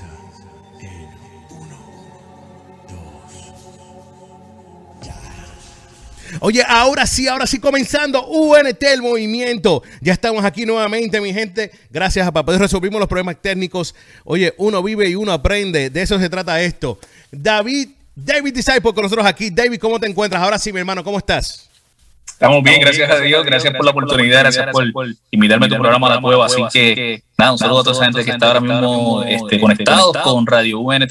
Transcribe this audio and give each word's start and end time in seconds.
Comienza 0.00 0.44
en 0.80 1.08
uno, 1.50 1.76
dos, 2.88 3.54
ya. 5.02 5.14
Oye, 6.40 6.64
ahora 6.66 7.06
sí, 7.06 7.28
ahora 7.28 7.46
sí, 7.46 7.60
comenzando 7.60 8.26
UNT 8.26 8.82
el 8.82 9.02
movimiento. 9.02 9.82
Ya 10.00 10.12
estamos 10.12 10.44
aquí 10.44 10.66
nuevamente, 10.66 11.20
mi 11.20 11.32
gente. 11.32 11.70
Gracias 11.90 12.26
a 12.26 12.32
Papá 12.32 12.58
resolvimos 12.58 12.98
los 12.98 13.08
problemas 13.08 13.36
técnicos. 13.40 13.94
Oye, 14.24 14.52
uno 14.58 14.82
vive 14.82 15.08
y 15.08 15.14
uno 15.14 15.32
aprende. 15.32 15.90
De 15.90 16.02
eso 16.02 16.18
se 16.18 16.28
trata 16.28 16.60
esto. 16.60 16.98
David, 17.30 17.90
David 18.16 18.54
Disciple 18.54 18.92
con 18.92 19.02
nosotros 19.02 19.26
aquí. 19.26 19.50
David, 19.50 19.78
¿cómo 19.78 20.00
te 20.00 20.06
encuentras? 20.06 20.42
Ahora 20.42 20.58
sí, 20.58 20.72
mi 20.72 20.80
hermano, 20.80 21.04
¿cómo 21.04 21.18
estás? 21.18 21.70
Estamos 22.44 22.62
bien, 22.62 22.78
gracias 22.78 23.10
a 23.10 23.20
Dios, 23.20 23.42
gracias 23.42 23.72
por 23.74 23.86
la 23.86 23.92
oportunidad, 23.92 24.40
gracias 24.40 24.66
por 24.70 25.06
invitarme 25.30 25.64
a 25.64 25.68
tu 25.70 25.76
programa 25.76 26.10
La 26.10 26.20
Cueva. 26.20 26.44
Así 26.44 26.62
que, 26.70 27.22
nada, 27.38 27.52
un 27.52 27.58
saludo 27.58 27.80
a 27.80 27.84
toda 27.84 27.96
esa 27.96 28.04
gente 28.04 28.22
que 28.22 28.32
está 28.32 28.48
ahora 28.48 28.60
mismo 28.60 29.22
este, 29.22 29.58
conectados 29.58 30.14
con 30.18 30.46
Radio 30.46 30.80
UNT. 30.80 31.10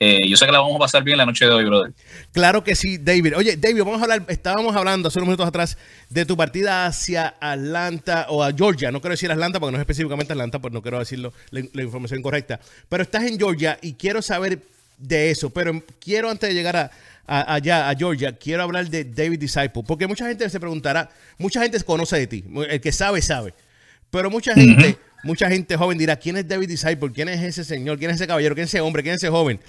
Eh, 0.00 0.26
yo 0.26 0.36
sé 0.38 0.46
que 0.46 0.52
la 0.52 0.60
vamos 0.60 0.76
a 0.76 0.78
pasar 0.78 1.04
bien 1.04 1.18
la 1.18 1.26
noche 1.26 1.44
de 1.44 1.50
hoy, 1.50 1.66
brother. 1.66 1.92
Claro 2.32 2.64
que 2.64 2.74
sí, 2.74 2.96
David. 2.96 3.36
Oye, 3.36 3.58
David, 3.58 3.80
vamos 3.80 4.00
a 4.00 4.04
hablar, 4.04 4.24
estábamos 4.28 4.74
hablando 4.74 5.08
hace 5.08 5.18
unos 5.18 5.26
minutos 5.26 5.46
atrás 5.46 5.76
de 6.08 6.24
tu 6.24 6.38
partida 6.38 6.86
hacia 6.86 7.34
Atlanta 7.38 8.26
o 8.30 8.42
a 8.42 8.50
Georgia. 8.50 8.90
No 8.90 9.02
quiero 9.02 9.12
decir 9.12 9.30
Atlanta 9.30 9.60
porque 9.60 9.72
no 9.72 9.76
es 9.76 9.82
específicamente 9.82 10.32
Atlanta, 10.32 10.58
pues 10.58 10.72
no 10.72 10.80
quiero 10.80 10.98
decirlo 10.98 11.34
la, 11.50 11.62
la 11.74 11.82
información 11.82 12.22
correcta. 12.22 12.58
Pero 12.88 13.02
estás 13.02 13.24
en 13.24 13.38
Georgia 13.38 13.78
y 13.82 13.92
quiero 13.92 14.22
saber 14.22 14.58
de 15.02 15.30
eso. 15.30 15.50
Pero 15.50 15.82
quiero 16.00 16.30
antes 16.30 16.48
de 16.48 16.54
llegar 16.54 16.76
a, 16.76 16.90
a- 17.26 17.54
allá 17.54 17.88
a 17.90 17.94
Georgia, 17.94 18.32
quiero 18.36 18.62
hablar 18.62 18.88
de 18.88 19.04
David 19.04 19.38
Disciple, 19.40 19.82
porque 19.86 20.06
mucha 20.06 20.26
gente 20.26 20.48
se 20.48 20.58
preguntará, 20.60 21.10
mucha 21.38 21.60
gente 21.62 21.80
conoce 21.82 22.16
de 22.18 22.26
ti, 22.26 22.44
el 22.68 22.80
que 22.80 22.92
sabe, 22.92 23.20
sabe, 23.22 23.54
pero 24.10 24.30
mucha 24.30 24.54
gente, 24.54 24.96
mucha 25.24 25.48
gente 25.48 25.76
joven 25.76 25.98
dirá, 25.98 26.16
¿quién 26.16 26.36
es 26.36 26.46
David 26.48 26.68
Disciple? 26.68 27.10
¿Quién 27.14 27.28
es 27.28 27.40
ese 27.42 27.64
señor? 27.64 27.98
¿Quién 27.98 28.10
es 28.10 28.16
ese 28.16 28.26
caballero? 28.26 28.54
¿Quién 28.54 28.64
es 28.64 28.70
ese 28.74 28.80
hombre? 28.80 29.02
¿Quién 29.02 29.14
es 29.14 29.22
ese 29.22 29.30
joven? 29.30 29.60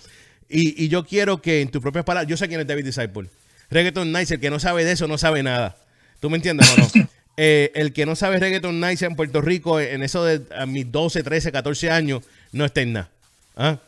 Y, 0.49 0.83
y 0.83 0.89
yo 0.89 1.05
quiero 1.05 1.41
que 1.41 1.61
en 1.61 1.69
tus 1.69 1.81
propias 1.81 2.03
palabras, 2.05 2.29
yo 2.29 2.37
sé 2.37 2.47
quién 2.47 2.59
es 2.59 2.67
David 2.67 2.85
Disciple. 2.85 3.29
Reggaeton 3.69 4.11
Nice, 4.11 4.33
el 4.35 4.39
que 4.39 4.49
no 4.49 4.59
sabe 4.59 4.83
de 4.85 4.91
eso 4.91 5.07
no 5.07 5.17
sabe 5.17 5.41
nada. 5.41 5.75
¿Tú 6.19 6.29
me 6.29 6.37
entiendes 6.37 6.69
o 6.71 6.77
no? 6.77 7.07
Eh, 7.35 7.71
el 7.73 7.93
que 7.93 8.05
no 8.05 8.15
sabe 8.15 8.37
Reggaeton 8.37 8.79
Nice 8.79 9.03
en 9.05 9.15
Puerto 9.15 9.41
Rico, 9.41 9.79
en 9.79 10.03
eso 10.03 10.23
de 10.23 10.43
a 10.55 10.67
mis 10.67 10.91
12, 10.91 11.23
13, 11.23 11.51
14 11.51 11.89
años, 11.89 12.21
no 12.51 12.63
está 12.63 12.81
en 12.81 12.93
nada. 12.93 13.09
¿Ah? 13.55 13.79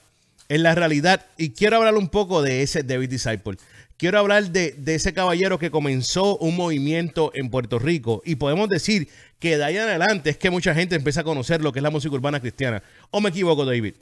En 0.49 0.63
la 0.63 0.75
realidad. 0.75 1.25
Y 1.37 1.51
quiero 1.51 1.77
hablar 1.77 1.95
un 1.95 2.09
poco 2.09 2.41
de 2.41 2.61
ese 2.61 2.83
David 2.83 3.09
Disciple. 3.09 3.57
Quiero 3.97 4.19
hablar 4.19 4.51
de, 4.51 4.75
ese 4.87 5.13
caballero 5.13 5.57
que 5.57 5.71
comenzó 5.71 6.37
un 6.37 6.57
movimiento 6.57 7.31
en 7.33 7.49
Puerto 7.49 7.79
Rico. 7.79 8.21
Y 8.25 8.35
podemos 8.35 8.67
decir 8.67 9.07
que 9.39 9.57
de 9.57 9.63
ahí 9.63 9.77
adelante 9.77 10.29
es 10.31 10.37
que 10.37 10.49
mucha 10.49 10.75
gente 10.75 10.95
empieza 10.95 11.21
a 11.21 11.23
conocer 11.23 11.61
lo 11.61 11.71
que 11.71 11.79
es 11.79 11.83
la 11.83 11.89
música 11.89 12.13
urbana 12.13 12.41
cristiana. 12.41 12.83
¿O 13.11 13.21
me 13.21 13.29
equivoco, 13.29 13.63
David? 13.63 13.93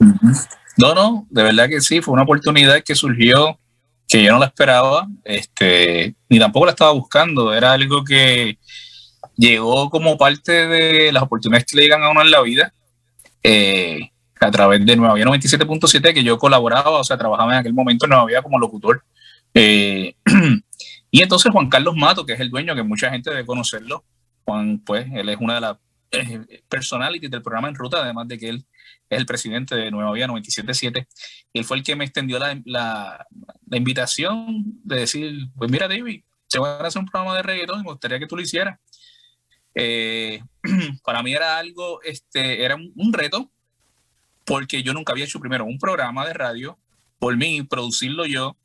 No, 0.76 0.94
no, 0.94 1.26
de 1.30 1.42
verdad 1.44 1.68
que 1.68 1.80
sí, 1.80 2.00
fue 2.00 2.14
una 2.14 2.24
oportunidad 2.24 2.82
que 2.82 2.96
surgió 2.96 3.58
que 4.08 4.22
yo 4.22 4.32
no 4.32 4.38
la 4.38 4.46
esperaba, 4.46 5.08
este, 5.24 6.14
ni 6.28 6.38
tampoco 6.38 6.66
la 6.66 6.72
estaba 6.72 6.92
buscando, 6.92 7.54
era 7.54 7.72
algo 7.72 8.04
que 8.04 8.58
llegó 9.36 9.90
como 9.90 10.18
parte 10.18 10.66
de 10.66 11.12
las 11.12 11.22
oportunidades 11.22 11.66
que 11.66 11.76
le 11.76 11.82
llegan 11.84 12.02
a 12.02 12.10
uno 12.10 12.22
en 12.22 12.30
la 12.30 12.42
vida, 12.42 12.74
eh, 13.42 14.10
a 14.44 14.50
través 14.50 14.84
de 14.84 14.96
Nueva 14.96 15.14
Vida 15.14 15.26
97.7, 15.26 16.14
que 16.14 16.24
yo 16.24 16.38
colaboraba, 16.38 16.90
o 16.90 17.04
sea, 17.04 17.16
trabajaba 17.16 17.52
en 17.54 17.58
aquel 17.60 17.74
momento 17.74 18.06
en 18.06 18.10
Nueva 18.10 18.26
Vida 18.26 18.42
como 18.42 18.58
locutor. 18.58 19.04
Eh, 19.54 20.14
y 21.10 21.22
entonces 21.22 21.50
Juan 21.52 21.68
Carlos 21.68 21.96
Mato, 21.96 22.26
que 22.26 22.34
es 22.34 22.40
el 22.40 22.50
dueño, 22.50 22.74
que 22.74 22.82
mucha 22.82 23.10
gente 23.10 23.30
debe 23.30 23.46
conocerlo, 23.46 24.04
Juan, 24.44 24.78
pues, 24.84 25.06
él 25.12 25.28
es 25.28 25.38
una 25.40 25.54
de 25.54 25.60
las 25.60 25.76
personalities 26.68 27.30
del 27.30 27.42
programa 27.42 27.68
En 27.68 27.74
Ruta, 27.74 28.02
además 28.02 28.28
de 28.28 28.38
que 28.38 28.48
él 28.48 28.66
es 29.08 29.18
el 29.18 29.26
presidente 29.26 29.74
de 29.74 29.90
Nueva 29.90 30.12
Vida 30.12 30.26
97.7. 30.26 31.06
Él 31.52 31.64
fue 31.64 31.76
el 31.76 31.82
que 31.82 31.96
me 31.96 32.04
extendió 32.04 32.38
la, 32.38 32.60
la, 32.64 33.26
la 33.66 33.76
invitación 33.76 34.64
de 34.84 34.96
decir, 34.96 35.48
pues 35.56 35.70
mira 35.70 35.88
David, 35.88 36.22
se 36.46 36.58
va 36.58 36.76
a 36.76 36.86
hacer 36.86 37.00
un 37.00 37.06
programa 37.06 37.36
de 37.36 37.42
reggaetón 37.42 37.80
y 37.80 37.84
me 37.84 37.90
gustaría 37.90 38.18
que 38.18 38.26
tú 38.26 38.36
lo 38.36 38.42
hicieras. 38.42 38.78
Eh, 39.74 40.40
para 41.04 41.22
mí 41.22 41.32
era 41.32 41.58
algo, 41.58 42.00
este, 42.02 42.64
era 42.64 42.76
un, 42.76 42.92
un 42.94 43.12
reto, 43.12 43.50
porque 44.44 44.82
yo 44.82 44.92
nunca 44.94 45.12
había 45.12 45.24
hecho 45.24 45.40
primero 45.40 45.64
un 45.64 45.78
programa 45.78 46.26
de 46.26 46.34
radio 46.34 46.78
por 47.18 47.36
mí, 47.36 47.62
producirlo 47.62 48.26
yo. 48.26 48.56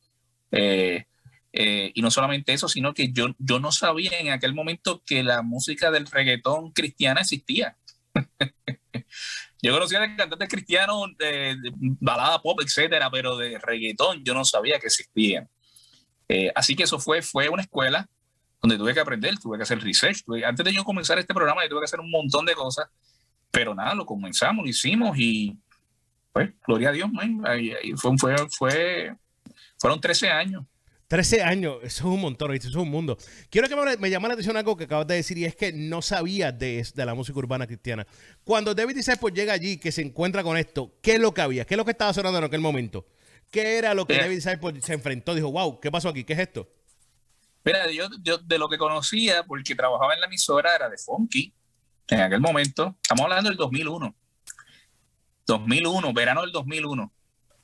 eh, 0.51 1.05
eh, 1.51 1.91
y 1.95 2.01
no 2.03 2.11
solamente 2.11 2.53
eso, 2.53 2.67
sino 2.69 2.93
que 2.93 3.11
yo, 3.11 3.29
yo 3.39 3.59
no 3.59 3.71
sabía 3.71 4.11
en 4.19 4.29
aquel 4.29 4.53
momento 4.53 5.01
que 5.03 5.23
la 5.23 5.41
música 5.41 5.89
del 5.89 6.05
reggaetón 6.05 6.71
cristiana 6.73 7.21
existía. 7.21 7.75
yo 9.61 9.73
conocía 9.73 9.99
de 9.99 10.15
cantantes 10.15 10.47
cristianos, 10.49 11.07
de, 11.17 11.55
de 11.59 11.71
balada 11.99 12.39
pop, 12.41 12.59
etcétera, 12.63 13.09
pero 13.09 13.35
de 13.37 13.57
reggaetón 13.59 14.23
yo 14.23 14.33
no 14.33 14.45
sabía 14.45 14.79
que 14.79 14.87
existían. 14.87 15.49
Eh, 16.27 16.51
así 16.55 16.75
que 16.75 16.83
eso 16.83 16.99
fue, 16.99 17.21
fue 17.21 17.49
una 17.49 17.63
escuela 17.63 18.07
donde 18.61 18.77
tuve 18.77 18.93
que 18.93 18.99
aprender, 18.99 19.37
tuve 19.39 19.57
que 19.57 19.63
hacer 19.63 19.79
research. 19.81 20.23
tuve- 20.25 20.45
antes 20.45 20.63
de 20.63 20.73
yo 20.73 20.83
comenzar 20.83 21.17
este 21.17 21.33
programa, 21.33 21.63
yo 21.63 21.69
tuve 21.69 21.79
que 21.81 21.85
hacer 21.85 21.99
un 21.99 22.11
montón 22.11 22.45
de 22.45 22.53
cosas, 22.53 22.87
pero 23.51 23.73
nada, 23.73 23.95
lo 23.95 24.05
comenzamos, 24.05 24.63
lo 24.63 24.69
hicimos 24.69 25.17
y 25.17 25.57
pues, 26.31 26.49
gloria 26.65 26.89
a 26.89 26.91
Dios, 26.91 27.11
man, 27.11 27.41
ahí- 27.45 27.73
fue, 27.97 28.17
fue, 28.17 28.35
fue, 28.57 29.15
fueron 29.77 29.99
13 30.01 30.29
años. 30.29 30.63
13 31.07 31.41
años, 31.41 31.77
eso 31.81 32.07
es 32.07 32.13
un 32.13 32.21
montón, 32.21 32.53
eso 32.53 32.67
es 32.69 32.75
un 32.75 32.87
mundo. 32.89 33.17
Quiero 33.49 33.67
que 33.67 33.75
me, 33.75 33.97
me 33.97 34.11
llama 34.11 34.27
la 34.27 34.35
atención 34.35 34.55
algo 34.57 34.77
que 34.77 34.83
acabas 34.83 35.07
de 35.07 35.15
decir 35.15 35.39
y 35.39 35.45
es 35.45 35.55
que 35.55 35.73
no 35.73 36.03
sabía 36.03 36.51
de, 36.51 36.85
de 36.93 37.05
la 37.05 37.15
música 37.15 37.39
urbana 37.39 37.65
cristiana. 37.65 38.05
Cuando 38.43 38.75
David 38.75 38.95
Disciple 38.95 39.31
llega 39.33 39.53
allí, 39.53 39.77
que 39.77 39.91
se 39.91 40.03
encuentra 40.03 40.43
con 40.43 40.55
esto, 40.55 40.93
¿qué 41.01 41.13
es 41.15 41.19
lo 41.19 41.33
que 41.33 41.41
había? 41.41 41.65
¿Qué 41.65 41.73
es 41.73 41.77
lo 41.79 41.85
que 41.85 41.91
estaba 41.91 42.13
sonando 42.13 42.37
en 42.37 42.43
aquel 42.45 42.61
momento? 42.61 43.07
¿Qué 43.49 43.79
era 43.79 43.95
lo 43.95 44.05
que 44.05 44.17
Eh. 44.17 44.19
David 44.19 44.35
Disciple 44.35 44.81
se 44.83 44.93
enfrentó? 44.93 45.33
Dijo, 45.33 45.51
wow, 45.51 45.79
¿qué 45.79 45.89
pasó 45.89 46.09
aquí? 46.09 46.23
¿Qué 46.23 46.33
es 46.33 46.39
esto? 46.39 46.69
Mira, 47.65 47.89
yo, 47.91 48.07
yo 48.21 48.37
de 48.37 48.59
lo 48.59 48.69
que 48.69 48.77
conocía, 48.77 49.43
porque 49.43 49.73
trabajaba 49.73 50.13
en 50.13 50.19
la 50.21 50.27
emisora, 50.27 50.75
era 50.75 50.89
de 50.89 50.97
Funky. 50.99 51.51
En 52.09 52.21
aquel 52.21 52.39
momento, 52.39 52.95
estamos 53.01 53.23
hablando 53.23 53.49
del 53.49 53.57
2001. 53.57 54.15
2001, 55.49 56.13
verano 56.13 56.41
del 56.41 56.51
2001. 56.51 57.11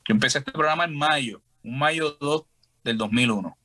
Yo 0.08 0.14
empecé 0.14 0.40
este 0.40 0.52
programa 0.52 0.86
en 0.86 0.98
mayo, 0.98 1.42
un 1.64 1.78
mayo 1.78 2.18
2 2.20 2.44
del 2.84 2.98
2001. 2.98 3.58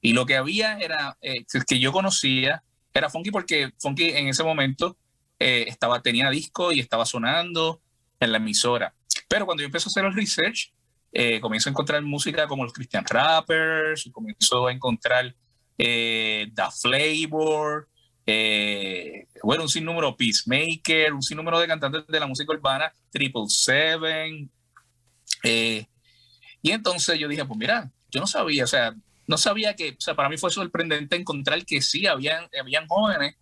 Y 0.00 0.12
lo 0.12 0.26
que 0.26 0.36
había 0.36 0.78
era, 0.78 1.16
eh, 1.20 1.44
que 1.66 1.78
yo 1.80 1.90
conocía, 1.92 2.62
era 2.92 3.10
Funky 3.10 3.30
porque 3.30 3.72
Funky 3.80 4.10
en 4.10 4.28
ese 4.28 4.44
momento 4.44 4.96
eh, 5.40 5.64
estaba, 5.66 6.00
tenía 6.02 6.30
disco 6.30 6.72
y 6.72 6.78
estaba 6.78 7.04
sonando 7.04 7.80
en 8.20 8.30
la 8.30 8.38
emisora. 8.38 8.94
Pero 9.28 9.46
cuando 9.46 9.62
yo 9.62 9.66
empecé 9.66 9.88
a 9.88 9.90
hacer 9.90 10.04
el 10.04 10.14
research, 10.14 10.72
eh, 11.12 11.40
comienzo 11.40 11.68
a 11.68 11.72
encontrar 11.72 12.02
música 12.02 12.46
como 12.46 12.64
los 12.64 12.72
Christian 12.72 13.04
Rappers, 13.08 14.08
comienzo 14.12 14.68
a 14.68 14.72
encontrar 14.72 15.34
eh, 15.78 16.48
The 16.54 16.62
Flavor, 16.80 17.88
eh, 18.26 19.26
bueno, 19.42 19.64
un 19.64 19.68
sinnúmero 19.68 20.16
Peacemaker, 20.16 21.12
un 21.12 21.22
sinnúmero 21.22 21.58
de 21.58 21.66
cantantes 21.66 22.06
de 22.06 22.20
la 22.20 22.26
música 22.26 22.52
urbana, 22.52 22.92
Triple 23.10 23.44
Seven. 23.48 24.50
eh, 25.42 25.86
y 26.62 26.70
entonces 26.70 27.18
yo 27.18 27.28
dije, 27.28 27.44
pues 27.44 27.58
mira, 27.58 27.90
yo 28.10 28.20
no 28.20 28.26
sabía, 28.26 28.64
o 28.64 28.66
sea, 28.66 28.94
no 29.26 29.36
sabía 29.36 29.74
que, 29.74 29.90
o 29.90 30.00
sea, 30.00 30.14
para 30.14 30.28
mí 30.28 30.38
fue 30.38 30.50
sorprendente 30.50 31.16
encontrar 31.16 31.64
que 31.64 31.82
sí, 31.82 32.06
habían, 32.06 32.48
habían 32.58 32.86
jóvenes 32.86 33.36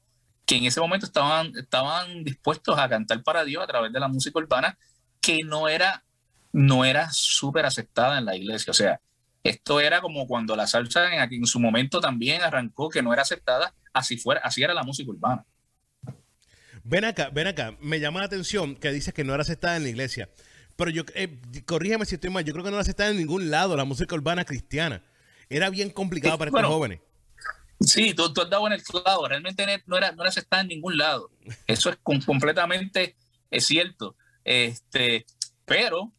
que 0.45 0.57
en 0.57 0.65
ese 0.65 0.81
momento 0.81 1.07
estaban, 1.07 1.53
estaban 1.57 2.25
dispuestos 2.25 2.77
a 2.79 2.89
cantar 2.89 3.23
para 3.23 3.45
Dios 3.45 3.63
a 3.63 3.67
través 3.67 3.93
de 3.93 4.01
la 4.01 4.09
música 4.09 4.39
urbana, 4.41 4.77
que 5.21 5.45
no 5.45 5.69
era, 5.69 6.05
no 6.53 6.85
era 6.85 7.11
súper 7.13 7.65
aceptada 7.65 8.19
en 8.19 8.25
la 8.25 8.37
iglesia. 8.37 8.73
O 8.73 8.75
sea, 8.75 9.01
esto 9.45 9.81
era 9.81 10.01
como 10.01 10.27
cuando 10.27 10.57
la 10.57 10.67
salsa 10.67 11.15
en, 11.15 11.33
en 11.33 11.47
su 11.47 11.61
momento 11.61 12.01
también 12.01 12.43
arrancó, 12.43 12.89
que 12.89 13.03
no 13.03 13.13
era 13.13 13.23
aceptada, 13.23 13.73
así, 13.93 14.17
fuera, 14.17 14.41
así 14.43 14.63
era 14.63 14.75
la 14.75 14.83
música 14.83 15.11
urbana. 15.11 15.45
Ven 16.85 17.05
acá, 17.05 17.31
ven 17.31 17.47
acá. 17.47 17.77
Me 17.81 18.01
llama 18.01 18.21
la 18.21 18.27
atención 18.27 18.75
que 18.77 18.91
dices 18.91 19.15
que 19.15 19.25
no 19.25 19.35
era 19.35 19.43
aceptada 19.43 19.77
en 19.77 19.85
la 19.85 19.89
iglesia. 19.91 20.29
Pero 20.77 20.91
yo, 20.91 21.05
eh, 21.15 21.39
corrígeme 21.65 22.05
si 22.07 22.15
estoy 22.17 22.31
mal, 22.31 22.45
yo 22.45 22.53
creo 22.53 22.65
que 22.65 22.71
no 22.71 22.77
era 22.77 22.83
aceptada 22.83 23.11
en 23.11 23.19
ningún 23.19 23.51
lado 23.51 23.77
la 23.77 23.85
música 23.85 24.15
urbana 24.15 24.45
cristiana. 24.45 25.03
Era 25.49 25.71
bien 25.71 25.91
complicado 25.91 26.35
Sí, 26.35 26.39
para 26.39 26.51
bueno, 26.51 26.69
estos 26.69 26.77
jóvenes. 26.77 27.01
Sí, 27.81 28.15
tú, 28.15 28.33
tú 28.33 28.41
has 28.43 28.51
dado 28.51 28.67
en 28.67 28.73
el 28.75 28.83
clavo. 28.83 29.29
Realmente 29.29 29.67
no 29.87 29.97
era, 29.97 30.13
no 30.13 30.23
era 30.23 30.31
aceptada 30.31 30.63
en 30.63 30.69
ningún 30.69 30.97
lado. 30.97 31.31
Eso 31.67 31.91
es 31.91 31.99
com- 32.03 32.21
completamente 32.23 33.17
es 33.51 33.67
cierto. 33.67 34.17
Este, 34.45 35.27
pero 35.65 36.13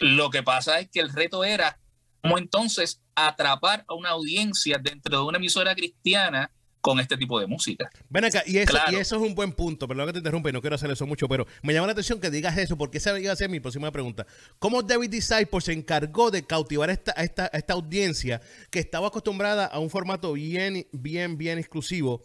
lo 0.00 0.30
que 0.30 0.42
pasa 0.42 0.80
es 0.80 0.90
que 0.90 1.00
el 1.00 1.10
reto 1.12 1.44
era 1.44 1.78
cómo 2.22 2.38
entonces 2.38 3.01
atrapar 3.14 3.84
a 3.88 3.94
una 3.94 4.10
audiencia 4.10 4.78
dentro 4.78 5.18
de 5.18 5.24
una 5.24 5.38
emisora 5.38 5.74
cristiana 5.74 6.50
con 6.80 6.98
este 6.98 7.16
tipo 7.16 7.38
de 7.38 7.46
música. 7.46 7.88
Ven 8.08 8.24
acá, 8.24 8.42
y 8.44 8.58
eso, 8.58 8.72
Claro. 8.72 8.90
y 8.90 8.96
eso 8.96 9.14
es 9.14 9.22
un 9.22 9.36
buen 9.36 9.52
punto, 9.52 9.86
perdón 9.86 10.06
que 10.06 10.14
te 10.14 10.18
interrumpa 10.18 10.48
y 10.50 10.52
no 10.52 10.60
quiero 10.60 10.74
hacer 10.74 10.90
eso 10.90 11.06
mucho, 11.06 11.28
pero 11.28 11.46
me 11.62 11.72
llama 11.72 11.86
la 11.86 11.92
atención 11.92 12.20
que 12.20 12.28
digas 12.28 12.58
eso, 12.58 12.76
porque 12.76 12.98
esa 12.98 13.16
iba 13.20 13.32
a 13.32 13.36
ser 13.36 13.48
mi 13.50 13.60
próxima 13.60 13.92
pregunta. 13.92 14.26
¿Cómo 14.58 14.82
David 14.82 15.10
Disciple 15.10 15.60
se 15.60 15.72
encargó 15.74 16.32
de 16.32 16.44
cautivar 16.44 16.90
esta, 16.90 17.12
esta, 17.12 17.46
esta 17.46 17.74
audiencia 17.74 18.40
que 18.70 18.80
estaba 18.80 19.06
acostumbrada 19.08 19.66
a 19.66 19.78
un 19.78 19.90
formato 19.90 20.32
bien, 20.32 20.88
bien, 20.90 21.38
bien 21.38 21.58
exclusivo 21.58 22.20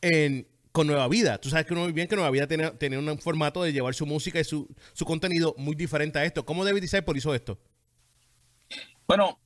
en, 0.00 0.48
con 0.72 0.86
Nueva 0.86 1.06
Vida. 1.08 1.38
Tú 1.38 1.50
sabes 1.50 1.66
que 1.66 1.74
muy 1.74 1.92
bien 1.92 2.08
que 2.08 2.16
Nueva 2.16 2.30
Vida 2.30 2.46
tiene 2.46 2.96
un 2.98 3.18
formato 3.18 3.62
de 3.62 3.74
llevar 3.74 3.92
su 3.94 4.06
música 4.06 4.40
y 4.40 4.44
su, 4.44 4.74
su 4.94 5.04
contenido 5.04 5.54
muy 5.58 5.74
diferente 5.74 6.18
a 6.18 6.24
esto. 6.24 6.46
¿Cómo 6.46 6.64
David 6.64 6.80
Disciple 6.80 7.18
hizo 7.18 7.34
esto? 7.34 7.58
Bueno, 9.06 9.38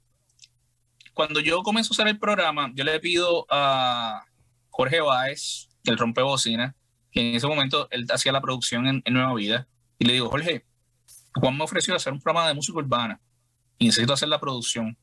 cuando 1.14 1.41
yo 1.41 1.62
comienzo 1.62 1.93
a 1.93 1.94
hacer 1.94 2.09
el 2.09 2.19
programa, 2.19 2.70
yo 2.75 2.85
le 2.85 2.99
pido 3.00 3.47
a 3.50 4.25
Jorge 4.70 5.00
Báez, 5.00 5.69
el 5.85 5.99
rompebocina, 5.99 6.75
que 7.11 7.20
en 7.20 7.35
ese 7.37 7.47
momento 7.47 7.88
él 7.91 8.06
hacía 8.11 8.32
la 8.32 8.41
producción 8.41 8.87
en, 8.87 9.03
Nueva 9.12 9.35
Vida, 9.35 9.69
y 9.99 10.06
le 10.06 10.14
digo, 10.14 10.31
Jorge, 10.31 10.64
Juan 11.35 11.56
me 11.56 11.64
ofreció 11.64 11.94
hacer 11.94 12.12
un 12.12 12.20
programa 12.20 12.49
de 12.49 12.55
música 12.55 12.79
urbana 12.79 13.20
y 13.79 13.87
necesito 13.87 14.12
hacer 14.12 14.29
la 14.29 14.41
producción. 14.41 14.97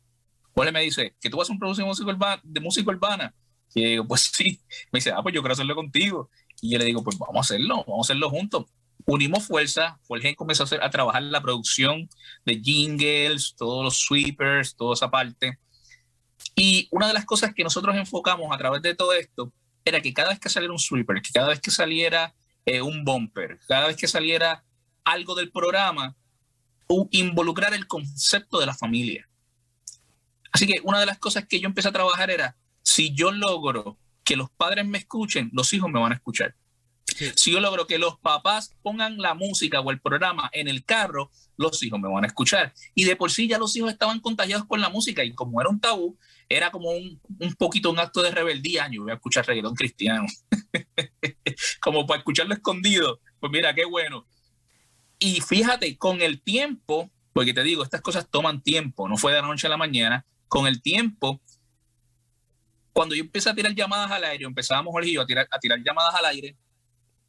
Jorge 0.54 0.72
me 0.72 0.82
dice, 0.82 1.16
¿que 1.22 1.30
tú 1.30 1.38
vas 1.38 1.50
a 1.50 1.54
un 1.54 1.60
producción 1.60 1.86
de 1.86 1.90
música 1.90 2.10
urbana? 2.10 2.42
De 2.44 2.60
música 2.60 2.90
urbana? 2.90 3.34
Y 3.74 3.84
yo 3.84 3.90
digo, 3.90 4.08
pues 4.08 4.32
sí. 4.34 4.60
Me 4.92 4.98
dice, 4.98 5.12
ah, 5.12 5.22
pues 5.22 5.34
yo 5.34 5.42
quiero 5.42 5.54
hacerlo 5.54 5.76
contigo. 5.76 6.30
Y 6.62 6.72
yo 6.72 6.80
le 6.80 6.86
digo, 6.86 7.04
pues 7.04 7.18
vamos 7.18 7.38
a 7.38 7.40
hacerlo, 7.42 7.86
vamos 7.88 8.08
a 8.10 8.12
hacerlo 8.12 8.30
juntos. 8.30 8.66
Unimos 9.06 9.46
fuerza, 9.46 10.00
Jorge 10.08 10.36
comenzó 10.36 10.64
a, 10.64 10.66
hacer, 10.66 10.84
a 10.84 10.90
trabajar 10.90 11.24
la 11.24 11.42
producción 11.42 12.10
de 12.46 12.60
jingles, 12.60 13.56
todos 13.58 13.84
los 13.84 14.00
sweepers, 14.00 14.76
toda 14.76 14.94
esa 14.94 15.10
parte. 15.10 15.60
Y 16.56 16.88
una 16.92 17.08
de 17.08 17.14
las 17.14 17.26
cosas 17.26 17.54
que 17.54 17.64
nosotros 17.64 17.96
enfocamos 17.96 18.54
a 18.54 18.58
través 18.58 18.82
de 18.82 18.96
todo 18.96 19.14
esto 19.14 19.52
era 19.86 20.02
que 20.02 20.14
cada 20.14 20.30
vez 20.30 20.40
que 20.40 20.50
saliera 20.50 20.74
un 20.74 20.80
sweeper, 20.80 21.22
que 21.22 21.32
cada 21.32 21.48
vez 21.48 21.60
que 21.60 21.72
saliera 21.72 22.34
eh, 22.66 22.82
un 22.82 23.04
bumper, 23.04 23.60
cada 23.68 23.88
vez 23.88 23.98
que 23.98 24.08
saliera 24.08 24.64
algo 25.04 25.36
del 25.36 25.52
programa, 25.52 26.16
involucrar 27.12 27.74
el 27.74 27.88
concepto 27.88 28.60
de 28.60 28.66
la 28.66 28.74
familia. 28.74 29.28
Así 30.52 30.66
que 30.66 30.82
una 30.84 31.00
de 31.00 31.06
las 31.06 31.20
cosas 31.20 31.46
que 31.48 31.60
yo 31.60 31.68
empecé 31.68 31.90
a 31.90 31.94
trabajar 31.94 32.32
era, 32.32 32.56
si 32.82 33.14
yo 33.14 33.32
logro 33.32 33.98
que 34.24 34.36
los 34.36 34.50
padres 34.50 34.86
me 34.86 34.98
escuchen, 34.98 35.50
los 35.54 35.72
hijos 35.74 35.90
me 35.90 36.00
van 36.00 36.12
a 36.12 36.16
escuchar. 36.16 36.56
Si 37.36 37.52
yo 37.52 37.60
logro 37.60 37.88
que 37.88 37.98
los 37.98 38.18
papás 38.20 38.76
pongan 38.82 39.18
la 39.18 39.34
música 39.34 39.80
o 39.82 39.92
el 39.92 40.00
programa 40.00 40.50
en 40.54 40.68
el 40.68 40.86
carro, 40.86 41.32
los 41.58 41.82
hijos 41.84 42.00
me 42.00 42.08
van 42.08 42.24
a 42.24 42.28
escuchar. 42.28 42.74
Y 42.96 43.04
de 43.04 43.16
por 43.16 43.32
sí 43.32 43.48
ya 43.48 43.58
los 43.58 43.76
hijos 43.76 43.92
estaban 43.92 44.20
contagiados 44.20 44.66
con 44.66 44.80
la 44.80 44.90
música 44.90 45.24
y 45.24 45.34
como 45.34 45.60
era 45.60 45.70
un 45.70 45.80
tabú, 45.80 46.18
era 46.50 46.72
como 46.72 46.90
un, 46.90 47.22
un 47.40 47.54
poquito 47.54 47.92
un 47.92 48.00
acto 48.00 48.24
de 48.24 48.32
rebeldía. 48.32 48.90
Yo 48.92 49.04
voy 49.04 49.12
a 49.12 49.16
escuchar 49.16 49.46
reggaetón 49.46 49.76
cristiano. 49.76 50.26
como 51.82 52.06
para 52.08 52.20
escucharlo 52.20 52.54
escondido. 52.54 53.20
Pues 53.40 53.52
mira, 53.52 53.74
qué 53.74 53.86
bueno. 53.86 54.26
Y 55.20 55.42
fíjate, 55.42 55.98
con 55.98 56.22
el 56.22 56.42
tiempo, 56.42 57.12
porque 57.34 57.54
te 57.54 57.64
digo, 57.64 57.84
estas 57.84 58.02
cosas 58.02 58.28
toman 58.30 58.62
tiempo, 58.62 59.08
no 59.08 59.18
fue 59.18 59.34
de 59.34 59.42
la 59.42 59.48
noche 59.48 59.68
a 59.68 59.70
la 59.70 59.78
mañana, 59.78 60.26
con 60.48 60.66
el 60.66 60.82
tiempo, 60.82 61.40
cuando 62.94 63.16
yo 63.16 63.22
empecé 63.22 63.50
a 63.50 63.56
tirar 63.56 63.74
llamadas 63.74 64.12
al 64.12 64.24
aire, 64.24 64.46
empezábamos 64.46 64.92
Jorge 64.92 65.12
yo 65.12 65.22
a 65.22 65.26
tirar, 65.26 65.48
a 65.52 65.60
tirar 65.60 65.80
llamadas 65.84 66.16
al 66.16 66.26
aire, 66.26 66.56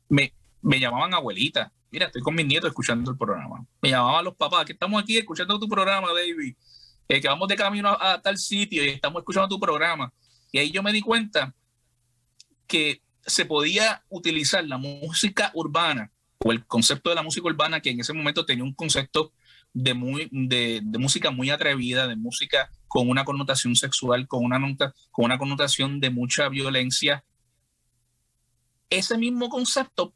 me, 0.08 0.32
me 0.62 0.80
llamaban 0.80 1.12
abuelita. 1.14 1.72
Mira, 1.90 2.06
estoy 2.06 2.22
con 2.22 2.34
mis 2.34 2.46
nietos 2.46 2.68
escuchando 2.68 3.10
el 3.10 3.18
programa. 3.18 3.66
Me 3.82 3.90
llamaban 3.90 4.24
los 4.24 4.36
papás, 4.36 4.64
que 4.64 4.72
estamos 4.72 5.02
aquí 5.02 5.18
escuchando 5.18 5.58
tu 5.58 5.68
programa, 5.68 6.08
David. 6.12 6.54
Eh, 7.10 7.20
que 7.20 7.26
vamos 7.26 7.48
de 7.48 7.56
camino 7.56 7.88
a, 7.88 8.22
tal 8.22 8.38
sitio 8.38 8.84
y 8.84 8.90
estamos 8.90 9.22
escuchando 9.22 9.48
tu 9.48 9.58
programa. 9.58 10.12
Y 10.52 10.60
ahí 10.60 10.70
yo 10.70 10.80
me 10.80 10.92
di 10.92 11.00
cuenta 11.00 11.52
que 12.68 13.02
se 13.26 13.44
podía 13.46 14.04
utilizar 14.08 14.64
la 14.64 14.78
música 14.78 15.50
urbana 15.54 16.12
o 16.38 16.52
el 16.52 16.64
concepto 16.66 17.10
de 17.10 17.16
la 17.16 17.24
música 17.24 17.48
urbana, 17.48 17.80
que 17.80 17.90
en 17.90 17.98
ese 17.98 18.12
momento 18.12 18.46
tenía 18.46 18.62
un 18.62 18.74
concepto 18.74 19.32
de, 19.72 19.92
muy, 19.92 20.28
de, 20.30 20.82
música 21.00 21.32
muy 21.32 21.50
atrevida, 21.50 22.06
de 22.06 22.14
música 22.14 22.70
con 22.86 23.08
una 23.08 23.24
connotación 23.24 23.74
sexual, 23.74 24.28
con 24.28 24.44
una, 24.44 24.60
con 25.10 25.24
una 25.24 25.36
connotación 25.36 25.98
de 25.98 26.10
mucha 26.10 26.48
violencia, 26.48 27.24
ese 28.88 29.18
mismo 29.18 29.48
concepto, 29.48 30.14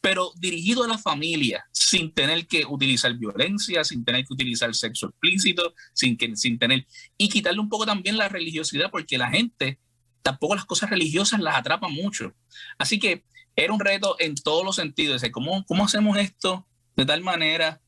pero 0.00 0.32
dirigido 0.36 0.84
a 0.84 0.88
la 0.88 0.98
familia, 0.98 1.64
sin 1.72 2.12
tener 2.12 2.46
que 2.46 2.64
utilizar 2.66 3.12
violencia, 3.14 3.82
sin 3.84 4.04
tener 4.04 4.24
que 4.24 4.32
utilizar 4.32 4.74
sexo 4.74 5.08
explícito, 5.08 5.74
sin, 5.92 6.16
que, 6.16 6.36
sin 6.36 6.58
tener... 6.58 6.86
Y 7.16 7.28
quitarle 7.28 7.60
un 7.60 7.68
poco 7.68 7.84
también 7.84 8.16
la 8.16 8.28
religiosidad, 8.28 8.90
porque 8.90 9.18
la 9.18 9.30
gente, 9.30 9.80
tampoco 10.22 10.54
las 10.54 10.64
cosas 10.64 10.90
religiosas 10.90 11.40
las 11.40 11.56
atrapan 11.56 11.92
mucho. 11.92 12.32
Así 12.78 12.98
que 12.98 13.24
era 13.56 13.72
un 13.72 13.80
reto 13.80 14.16
en 14.20 14.36
todos 14.36 14.64
los 14.64 14.76
sentidos. 14.76 15.22
¿Cómo, 15.32 15.64
cómo 15.66 15.84
hacemos 15.84 16.16
esto 16.18 16.66
de 16.96 17.04
tal 17.04 17.22
manera 17.22 17.80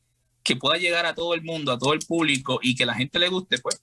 que 0.43 0.57
pueda 0.57 0.77
llegar 0.77 1.05
a 1.05 1.15
todo 1.15 1.33
el 1.33 1.43
mundo, 1.43 1.71
a 1.71 1.79
todo 1.79 1.93
el 1.93 1.99
público 1.99 2.59
y 2.61 2.75
que 2.75 2.85
la 2.85 2.95
gente 2.95 3.19
le 3.19 3.29
guste? 3.29 3.57
Pues 3.59 3.81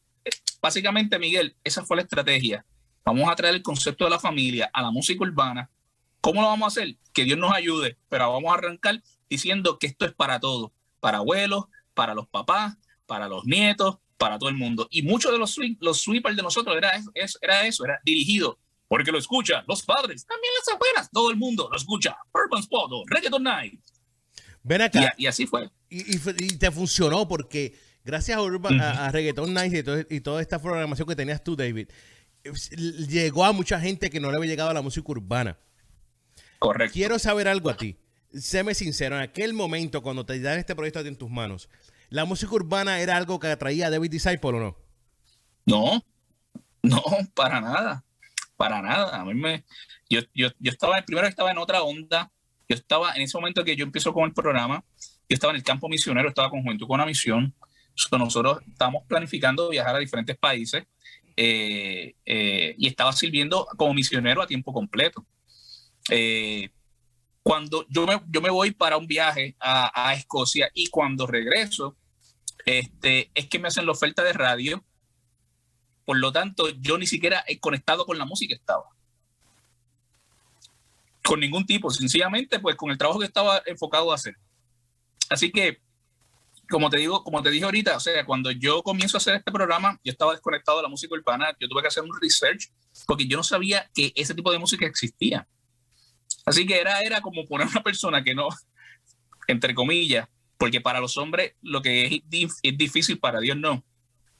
básicamente, 0.60 1.18
Miguel, 1.18 1.56
esa 1.64 1.84
fue 1.84 1.96
la 1.96 2.02
estrategia. 2.02 2.66
Vamos 3.06 3.30
a 3.30 3.36
traer 3.36 3.54
el 3.54 3.62
concepto 3.62 4.04
de 4.04 4.10
la 4.10 4.18
familia 4.18 4.68
a 4.70 4.82
la 4.82 4.90
música 4.90 5.22
urbana 5.24 5.70
¿Cómo 6.20 6.42
lo 6.42 6.48
vamos 6.48 6.66
a 6.66 6.80
hacer? 6.80 6.96
Que 7.12 7.24
Dios 7.24 7.38
nos 7.38 7.52
ayude, 7.52 7.96
pero 8.08 8.32
vamos 8.32 8.50
a 8.50 8.54
arrancar 8.54 9.02
diciendo 9.28 9.78
que 9.78 9.86
esto 9.86 10.04
es 10.04 10.12
para 10.12 10.40
todos, 10.40 10.72
para 11.00 11.18
abuelos, 11.18 11.66
para 11.94 12.14
los 12.14 12.28
papás, 12.28 12.76
para 13.06 13.28
los 13.28 13.44
nietos, 13.44 13.98
para 14.16 14.38
todo 14.38 14.48
el 14.48 14.56
mundo. 14.56 14.88
Y 14.90 15.02
muchos 15.02 15.32
de 15.32 15.38
los, 15.38 15.56
los 15.80 16.00
sweepers 16.00 16.36
de 16.36 16.42
nosotros 16.42 16.76
era, 16.76 16.90
eso, 17.14 17.38
era 17.40 17.66
eso, 17.66 17.84
era 17.84 18.00
dirigido, 18.04 18.58
porque 18.88 19.12
lo 19.12 19.18
escuchan 19.18 19.64
los 19.66 19.82
padres, 19.82 20.26
también 20.26 20.52
las 20.58 20.74
abuelas, 20.74 21.10
todo 21.10 21.30
el 21.30 21.36
mundo 21.36 21.68
lo 21.70 21.76
escucha. 21.76 22.16
Urban 22.34 22.60
Spot 22.60 22.90
Reggaeton 23.06 23.42
Night. 23.42 23.80
Ven 24.62 24.82
acá. 24.82 25.14
Y, 25.16 25.26
así 25.26 25.46
fue. 25.46 25.70
Y, 25.88 26.18
te 26.58 26.70
funcionó 26.70 27.26
porque 27.28 27.78
gracias 28.04 28.36
a, 28.36 28.42
Urban, 28.42 28.80
a, 28.80 29.10
Reggaeton 29.10 29.54
Night 29.54 29.72
y, 30.10 30.16
y 30.16 30.20
toda 30.20 30.42
esta 30.42 30.60
programación 30.60 31.06
que 31.06 31.16
tenías 31.16 31.42
tú, 31.42 31.56
David, 31.56 31.88
llegó 33.08 33.44
a 33.44 33.52
mucha 33.52 33.80
gente 33.80 34.10
que 34.10 34.20
no 34.20 34.30
le 34.30 34.36
había 34.36 34.50
llegado 34.50 34.70
a 34.70 34.74
la 34.74 34.82
música 34.82 35.06
urbana. 35.08 35.58
Correcto. 36.58 36.92
Quiero 36.92 37.18
saber 37.18 37.48
algo 37.48 37.70
a 37.70 37.76
ti. 37.76 37.96
Séme 38.32 38.74
sincero, 38.74 39.16
en 39.16 39.22
aquel 39.22 39.54
momento 39.54 40.02
cuando 40.02 40.26
te 40.26 40.38
dan 40.40 40.58
este 40.58 40.74
proyecto 40.76 41.00
en 41.00 41.16
tus 41.16 41.30
manos, 41.30 41.68
¿la 42.10 42.24
música 42.24 42.54
urbana 42.54 43.00
era 43.00 43.16
algo 43.16 43.38
que 43.38 43.46
atraía 43.46 43.86
a 43.86 43.90
David 43.90 44.10
Disciple 44.10 44.50
o 44.50 44.60
no? 44.60 44.76
No, 45.64 46.04
no, 46.82 47.02
para 47.34 47.60
nada, 47.60 48.04
para 48.56 48.82
nada. 48.82 49.20
A 49.20 49.24
mí 49.24 49.34
me, 49.34 49.64
yo, 50.10 50.20
yo, 50.34 50.48
yo 50.58 50.70
estaba, 50.70 51.00
primero 51.02 51.26
estaba 51.26 51.50
en 51.50 51.58
otra 51.58 51.82
onda, 51.82 52.30
yo 52.68 52.76
estaba 52.76 53.14
en 53.14 53.22
ese 53.22 53.38
momento 53.38 53.64
que 53.64 53.76
yo 53.76 53.84
empiezo 53.84 54.12
con 54.12 54.24
el 54.24 54.34
programa, 54.34 54.84
yo 54.98 55.34
estaba 55.34 55.52
en 55.52 55.56
el 55.56 55.62
campo 55.62 55.88
misionero, 55.88 56.28
estaba 56.28 56.50
con 56.50 56.62
Juventud 56.62 56.86
con 56.86 56.96
una 56.96 57.06
misión, 57.06 57.54
nosotros 58.12 58.60
estábamos 58.66 59.04
planificando 59.06 59.68
viajar 59.70 59.96
a 59.96 59.98
diferentes 59.98 60.36
países 60.36 60.84
eh, 61.36 62.14
eh, 62.24 62.74
y 62.78 62.86
estaba 62.86 63.12
sirviendo 63.12 63.66
como 63.76 63.94
misionero 63.94 64.42
a 64.42 64.46
tiempo 64.46 64.72
completo. 64.72 65.26
Eh, 66.10 66.70
cuando 67.42 67.86
yo 67.88 68.06
me, 68.06 68.20
yo 68.28 68.42
me 68.42 68.50
voy 68.50 68.72
para 68.72 68.98
un 68.98 69.06
viaje 69.06 69.56
a, 69.58 70.12
Escocia 70.14 70.70
y 70.74 70.88
cuando 70.88 71.26
regreso, 71.26 71.96
este, 72.66 73.30
es 73.34 73.48
que 73.48 73.58
me 73.58 73.68
hacen 73.68 73.86
la 73.86 73.92
oferta 73.92 74.22
de 74.22 74.32
radio. 74.32 74.84
Por 76.04 76.18
lo 76.18 76.32
tanto, 76.32 76.68
yo 76.68 76.98
ni 76.98 77.06
siquiera 77.06 77.44
he 77.46 77.58
conectado 77.58 78.04
con 78.04 78.18
la 78.18 78.24
música 78.24 78.54
estaba. 78.54 78.84
Con 81.22 81.40
ningún 81.40 81.64
tipo, 81.66 81.90
sencillamente, 81.90 82.60
pues 82.60 82.76
con 82.76 82.90
el 82.90 82.98
trabajo 82.98 83.20
que 83.20 83.26
estaba 83.26 83.62
enfocado 83.66 84.12
a 84.12 84.16
hacer. 84.16 84.36
Así 85.30 85.50
que, 85.50 85.80
como 86.70 86.90
te 86.90 86.98
digo, 86.98 87.24
como 87.24 87.42
te 87.42 87.50
dije 87.50 87.64
ahorita, 87.64 87.96
o 87.96 88.00
sea, 88.00 88.24
cuando 88.26 88.50
yo 88.50 88.82
comienzo 88.82 89.16
a 89.16 89.20
hacer 89.20 89.36
este 89.36 89.52
programa, 89.52 89.98
yo 90.04 90.12
estaba 90.12 90.32
desconectado 90.32 90.78
de 90.78 90.82
la 90.82 90.88
música 90.88 91.14
urbana, 91.14 91.56
yo 91.60 91.68
tuve 91.68 91.82
que 91.82 91.88
hacer 91.88 92.02
un 92.02 92.18
research 92.20 92.70
porque 93.06 93.26
yo 93.26 93.36
no 93.36 93.42
sabía 93.42 93.90
que 93.94 94.12
ese 94.14 94.34
tipo 94.34 94.52
de 94.52 94.58
música 94.58 94.86
existía. 94.86 95.46
Así 96.48 96.66
que 96.66 96.80
era, 96.80 97.00
era 97.02 97.20
como 97.20 97.44
poner 97.44 97.66
una 97.68 97.82
persona 97.82 98.24
que 98.24 98.34
no, 98.34 98.48
entre 99.46 99.74
comillas, 99.74 100.26
porque 100.56 100.80
para 100.80 100.98
los 100.98 101.16
hombres 101.18 101.54
lo 101.60 101.82
que 101.82 102.06
es, 102.06 102.52
es 102.62 102.78
difícil, 102.78 103.18
para 103.18 103.40
Dios 103.40 103.56
no. 103.56 103.84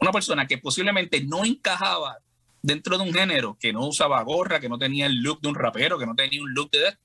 Una 0.00 0.10
persona 0.10 0.46
que 0.46 0.56
posiblemente 0.56 1.22
no 1.22 1.44
encajaba 1.44 2.16
dentro 2.62 2.96
de 2.96 3.04
un 3.04 3.12
género, 3.12 3.58
que 3.60 3.72
no 3.72 3.86
usaba 3.86 4.22
gorra, 4.22 4.58
que 4.58 4.70
no 4.70 4.78
tenía 4.78 5.06
el 5.06 5.20
look 5.20 5.40
de 5.42 5.48
un 5.48 5.54
rapero, 5.54 5.98
que 5.98 6.06
no 6.06 6.14
tenía 6.14 6.40
un 6.40 6.54
look 6.54 6.70
de, 6.70 6.96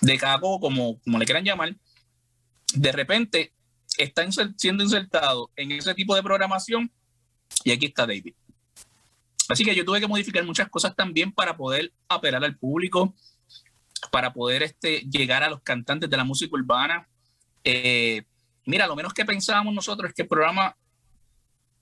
de 0.00 0.18
cago, 0.18 0.60
como, 0.60 1.00
como 1.00 1.18
le 1.18 1.24
quieran 1.24 1.44
llamar, 1.44 1.74
de 2.72 2.92
repente 2.92 3.52
está 3.98 4.24
siendo 4.56 4.84
insertado 4.84 5.50
en 5.56 5.72
ese 5.72 5.92
tipo 5.94 6.14
de 6.14 6.22
programación 6.22 6.90
y 7.64 7.72
aquí 7.72 7.86
está 7.86 8.06
David. 8.06 8.34
Así 9.48 9.64
que 9.64 9.74
yo 9.74 9.84
tuve 9.84 10.00
que 10.00 10.06
modificar 10.06 10.44
muchas 10.44 10.68
cosas 10.68 10.94
también 10.94 11.32
para 11.32 11.56
poder 11.56 11.92
apelar 12.08 12.44
al 12.44 12.56
público, 12.56 13.14
para 14.08 14.32
poder 14.32 14.62
este, 14.62 15.00
llegar 15.00 15.42
a 15.42 15.50
los 15.50 15.60
cantantes 15.62 16.08
de 16.08 16.16
la 16.16 16.24
música 16.24 16.54
urbana. 16.54 17.08
Eh, 17.64 18.22
mira, 18.64 18.86
lo 18.86 18.96
menos 18.96 19.12
que 19.12 19.24
pensábamos 19.24 19.74
nosotros 19.74 20.08
es 20.08 20.14
que 20.14 20.22
el 20.22 20.28
programa 20.28 20.76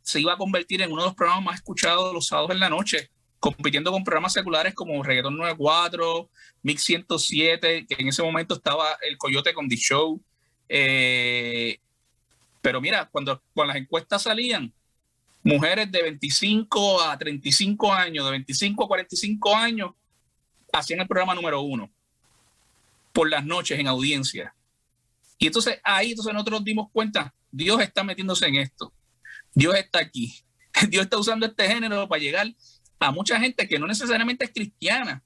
se 0.03 0.21
iba 0.21 0.33
a 0.33 0.39
convertir 0.39 0.83
en 0.83 0.91
uno 0.91 1.03
de 1.03 1.09
los 1.09 1.15
programas 1.15 1.45
más 1.45 1.55
escuchados 1.57 2.13
los 2.15 2.27
sábados 2.27 2.51
en 2.51 2.61
la 2.61 2.71
noche, 2.71 3.11
compitiendo 3.39 3.93
con 3.93 4.05
programas 4.05 4.33
seculares 4.33 4.75
como 4.75 5.03
Reggaeton 5.03 5.37
94, 5.37 6.31
Mix 6.63 6.83
107, 6.85 7.87
que 7.87 7.97
en 7.99 8.09
ese 8.09 8.23
momento 8.23 8.55
estaba 8.55 8.97
el 9.07 9.17
Coyote 9.19 9.53
con 9.53 9.69
The 9.69 9.77
Show. 9.77 10.21
Eh, 10.69 11.79
pero 12.61 12.81
mira, 12.81 13.09
cuando, 13.11 13.43
cuando 13.53 13.75
las 13.75 13.83
encuestas 13.83 14.23
salían, 14.23 14.73
mujeres 15.45 15.91
de 15.93 16.03
25 16.03 17.03
a 17.03 17.17
35 17.17 17.93
años, 17.93 18.25
de 18.25 18.31
25 18.33 18.85
a 18.85 18.89
45 18.89 19.57
años, 19.57 19.91
hacían 20.73 21.01
el 21.01 21.07
programa 21.07 21.35
número 21.35 21.61
uno 21.61 21.91
por 23.19 23.29
las 23.29 23.45
noches 23.45 23.77
en 23.81 23.89
audiencia. 23.89 24.55
Y 25.39 25.49
entonces 25.49 25.81
ahí 25.83 26.11
entonces 26.11 26.33
nosotros 26.33 26.61
nos 26.61 26.65
dimos 26.65 26.89
cuenta, 26.93 27.35
Dios 27.51 27.81
está 27.81 28.05
metiéndose 28.05 28.47
en 28.47 28.55
esto. 28.55 28.93
Dios 29.53 29.75
está 29.75 29.99
aquí. 29.99 30.41
Dios 30.89 31.03
está 31.03 31.19
usando 31.19 31.45
este 31.45 31.67
género 31.67 32.09
para 32.09 32.23
llegar 32.23 32.55
a 33.01 33.11
mucha 33.11 33.41
gente 33.41 33.67
que 33.67 33.77
no 33.77 33.89
necesariamente 33.89 34.45
es 34.45 34.53
cristiana. 34.53 35.21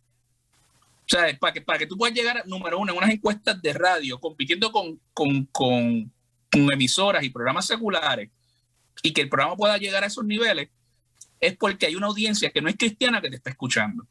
O 1.01 1.05
sea, 1.07 1.39
para 1.39 1.53
que, 1.53 1.61
para 1.61 1.79
que 1.81 1.87
tú 1.87 1.99
puedas 1.99 2.17
llegar, 2.17 2.43
número 2.47 2.79
uno, 2.79 2.93
en 2.93 2.97
unas 2.97 3.11
encuestas 3.11 3.61
de 3.61 3.75
radio, 3.75 4.19
compitiendo 4.19 4.73
con, 4.73 4.99
con, 5.13 5.45
con, 5.53 6.11
con 6.51 6.73
emisoras 6.73 7.23
y 7.25 7.29
programas 7.29 7.67
seculares, 7.67 8.31
y 9.03 9.13
que 9.13 9.21
el 9.21 9.29
programa 9.29 9.55
pueda 9.55 9.77
llegar 9.77 10.03
a 10.03 10.07
esos 10.07 10.25
niveles, 10.25 10.71
es 11.39 11.59
porque 11.59 11.85
hay 11.85 11.95
una 11.95 12.07
audiencia 12.07 12.51
que 12.53 12.63
no 12.63 12.71
es 12.71 12.77
cristiana 12.79 13.21
que 13.21 13.29
te 13.29 13.37
está 13.37 13.51
escuchando. 13.51 14.07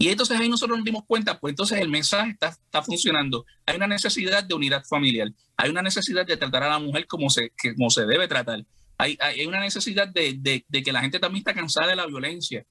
Y 0.00 0.08
entonces 0.08 0.38
ahí 0.38 0.48
nosotros 0.48 0.78
nos 0.78 0.84
dimos 0.84 1.04
cuenta, 1.04 1.40
pues 1.40 1.52
entonces 1.52 1.80
el 1.80 1.88
mensaje 1.88 2.30
está, 2.30 2.48
está 2.48 2.82
funcionando. 2.82 3.44
Hay 3.66 3.76
una 3.76 3.88
necesidad 3.88 4.44
de 4.44 4.54
unidad 4.54 4.84
familiar, 4.84 5.28
hay 5.56 5.70
una 5.70 5.82
necesidad 5.82 6.24
de 6.24 6.36
tratar 6.36 6.62
a 6.62 6.68
la 6.68 6.78
mujer 6.78 7.06
como 7.08 7.28
se, 7.28 7.52
como 7.74 7.90
se 7.90 8.06
debe 8.06 8.28
tratar, 8.28 8.64
hay, 8.98 9.16
hay 9.20 9.46
una 9.46 9.60
necesidad 9.60 10.08
de, 10.08 10.34
de, 10.38 10.64
de, 10.68 10.82
que 10.82 10.92
la 10.92 11.00
gente 11.00 11.20
también 11.20 11.40
está 11.40 11.54
cansada 11.54 11.86
de 11.86 11.96
la 11.96 12.06
violencia. 12.06 12.66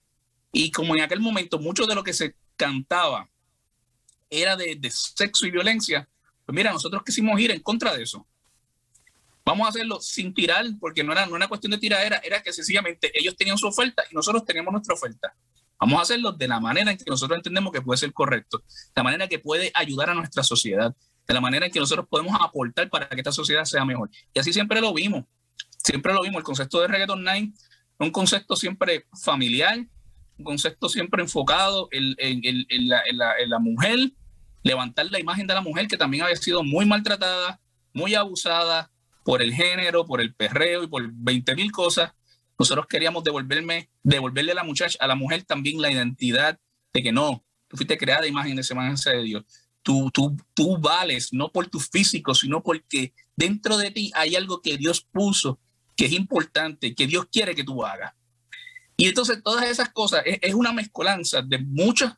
Y 0.52 0.72
como 0.72 0.96
en 0.96 1.02
aquel 1.02 1.22
momento 1.22 1.58
mucho 1.58 1.86
de 1.86 1.96
lo 1.96 2.04
que 2.04 2.14
se 2.14 2.36
cantaba 2.58 3.30
era 4.30 4.56
de, 4.58 4.76
de 4.76 4.92
sexo 4.92 5.46
y 5.46 5.52
violencia, 5.52 6.08
pues 6.46 6.56
mira, 6.56 6.72
nosotros 6.72 7.04
quisimos 7.06 7.40
ir 7.40 7.52
en 7.52 7.62
contra 7.62 7.96
de 7.96 8.04
eso. 8.04 8.28
Vamos 9.46 9.66
a 9.66 9.70
hacerlo 9.70 10.02
sin 10.02 10.34
tirar, 10.34 10.66
porque 10.80 11.04
no 11.04 11.14
era, 11.14 11.22
no 11.22 11.30
era 11.30 11.38
una 11.38 11.48
cuestión 11.48 11.72
de 11.72 11.78
tiradera, 11.78 12.18
era 12.18 12.44
que 12.44 12.52
sencillamente 12.52 13.10
ellos 13.18 13.36
tenían 13.38 13.58
su 13.58 13.68
oferta 13.68 14.04
y 14.12 14.14
nosotros 14.14 14.44
teníamos 14.44 14.74
nuestra 14.74 14.96
oferta. 14.96 15.34
Vamos 15.80 16.00
a 16.00 16.02
hacerlo 16.02 16.32
de 16.32 16.48
la 16.48 16.60
manera 16.60 16.92
en 16.92 16.98
que 16.98 17.04
nosotros 17.08 17.38
entendemos 17.38 17.72
que 17.72 17.82
puede 17.82 17.98
ser 17.98 18.12
correcto, 18.12 18.60
de 18.60 18.92
la 18.96 19.04
manera 19.04 19.28
que 19.28 19.40
puede 19.40 19.72
ayudar 19.76 20.10
a 20.10 20.14
nuestra 20.16 20.44
sociedad, 20.44 20.96
de 21.28 21.34
la 21.34 21.42
manera 21.42 21.66
en 21.68 21.72
que 21.72 21.80
nosotros 21.80 22.08
podemos 22.10 22.36
aportar 22.42 22.90
para 22.90 23.08
que 23.08 23.18
esta 23.18 23.32
sociedad 23.32 23.64
sea 23.66 23.86
mejor. 23.86 24.10
Y 24.34 24.40
así 24.40 24.52
siempre 24.54 24.82
lo 24.82 24.94
vimos, 24.94 25.26
siempre 25.84 26.14
lo 26.14 26.22
vimos. 26.22 26.38
El 26.38 26.44
concepto 26.44 26.82
de 26.82 26.88
Reggaeton 26.88 27.28
es 27.28 27.50
un 28.00 28.12
concepto 28.12 28.56
siempre 28.56 29.06
familiar, 29.24 29.86
un 30.38 30.44
concepto 30.44 30.90
siempre 30.90 31.22
enfocado 31.22 31.90
en, 31.92 32.16
en, 32.18 32.42
en, 32.70 32.90
la, 32.90 33.02
en, 33.08 33.50
la, 33.50 33.60
mujer, 33.60 34.12
levantar 34.64 35.08
la 35.12 35.20
imagen 35.20 35.46
de 35.46 35.54
la 35.54 35.62
mujer 35.62 35.88
que 35.88 35.98
también 35.98 36.24
había 36.24 36.36
sido 36.36 36.64
muy 36.64 36.86
maltratada, 36.86 37.60
muy 37.94 38.16
abusada 38.16 38.90
por 39.24 39.42
el 39.42 39.54
género, 39.54 40.06
por 40.06 40.22
el 40.22 40.34
perreo 40.34 40.84
y 40.84 40.88
por 40.88 41.08
20 41.12 41.56
mil 41.56 41.72
cosas 41.72 42.14
nosotros 42.58 42.88
queríamos 42.88 43.24
devolverme, 43.24 43.90
devolverle 44.04 44.52
a 44.52 44.56
la 44.56 44.64
muchacha, 44.64 44.98
a 45.00 45.08
la 45.08 45.16
mujer 45.16 45.44
también 45.44 45.82
la 45.82 45.92
identidad 45.92 46.60
de 46.94 47.04
que 47.04 47.12
no, 47.12 47.46
tú 47.68 47.78
fuiste 47.78 47.98
creada 47.98 48.28
imagen 48.28 48.56
de 48.56 48.64
semejanza 48.64 49.12
de 49.12 49.24
Dios. 49.24 49.44
Tú, 49.84 50.10
tú, 50.12 50.36
tú 50.54 50.78
vales 50.78 51.32
no 51.32 51.52
por 51.52 51.68
tu 51.68 51.80
físico, 51.80 52.34
sino 52.34 52.62
porque 52.62 53.14
dentro 53.36 53.78
de 53.78 53.92
ti 53.92 54.12
hay 54.16 54.36
algo 54.36 54.62
que 54.62 54.78
Dios 54.78 55.02
puso 55.02 55.60
que 55.96 56.06
es 56.06 56.12
importante, 56.12 56.94
que 56.94 57.08
Dios 57.08 57.28
quiere 57.32 57.56
que 57.56 57.64
tú 57.64 57.86
hagas. 57.86 58.14
Y 58.98 59.08
entonces 59.08 59.42
todas 59.44 59.66
esas 59.66 59.90
cosas 59.90 60.24
es, 60.26 60.40
es 60.42 60.54
una 60.54 60.74
mezcolanza 60.74 61.42
de 61.42 61.60
muchos, 61.60 62.12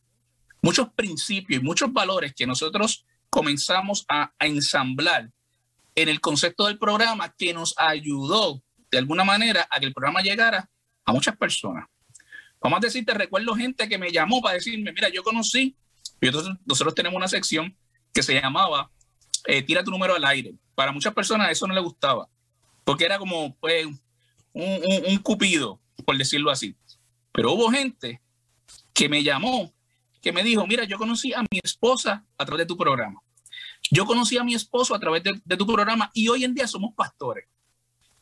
muchos 0.61 0.89
principios 0.93 1.61
y 1.61 1.65
muchos 1.65 1.91
valores 1.91 2.33
que 2.33 2.47
nosotros 2.47 3.05
comenzamos 3.29 4.05
a, 4.07 4.33
a 4.39 4.47
ensamblar 4.47 5.29
en 5.95 6.09
el 6.09 6.21
concepto 6.21 6.65
del 6.65 6.79
programa 6.79 7.35
que 7.37 7.53
nos 7.53 7.75
ayudó 7.77 8.63
de 8.91 8.97
alguna 8.97 9.23
manera 9.23 9.67
a 9.69 9.79
que 9.79 9.85
el 9.85 9.93
programa 9.93 10.21
llegara 10.21 10.69
a 11.05 11.13
muchas 11.13 11.35
personas. 11.37 11.85
Vamos 12.61 12.77
a 12.77 12.81
decirte, 12.81 13.13
recuerdo 13.13 13.55
gente 13.55 13.87
que 13.87 13.97
me 13.97 14.11
llamó 14.11 14.41
para 14.41 14.55
decirme, 14.55 14.91
mira, 14.91 15.09
yo 15.09 15.23
conocí, 15.23 15.75
nosotros, 16.21 16.57
nosotros 16.65 16.95
tenemos 16.95 17.17
una 17.17 17.27
sección 17.27 17.75
que 18.13 18.21
se 18.21 18.33
llamaba 18.39 18.91
eh, 19.45 19.61
Tira 19.61 19.83
tu 19.83 19.91
número 19.91 20.15
al 20.15 20.25
aire. 20.25 20.53
Para 20.75 20.91
muchas 20.91 21.13
personas 21.13 21.51
eso 21.51 21.67
no 21.67 21.73
le 21.73 21.81
gustaba, 21.81 22.27
porque 22.83 23.05
era 23.05 23.17
como 23.17 23.55
pues, 23.55 23.87
un 24.53 25.17
cupido, 25.23 25.79
por 26.05 26.17
decirlo 26.17 26.51
así. 26.51 26.75
Pero 27.31 27.53
hubo 27.53 27.69
gente 27.69 28.21
que 28.93 29.07
me 29.07 29.23
llamó, 29.23 29.73
que 30.21 30.31
me 30.31 30.43
dijo, 30.43 30.67
mira, 30.67 30.83
yo 30.83 30.97
conocí 30.97 31.33
a 31.33 31.41
mi 31.41 31.59
esposa 31.63 32.25
a 32.37 32.45
través 32.45 32.65
de 32.65 32.67
tu 32.67 32.77
programa. 32.77 33.21
Yo 33.91 34.05
conocí 34.05 34.37
a 34.37 34.43
mi 34.43 34.55
esposo 34.55 34.93
a 34.93 34.99
través 34.99 35.23
de, 35.23 35.39
de 35.43 35.57
tu 35.57 35.65
programa 35.65 36.11
y 36.13 36.27
hoy 36.27 36.43
en 36.43 36.53
día 36.53 36.67
somos 36.67 36.93
pastores. 36.93 37.45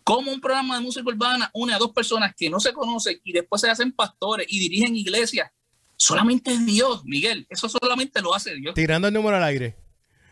Como 0.07 0.31
un 0.31 0.39
programa 0.39 0.77
de 0.77 0.81
música 0.81 1.05
urbana 1.05 1.51
une 1.53 1.73
a 1.73 1.77
dos 1.77 1.91
personas 1.91 2.33
que 2.33 2.49
no 2.49 2.61
se 2.61 2.71
conocen 2.71 3.19
y 3.25 3.33
después 3.33 3.59
se 3.59 3.69
hacen 3.69 3.91
pastores 3.91 4.47
y 4.49 4.57
dirigen 4.57 4.95
iglesias? 4.95 5.51
Solamente 5.97 6.57
Dios, 6.59 7.03
Miguel. 7.03 7.45
Eso 7.49 7.67
solamente 7.67 8.21
lo 8.21 8.33
hace 8.33 8.55
Dios. 8.55 8.73
Tirando 8.73 9.09
el 9.09 9.13
número 9.13 9.35
al 9.35 9.43
aire. 9.43 9.75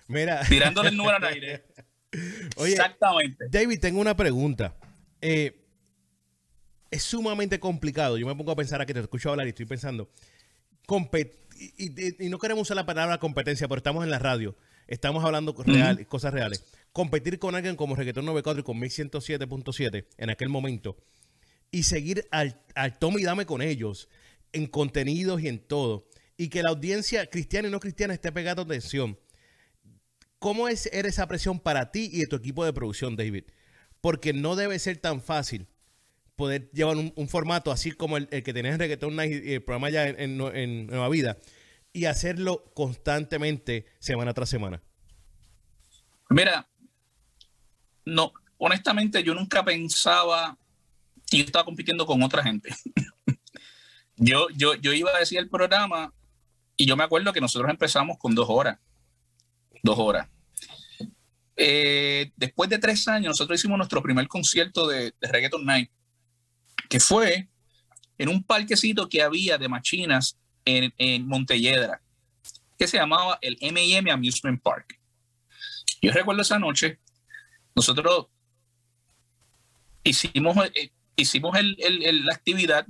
Mira. 0.08 0.46
Tirándole 0.48 0.91
el 0.91 0.96
número 0.96 1.17
al 1.17 1.25
aire. 1.25 1.65
Oye, 2.55 2.72
Exactamente. 2.72 3.50
David, 3.50 3.82
tengo 3.82 4.00
una 4.00 4.15
pregunta. 4.15 4.77
Eh, 5.20 5.62
es 6.89 7.03
sumamente 7.03 7.60
complicado. 7.60 8.17
Yo 8.17 8.25
me 8.25 8.36
pongo 8.36 8.53
a 8.53 8.55
pensar 8.55 8.79
a 8.79 8.86
que 8.86 8.94
te 8.94 9.01
escucho 9.01 9.29
hablar 9.29 9.46
y 9.46 9.50
estoy 9.50 9.65
pensando. 9.65 10.10
Y, 11.60 11.84
y, 11.84 12.25
y, 12.25 12.29
no 12.29 12.39
queremos 12.39 12.62
usar 12.62 12.77
la 12.77 12.86
palabra 12.86 13.17
competencia, 13.17 13.67
pero 13.67 13.79
estamos 13.79 14.05
en 14.05 14.10
la 14.10 14.20
radio. 14.20 14.55
Estamos 14.88 15.25
hablando 15.25 15.53
real, 15.65 15.98
uh 15.98 16.00
-huh. 16.00 16.08
cosas 16.08 16.34
reales 16.34 16.63
competir 16.95 17.39
con 17.39 17.55
alguien 17.55 17.75
como 17.75 17.93
Reggaeton 17.93 18.25
94 18.25 18.61
y 18.61 18.63
con 18.63 18.79
1107.7 18.79 20.05
en 20.17 20.29
aquel 20.29 20.47
momento 20.47 20.95
y 21.69 21.83
seguir 21.83 22.25
al, 22.31 22.63
al 22.73 22.97
tome 22.97 23.19
y 23.19 23.25
dame 23.25 23.45
con 23.45 23.61
ellos 23.61 24.07
en 24.53 24.65
contenidos 24.67 25.41
y 25.41 25.49
en 25.49 25.59
todo 25.59 26.07
y 26.37 26.47
que 26.47 26.63
la 26.63 26.69
audiencia 26.69 27.29
cristiana 27.29 27.67
y 27.67 27.71
no 27.71 27.81
cristiana 27.81 28.13
esté 28.13 28.31
pegada 28.31 28.61
atención. 28.61 29.19
¿Cómo 30.39 30.69
es 30.69 30.85
era 30.93 31.09
esa 31.09 31.27
presión 31.27 31.59
para 31.59 31.91
ti 31.91 32.09
y 32.13 32.23
tu 32.27 32.37
equipo 32.37 32.63
de 32.63 32.71
producción, 32.71 33.17
David? 33.17 33.43
Porque 33.99 34.31
no 34.31 34.55
debe 34.55 34.79
ser 34.79 34.95
tan 34.95 35.19
fácil 35.19 35.67
poder 36.37 36.71
llevar 36.71 36.95
un, 36.95 37.27
formato 37.27 37.73
así 37.73 37.91
como 37.91 38.15
el, 38.15 38.29
que 38.29 38.53
tenés 38.53 38.71
en 38.71 38.79
Reggaeton 38.79 39.13
Night 39.13 39.43
y 39.43 39.53
el 39.55 39.63
programa 39.63 39.89
ya 39.89 40.07
en 40.07 40.37
Nueva 40.87 41.09
Vida 41.09 41.37
y 41.91 42.05
hacerlo 42.05 42.71
constantemente 42.73 43.85
semana 43.99 44.33
tras 44.33 44.47
semana. 44.47 44.81
Mira, 46.29 46.67
no, 48.05 48.31
honestamente 48.57 49.24
yo 49.24 49.33
nunca 49.33 49.63
pensaba 49.63 50.57
que 51.29 51.38
yo 51.38 51.43
estaba 51.43 51.65
compitiendo 51.65 52.05
con 52.05 52.21
otra 52.24 52.43
gente. 52.43 52.74
yo, 54.15 54.47
yo, 54.55 54.75
yo 54.75 54.93
iba 54.93 55.12
a 55.15 55.19
decir 55.19 55.39
el 55.39 55.50
programa 55.50 56.13
y 56.77 56.85
yo 56.85 56.95
me 56.95 57.03
acuerdo 57.03 57.33
que 57.33 57.41
nosotros 57.41 57.69
empezamos 57.69 58.17
con 58.17 58.35
dos 58.35 58.47
horas. 58.50 58.79
Dos 59.81 59.97
horas. 59.97 60.27
Eh, 61.57 62.31
después 62.35 62.69
de 62.69 62.79
tres 62.79 63.07
años, 63.07 63.29
nosotros 63.29 63.59
hicimos 63.59 63.77
nuestro 63.77 64.01
primer 64.01 64.27
concierto 64.27 64.88
de, 64.88 65.13
de 65.19 65.27
Reggaeton 65.27 65.65
Night, 65.65 65.89
que 66.89 67.00
fue 67.00 67.47
en 68.17 68.29
un 68.29 68.43
parquecito 68.43 69.07
que 69.07 69.21
había 69.21 69.57
de 69.57 69.69
machinas 69.69 70.38
en, 70.65 70.93
en 70.97 71.27
Montelledra, 71.27 72.01
que 72.77 72.88
se 72.88 72.97
llamaba 72.97 73.38
el 73.41 73.57
M&M 73.62 74.12
Amusement 74.12 74.62
Park. 74.62 75.00
Yo 76.01 76.12
recuerdo 76.12 76.41
esa 76.41 76.59
noche 76.59 77.00
nosotros 77.75 78.27
hicimos, 80.03 80.58
eh, 80.74 80.91
hicimos 81.15 81.58
la 81.62 82.34
actividad 82.34 82.88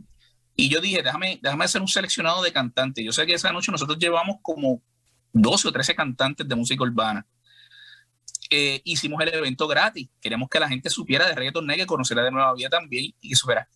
y 0.55 0.69
yo 0.69 0.79
dije, 0.79 1.01
déjame, 1.01 1.39
déjame 1.41 1.65
hacer 1.65 1.81
un 1.81 1.87
seleccionado 1.87 2.41
de 2.41 2.53
cantantes. 2.53 3.03
Yo 3.03 3.11
sé 3.11 3.25
que 3.25 3.33
esa 3.33 3.51
noche 3.51 3.71
nosotros 3.71 3.97
llevamos 3.97 4.37
como 4.41 4.81
12 5.33 5.67
o 5.67 5.71
13 5.71 5.95
cantantes 5.95 6.47
de 6.47 6.55
música 6.55 6.83
urbana. 6.83 7.25
Eh, 8.49 8.81
hicimos 8.85 9.19
el 9.21 9.33
evento 9.33 9.67
gratis. 9.67 10.07
Queríamos 10.21 10.47
que 10.49 10.59
la 10.59 10.69
gente 10.69 10.89
supiera 10.89 11.27
de 11.27 11.35
Reggaeton 11.35 11.65
Negro, 11.65 11.87
conociera 11.87 12.23
de 12.23 12.31
Nueva 12.31 12.53
Vida 12.53 12.69
también 12.69 13.13
y 13.19 13.29
que 13.29 13.35
supiera. 13.35 13.67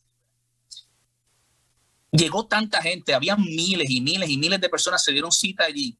Llegó 2.12 2.48
tanta 2.48 2.82
gente, 2.82 3.14
había 3.14 3.36
miles 3.36 3.90
y 3.90 4.02
miles 4.02 4.30
y 4.30 4.38
miles 4.38 4.62
de 4.62 4.70
personas 4.70 5.04
se 5.04 5.12
dieron 5.12 5.32
cita 5.32 5.66
allí 5.66 5.98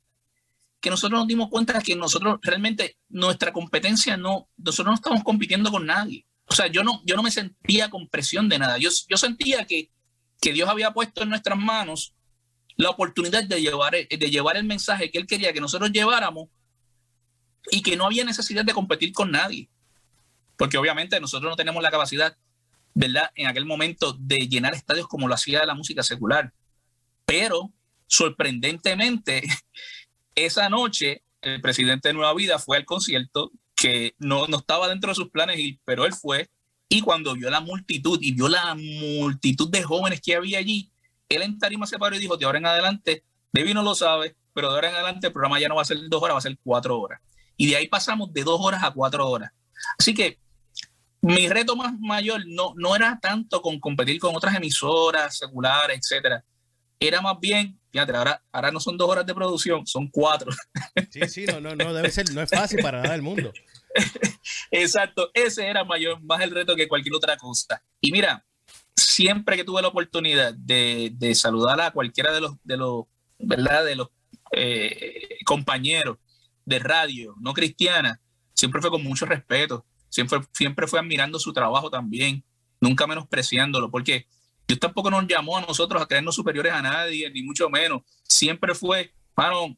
que 0.80 0.90
nosotros 0.90 1.20
nos 1.20 1.28
dimos 1.28 1.50
cuenta 1.50 1.82
que 1.82 1.96
nosotros 1.96 2.40
realmente 2.42 2.98
nuestra 3.10 3.52
competencia 3.52 4.18
no, 4.18 4.50
nosotros 4.58 4.92
no 4.92 4.96
estamos 4.96 5.24
compitiendo 5.24 5.72
con 5.72 5.86
nadie. 5.86 6.26
O 6.46 6.56
sea, 6.56 6.68
yo 6.68 6.84
no, 6.84 7.02
yo 7.06 7.16
no 7.16 7.24
me 7.24 7.32
sentía 7.32 7.90
con 7.90 8.08
presión 8.08 8.50
de 8.50 8.58
nada. 8.58 8.78
Yo, 8.78 8.90
yo 9.08 9.18
sentía 9.18 9.66
que, 9.66 9.92
que 10.42 10.54
Dios 10.54 10.70
había 10.70 10.92
puesto 10.92 11.24
en 11.24 11.30
nuestras 11.30 11.60
manos 11.60 12.16
la 12.76 12.90
oportunidad 12.90 13.44
de 13.44 13.62
llevar, 13.62 13.92
de 13.92 14.30
llevar 14.30 14.56
el 14.56 14.64
mensaje 14.64 15.12
que 15.12 15.18
Él 15.18 15.28
quería 15.28 15.52
que 15.52 15.60
nosotros 15.60 15.92
lleváramos 15.92 16.48
y 17.72 17.82
que 17.82 17.98
no 17.98 18.06
había 18.06 18.24
necesidad 18.24 18.64
de 18.64 18.74
competir 18.74 19.12
con 19.12 19.32
nadie. 19.32 19.70
Porque 20.58 20.78
obviamente 20.78 21.20
nosotros 21.20 21.52
no 21.52 21.56
tenemos 21.58 21.84
la 21.84 21.92
capacidad, 21.92 22.38
¿verdad? 22.94 23.32
En 23.36 23.48
aquel 23.48 23.66
momento 23.66 24.14
de 24.14 24.48
llenar 24.48 24.74
estadios 24.74 25.08
como 25.08 25.28
lo 25.28 25.36
hacía 25.36 25.66
la 25.66 25.76
música 25.76 26.04
secular. 26.04 26.54
Pero 27.26 27.74
sorprendentemente 28.08 29.44
esa 30.46 30.70
noche 30.70 31.24
el 31.42 31.62
presidente 31.62 32.10
de 32.10 32.14
Nueva 32.14 32.34
Vida 32.34 32.60
fue 32.60 32.78
al 32.78 32.86
concierto 32.86 33.52
que 33.76 34.14
no, 34.18 34.48
no 34.48 34.58
estaba 34.58 34.90
dentro 34.90 35.10
de 35.10 35.16
sus 35.16 35.30
planes, 35.30 35.58
pero 35.86 36.06
él 36.06 36.14
fue. 36.14 36.50
Y 36.90 37.02
cuando 37.02 37.34
vio 37.34 37.50
la 37.50 37.62
multitud 37.62 38.20
y 38.22 38.34
vio 38.34 38.48
la 38.50 38.76
multitud 38.76 39.70
de 39.70 39.84
jóvenes 39.84 40.22
que 40.22 40.36
había 40.36 40.60
allí, 40.60 40.92
él 41.30 41.44
en 41.44 41.60
tarima 41.60 41.86
se 41.86 42.00
paró 42.00 42.16
y 42.16 42.20
dijo, 42.20 42.36
de 42.36 42.46
ahora 42.46 42.58
en 42.58 42.66
adelante, 42.66 43.24
David 43.54 43.76
no 43.76 43.84
lo 43.84 43.96
sabe, 43.96 44.36
pero 44.54 44.70
de 44.70 44.76
ahora 44.76 44.90
en 44.90 44.96
adelante 44.96 45.28
el 45.28 45.34
programa 45.34 45.60
ya 45.60 45.70
no 45.70 45.76
va 45.76 45.84
a 45.84 45.86
ser 45.86 45.98
dos 46.10 46.22
horas, 46.22 46.36
va 46.36 46.40
a 46.40 46.42
ser 46.42 46.58
cuatro 46.64 47.00
horas. 47.00 47.22
Y 47.56 47.68
de 47.68 47.76
ahí 47.76 47.88
pasamos 47.88 48.34
de 48.34 48.44
dos 48.44 48.60
horas 48.62 48.84
a 48.84 48.92
cuatro 48.92 49.28
horas. 49.30 49.52
Así 49.98 50.14
que 50.14 50.40
mi 51.22 51.48
reto 51.48 51.76
más 51.76 51.94
mayor 52.00 52.42
no, 52.48 52.74
no 52.76 52.96
era 52.96 53.20
tanto 53.22 53.62
con 53.62 53.80
competir 53.80 54.20
con 54.20 54.36
otras 54.36 54.56
emisoras 54.56 55.38
seculares, 55.38 56.00
etcétera. 56.00 56.44
Era 57.00 57.22
más 57.22 57.40
bien, 57.40 57.80
fíjate, 57.92 58.16
ahora, 58.16 58.44
ahora 58.52 58.72
no 58.72 58.80
son 58.80 58.98
dos 58.98 59.10
horas 59.10 59.26
de 59.26 59.34
producción, 59.34 59.88
son 59.88 60.08
cuatro. 60.10 60.52
Sí, 61.12 61.22
sí, 61.28 61.46
no, 61.46 61.62
no, 61.62 61.76
no 61.76 61.94
debe 61.94 62.12
ser, 62.12 62.32
no 62.34 62.42
es 62.42 62.50
fácil 62.50 62.82
para 62.82 63.02
nada 63.02 63.16
el 63.16 63.22
mundo. 63.22 63.54
Exacto, 64.72 65.32
ese 65.34 65.68
era 65.68 65.84
mayor, 65.84 66.22
más 66.22 66.42
el 66.42 66.52
reto 66.52 66.76
que 66.76 66.88
cualquier 66.88 67.16
otra 67.16 67.38
cosa. 67.38 67.82
Y 68.02 68.12
mira, 68.12 68.46
siempre 68.96 69.56
que 69.56 69.64
tuve 69.64 69.82
la 69.82 69.88
oportunidad 69.88 70.54
de, 70.54 71.12
de 71.14 71.36
saludar 71.36 71.80
a 71.82 71.92
cualquiera 71.92 72.34
de 72.34 72.42
los, 72.42 72.56
de 72.64 72.78
los, 72.78 73.06
¿verdad? 73.40 73.86
De 73.86 73.96
los 73.96 74.10
eh, 74.52 75.40
compañeros 75.46 76.18
de 76.66 76.80
radio 76.80 77.36
no 77.40 77.54
cristiana, 77.54 78.22
siempre 78.54 78.82
fue 78.82 78.92
con 78.92 79.04
mucho 79.04 79.26
respeto, 79.26 79.86
siempre, 80.10 80.40
siempre 80.54 80.88
fue 80.88 81.00
admirando 81.00 81.40
su 81.40 81.54
trabajo 81.54 81.90
también, 81.90 82.44
nunca 82.80 83.08
menospreciándolo, 83.08 83.90
porque 83.90 84.28
Dios 84.70 84.80
tampoco 84.80 85.10
nos 85.10 85.26
llamó 85.26 85.58
a 85.58 85.62
nosotros 85.62 86.00
a 86.00 86.06
creernos 86.06 86.36
superiores 86.36 86.72
a 86.72 86.80
nadie, 86.80 87.28
ni 87.32 87.42
mucho 87.42 87.68
menos. 87.72 88.04
Siempre 88.22 88.76
fue, 88.76 89.12
mano, 89.36 89.76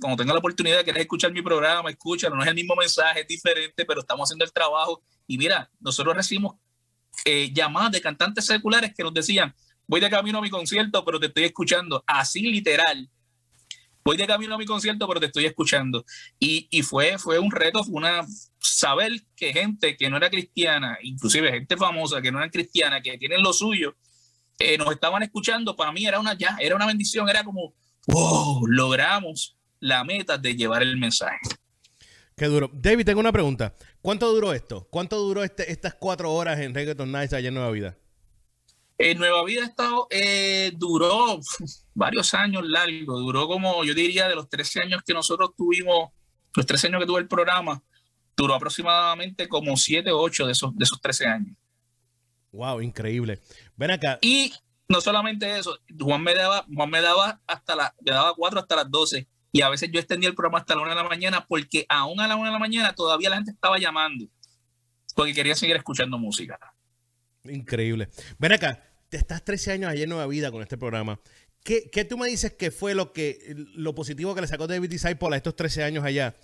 cuando 0.00 0.16
tenga 0.16 0.32
la 0.32 0.40
oportunidad 0.40 0.78
de 0.78 0.84
querer 0.84 1.02
escuchar 1.02 1.32
mi 1.32 1.42
programa, 1.42 1.90
escúchalo, 1.90 2.34
no 2.34 2.42
es 2.42 2.48
el 2.48 2.56
mismo 2.56 2.74
mensaje, 2.74 3.20
es 3.20 3.28
diferente, 3.28 3.84
pero 3.84 4.00
estamos 4.00 4.26
haciendo 4.26 4.44
el 4.44 4.52
trabajo. 4.52 5.00
Y 5.28 5.38
mira, 5.38 5.70
nosotros 5.78 6.16
recibimos 6.16 6.56
eh, 7.24 7.52
llamadas 7.52 7.92
de 7.92 8.00
cantantes 8.00 8.46
seculares 8.46 8.92
que 8.96 9.04
nos 9.04 9.14
decían, 9.14 9.54
voy 9.86 10.00
de 10.00 10.10
camino 10.10 10.38
a 10.38 10.42
mi 10.42 10.50
concierto, 10.50 11.04
pero 11.04 11.20
te 11.20 11.26
estoy 11.26 11.44
escuchando. 11.44 12.02
Así 12.04 12.42
literal. 12.42 13.08
Voy 14.04 14.16
de 14.18 14.26
camino 14.26 14.54
a 14.54 14.58
mi 14.58 14.66
concierto, 14.66 15.08
pero 15.08 15.18
te 15.18 15.26
estoy 15.26 15.46
escuchando. 15.46 16.04
Y, 16.38 16.68
y 16.70 16.82
fue, 16.82 17.16
fue 17.18 17.38
un 17.38 17.50
reto, 17.50 17.82
una 17.88 18.26
saber 18.58 19.12
que 19.34 19.52
gente 19.52 19.96
que 19.96 20.10
no 20.10 20.18
era 20.18 20.28
cristiana, 20.28 20.98
inclusive 21.02 21.50
gente 21.50 21.76
famosa 21.76 22.20
que 22.20 22.30
no 22.30 22.38
era 22.38 22.50
cristiana, 22.50 23.00
que 23.00 23.16
tienen 23.16 23.42
lo 23.42 23.52
suyo, 23.52 23.96
eh, 24.58 24.76
nos 24.76 24.92
estaban 24.92 25.22
escuchando, 25.22 25.74
para 25.74 25.90
mí 25.90 26.06
era 26.06 26.20
una 26.20 26.34
ya, 26.34 26.56
era 26.60 26.76
una 26.76 26.86
bendición, 26.86 27.28
era 27.28 27.44
como, 27.44 27.74
wow, 28.08 28.66
logramos 28.66 29.56
la 29.80 30.04
meta 30.04 30.38
de 30.38 30.54
llevar 30.54 30.82
el 30.82 30.96
mensaje. 30.96 31.38
Qué 32.36 32.46
duro. 32.46 32.70
David, 32.72 33.04
tengo 33.04 33.20
una 33.20 33.32
pregunta. 33.32 33.74
¿Cuánto 34.02 34.32
duró 34.32 34.52
esto? 34.52 34.86
¿Cuánto 34.90 35.18
duró 35.18 35.44
este, 35.44 35.70
estas 35.70 35.94
cuatro 35.94 36.32
horas 36.32 36.58
en 36.60 36.74
Reggaeton 36.74 37.10
Nights 37.10 37.32
allá 37.32 37.48
en 37.48 37.54
Nueva 37.54 37.70
Vida? 37.70 37.96
En 38.96 39.18
Nueva 39.18 39.44
Vida 39.44 39.64
estado, 39.64 40.06
eh, 40.10 40.72
duró 40.76 41.40
varios 41.94 42.32
años 42.34 42.64
largo, 42.66 43.18
duró 43.18 43.48
como, 43.48 43.84
yo 43.84 43.94
diría, 43.94 44.28
de 44.28 44.36
los 44.36 44.48
13 44.48 44.82
años 44.82 45.02
que 45.04 45.14
nosotros 45.14 45.50
tuvimos, 45.56 46.10
los 46.54 46.66
13 46.66 46.88
años 46.88 47.00
que 47.00 47.06
tuve 47.06 47.20
el 47.20 47.28
programa, 47.28 47.82
duró 48.36 48.54
aproximadamente 48.54 49.48
como 49.48 49.76
7 49.76 50.10
o 50.12 50.20
8 50.20 50.46
de 50.46 50.52
esos, 50.52 50.76
de 50.76 50.84
esos 50.84 51.00
13 51.00 51.26
años. 51.26 51.56
Wow, 52.52 52.80
increíble. 52.80 53.40
Ven 53.76 53.90
acá. 53.90 54.18
Y 54.22 54.52
no 54.88 55.00
solamente 55.00 55.58
eso, 55.58 55.78
Juan 55.98 56.22
me 56.22 56.34
daba, 56.34 56.64
Juan 56.72 56.90
me 56.90 57.00
daba 57.00 57.40
hasta 57.46 57.74
la, 57.74 57.94
me 58.00 58.12
daba 58.12 58.34
4 58.34 58.60
hasta 58.60 58.76
las 58.76 58.90
12 58.90 59.28
y 59.50 59.62
a 59.62 59.68
veces 59.68 59.90
yo 59.92 59.98
extendía 59.98 60.28
el 60.28 60.34
programa 60.34 60.58
hasta 60.58 60.74
la 60.74 60.82
1 60.82 60.90
de 60.90 60.96
la 60.96 61.08
mañana 61.08 61.46
porque 61.48 61.86
aún 61.88 62.20
a 62.20 62.28
la 62.28 62.36
1 62.36 62.46
de 62.46 62.52
la 62.52 62.58
mañana 62.58 62.94
todavía 62.94 63.30
la 63.30 63.36
gente 63.36 63.52
estaba 63.52 63.78
llamando 63.78 64.26
porque 65.14 65.32
quería 65.32 65.54
seguir 65.54 65.76
escuchando 65.76 66.18
música. 66.18 66.58
Increíble. 67.44 68.08
Ven 68.38 68.52
acá, 68.52 68.82
te 69.08 69.16
estás 69.16 69.44
13 69.44 69.72
años 69.72 69.90
allá 69.90 70.04
en 70.04 70.08
Nueva 70.08 70.26
Vida 70.26 70.50
con 70.50 70.62
este 70.62 70.78
programa. 70.78 71.20
¿Qué, 71.62 71.88
¿Qué, 71.90 72.04
tú 72.04 72.18
me 72.18 72.28
dices 72.28 72.52
que 72.54 72.70
fue 72.70 72.94
lo 72.94 73.12
que 73.12 73.54
lo 73.74 73.94
positivo 73.94 74.34
que 74.34 74.40
le 74.40 74.46
sacó 74.46 74.66
David 74.66 74.90
Disciple 74.90 75.28
a 75.32 75.36
estos 75.36 75.56
13 75.56 75.84
años 75.84 76.04
allá? 76.04 76.34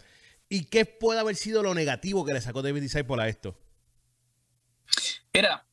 ¿Y 0.49 0.65
qué 0.65 0.85
puede 0.85 1.21
haber 1.21 1.37
sido 1.37 1.63
lo 1.63 1.75
negativo 1.75 2.25
que 2.25 2.33
le 2.33 2.41
sacó 2.41 2.63
David 2.63 2.83
Disciple 2.83 3.23
a 3.23 3.29
esto? 3.29 3.59
Mira, 5.33 5.65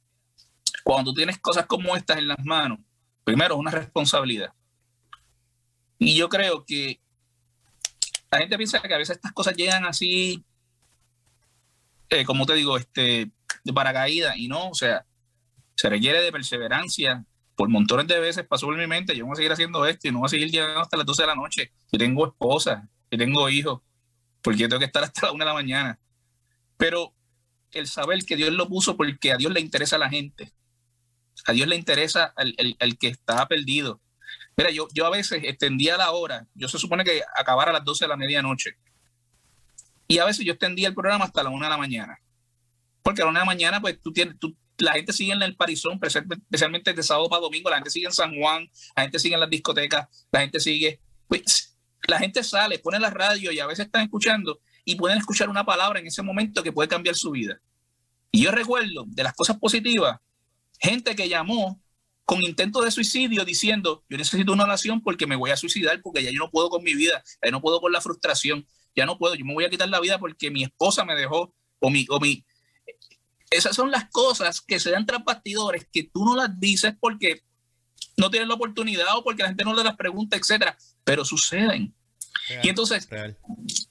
cuando 0.83 1.13
tienes 1.13 1.39
cosas 1.39 1.65
como 1.65 1.95
estas 1.95 2.17
en 2.17 2.27
las 2.27 2.39
manos, 2.45 2.79
primero 3.23 3.55
es 3.55 3.59
una 3.59 3.71
responsabilidad. 3.71 4.53
Y 5.99 6.15
yo 6.15 6.29
creo 6.29 6.63
que 6.65 7.01
la 8.31 8.37
gente 8.39 8.57
piensa 8.57 8.81
que 8.81 8.93
a 8.93 8.97
veces 8.97 9.15
estas 9.15 9.33
cosas 9.33 9.55
llegan 9.55 9.85
así, 9.85 10.45
eh, 12.09 12.23
como 12.23 12.45
te 12.45 12.53
digo, 12.53 12.77
este, 12.77 13.31
de 13.63 13.73
paracaídas, 13.73 14.37
y 14.37 14.47
no, 14.47 14.69
o 14.69 14.75
sea, 14.75 15.05
se 15.77 15.89
requiere 15.89 16.21
de 16.21 16.31
perseverancia. 16.31 17.23
Por 17.55 17.69
montones 17.69 18.07
de 18.07 18.19
veces 18.19 18.45
pasó 18.45 18.67
por 18.67 18.77
mi 18.77 18.85
mente, 18.85 19.15
yo 19.15 19.25
voy 19.25 19.33
a 19.33 19.35
seguir 19.35 19.51
haciendo 19.51 19.85
esto 19.85 20.07
y 20.07 20.11
no 20.11 20.19
voy 20.19 20.27
a 20.27 20.29
seguir 20.29 20.51
llegando 20.51 20.79
hasta 20.79 20.97
las 20.97 21.05
12 21.05 21.23
de 21.23 21.27
la 21.27 21.35
noche. 21.35 21.71
Yo 21.91 21.97
tengo 21.97 22.27
esposa, 22.27 22.87
yo 23.09 23.17
tengo 23.17 23.49
hijos, 23.49 23.81
porque 24.41 24.59
yo 24.59 24.69
tengo 24.69 24.79
que 24.79 24.85
estar 24.85 25.03
hasta 25.03 25.27
la 25.27 25.31
1 25.31 25.43
de 25.43 25.45
la 25.45 25.53
mañana. 25.53 25.99
Pero 26.77 27.13
el 27.71 27.87
saber 27.87 28.23
que 28.25 28.35
Dios 28.35 28.51
lo 28.53 28.67
puso 28.67 28.95
porque 28.95 29.31
a 29.31 29.37
Dios 29.37 29.51
le 29.51 29.59
interesa 29.59 29.95
a 29.95 29.99
la 29.99 30.09
gente, 30.09 30.51
a 31.45 31.51
Dios 31.53 31.67
le 31.67 31.75
interesa 31.75 32.33
al, 32.35 32.53
el, 32.57 32.97
que 32.97 33.07
está 33.07 33.47
perdido. 33.47 34.01
Mira, 34.55 34.69
yo, 34.69 34.87
yo 34.93 35.05
a 35.05 35.09
veces 35.09 35.41
extendía 35.43 35.97
la 35.97 36.11
hora, 36.11 36.47
yo 36.53 36.67
se 36.67 36.77
supone 36.77 37.03
que 37.03 37.21
acabara 37.37 37.71
a 37.71 37.73
las 37.73 37.85
12 37.85 38.05
de 38.05 38.09
la 38.09 38.17
medianoche, 38.17 38.77
y 40.07 40.19
a 40.19 40.25
veces 40.25 40.45
yo 40.45 40.53
extendía 40.53 40.87
el 40.87 40.95
programa 40.95 41.25
hasta 41.25 41.43
la 41.43 41.49
1 41.49 41.65
de 41.65 41.69
la 41.69 41.77
mañana. 41.77 42.19
Porque 43.01 43.21
a 43.21 43.25
la 43.25 43.31
1 43.31 43.39
de 43.39 43.45
la 43.45 43.45
mañana, 43.45 43.81
pues 43.81 43.99
tú 44.01 44.13
tienes, 44.13 44.37
tú, 44.39 44.55
la 44.77 44.93
gente 44.93 45.13
sigue 45.13 45.33
en 45.33 45.41
el 45.41 45.55
Parizón, 45.55 45.99
especialmente 46.01 46.93
de 46.93 47.03
sábado 47.03 47.29
para 47.29 47.41
domingo, 47.41 47.69
la 47.69 47.77
gente 47.77 47.89
sigue 47.89 48.05
en 48.05 48.13
San 48.13 48.35
Juan, 48.37 48.69
la 48.95 49.03
gente 49.03 49.19
sigue 49.19 49.33
en 49.33 49.41
las 49.41 49.49
discotecas, 49.49 50.07
la 50.31 50.41
gente 50.41 50.59
sigue, 50.59 50.99
pues, 51.27 51.77
la 52.07 52.19
gente 52.19 52.43
sale, 52.43 52.79
pone 52.79 52.99
la 52.99 53.09
radio 53.09 53.51
y 53.51 53.59
a 53.59 53.65
veces 53.65 53.85
están 53.85 54.03
escuchando 54.03 54.59
y 54.85 54.95
pueden 54.95 55.17
escuchar 55.17 55.49
una 55.49 55.65
palabra 55.65 55.99
en 55.99 56.07
ese 56.07 56.21
momento 56.21 56.63
que 56.63 56.71
puede 56.71 56.87
cambiar 56.87 57.15
su 57.15 57.31
vida. 57.31 57.59
Y 58.31 58.43
yo 58.43 58.51
recuerdo 58.51 59.05
de 59.07 59.23
las 59.23 59.33
cosas 59.33 59.57
positivas, 59.57 60.19
gente 60.79 61.15
que 61.15 61.27
llamó 61.27 61.81
con 62.23 62.43
intento 62.43 62.81
de 62.81 62.91
suicidio 62.91 63.45
diciendo, 63.45 64.03
yo 64.09 64.17
necesito 64.17 64.51
una 64.51 64.65
oración 64.65 65.01
porque 65.01 65.25
me 65.25 65.35
voy 65.35 65.51
a 65.51 65.57
suicidar, 65.57 66.01
porque 66.01 66.23
ya 66.23 66.29
yo 66.29 66.39
no 66.39 66.51
puedo 66.51 66.69
con 66.69 66.83
mi 66.83 66.93
vida, 66.93 67.23
ya 67.43 67.51
no 67.51 67.61
puedo 67.61 67.79
con 67.81 67.91
la 67.91 68.01
frustración, 68.01 68.67
ya 68.95 69.05
no 69.05 69.17
puedo, 69.17 69.35
yo 69.35 69.45
me 69.45 69.53
voy 69.53 69.65
a 69.65 69.69
quitar 69.69 69.89
la 69.89 69.99
vida 69.99 70.19
porque 70.19 70.51
mi 70.51 70.63
esposa 70.63 71.05
me 71.05 71.15
dejó, 71.15 71.53
o 71.79 71.89
mi, 71.89 72.05
o 72.09 72.19
mi, 72.19 72.45
esas 73.49 73.75
son 73.75 73.91
las 73.91 74.09
cosas 74.09 74.61
que 74.61 74.79
se 74.79 74.91
dan 74.91 75.05
tras 75.05 75.23
bastidores 75.23 75.87
que 75.91 76.03
tú 76.03 76.25
no 76.25 76.35
las 76.35 76.59
dices 76.59 76.93
porque 76.99 77.43
no 78.17 78.29
tienes 78.29 78.47
la 78.47 78.55
oportunidad 78.55 79.15
o 79.15 79.23
porque 79.23 79.43
la 79.43 79.49
gente 79.49 79.63
no 79.63 79.73
le 79.73 79.83
las 79.83 79.95
pregunta, 79.95 80.37
etcétera, 80.37 80.77
pero 81.03 81.23
suceden. 81.23 81.93
y 82.63 82.69
entonces, 82.69 83.07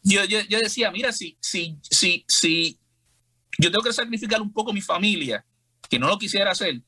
yo, 0.03 0.25
yo, 0.25 0.41
yo, 0.43 0.59
decía, 0.59 0.91
mira, 0.91 1.13
si, 1.13 1.37
si, 1.41 1.79
si, 1.83 2.25
si 2.29 2.79
yo 3.59 3.71
tengo 3.71 3.83
que 3.83 3.93
sacrificar 3.93 4.41
un 4.43 4.53
poco 4.53 4.73
mi 4.73 4.81
familia, 4.81 5.45
que 5.89 5.99
no 5.99 6.09
lo 6.09 6.19
quisiera 6.19 6.51
hacer, 6.51 6.83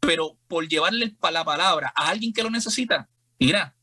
pero 0.00 0.38
por 0.48 0.66
llevarle 0.68 1.14
la 1.30 1.44
palabra 1.44 1.92
a 1.94 2.08
alguien 2.08 2.32
que 2.32 2.42
lo 2.42 2.50
necesita, 2.50 3.08
mira, 3.38 3.76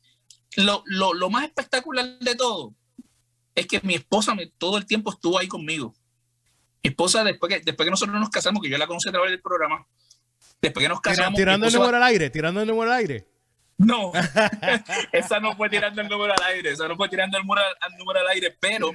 lo, 0.56 0.84
lo, 0.86 1.14
lo 1.14 1.30
más 1.30 1.46
espectacular 1.46 2.18
de 2.20 2.36
todo 2.36 2.76
es 3.56 3.68
que 3.68 3.80
mi 3.84 3.96
esposa 3.96 4.34
me, 4.34 4.48
todo 4.48 4.78
el 4.78 4.86
tiempo 4.86 5.12
estuvo 5.12 5.38
ahí 5.38 5.48
conmigo. 5.48 5.94
Mi 6.84 6.90
esposa, 6.90 7.24
después 7.24 7.54
que, 7.54 7.62
después 7.62 7.86
que 7.88 7.92
nosotros 7.92 8.20
nos 8.20 8.30
casamos, 8.30 8.62
que 8.62 8.70
yo 8.70 8.78
la 8.78 8.88
conocí 8.88 9.08
a 9.08 9.14
través 9.14 9.32
del 9.32 9.42
programa, 9.42 9.88
después 10.62 10.84
que 10.84 10.90
nos 10.90 11.00
casamos. 11.00 11.38
Tirando 11.38 11.66
el 11.66 11.74
número 11.74 11.96
al 11.96 12.04
aire, 12.04 12.30
tirando 12.30 12.62
el 12.62 12.68
número 12.68 12.92
al 12.92 12.98
aire. 12.98 13.28
No, 13.78 14.12
esa 15.14 15.40
no 15.40 15.56
fue 15.56 15.70
tirando 15.70 16.02
el 16.02 16.10
número 16.10 16.34
al 16.34 16.44
aire, 16.54 16.72
esa 16.72 16.88
no 16.88 16.98
fue 16.98 17.08
tirando 17.08 17.38
el 17.38 17.46
número 17.46 17.62
al, 17.80 17.98
número 17.98 18.20
al 18.20 18.28
aire, 18.28 18.56
pero, 18.60 18.92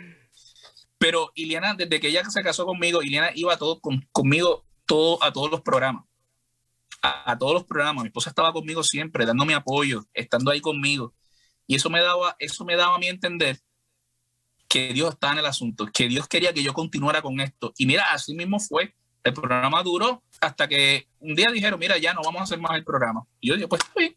pero 0.98 1.33
Iliana, 1.35 1.74
desde 1.74 1.98
que 1.98 2.09
ella 2.09 2.24
se 2.29 2.42
casó 2.42 2.66
conmigo, 2.66 3.03
Iliana 3.03 3.31
iba 3.35 3.57
todo, 3.57 3.81
con, 3.81 4.07
conmigo 4.12 4.66
todo, 4.85 5.22
a 5.24 5.33
todos 5.33 5.51
los 5.51 5.62
programas. 5.62 6.05
A, 7.01 7.33
a, 7.33 7.38
todos 7.38 7.55
los 7.55 7.64
programas. 7.64 8.03
Mi 8.03 8.09
esposa 8.09 8.31
estaba 8.31 8.53
conmigo 8.53 8.83
siempre, 8.83 9.24
dándome 9.24 9.55
apoyo, 9.55 10.05
estando 10.12 10.51
ahí 10.51 10.61
conmigo. 10.61 11.14
Y 11.66 11.77
eso 11.77 11.90
me 11.90 12.01
daba, 12.01 12.37
eso 12.38 12.64
me 12.64 12.77
daba 12.77 12.96
a 12.96 12.98
mí 12.98 13.07
entender 13.09 13.61
que 14.68 14.92
Dios 14.92 15.14
está 15.14 15.33
en 15.33 15.38
el 15.38 15.46
asunto, 15.46 15.87
que 15.92 16.09
Dios 16.09 16.28
quería 16.28 16.52
que 16.52 16.62
yo 16.62 16.74
continuara 16.74 17.22
con 17.22 17.40
esto. 17.40 17.72
Y 17.78 17.87
mira, 17.87 18.04
así 18.12 18.35
mismo 18.35 18.61
fue. 18.61 18.94
El 19.24 19.33
programa 19.33 19.83
duró 19.83 20.22
hasta 20.40 20.68
que 20.68 21.09
un 21.18 21.35
día 21.35 21.50
dijeron, 21.50 21.81
mira, 21.81 21.98
ya 21.98 22.14
no 22.14 22.20
vamos 22.22 22.40
a 22.40 22.44
hacer 22.44 22.61
más 22.61 22.76
el 22.76 22.85
programa. 22.85 23.24
Y 23.40 23.48
yo 23.48 23.54
dije, 23.54 23.66
pues 23.66 23.83
estoy. 23.83 24.16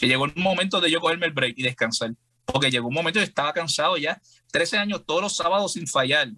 Que 0.00 0.06
llegó 0.06 0.24
el 0.26 0.32
momento 0.36 0.80
de 0.80 0.90
yo 0.90 1.00
cogerme 1.00 1.26
el 1.26 1.32
break 1.32 1.54
y 1.56 1.62
descansar. 1.62 2.14
Porque 2.44 2.70
llegó 2.70 2.88
un 2.88 2.94
momento 2.94 3.18
que 3.18 3.24
estaba 3.24 3.52
cansado 3.52 3.96
ya. 3.96 4.20
13 4.52 4.78
años 4.78 5.04
todos 5.04 5.20
los 5.20 5.36
sábados 5.36 5.72
sin 5.72 5.86
fallar. 5.86 6.28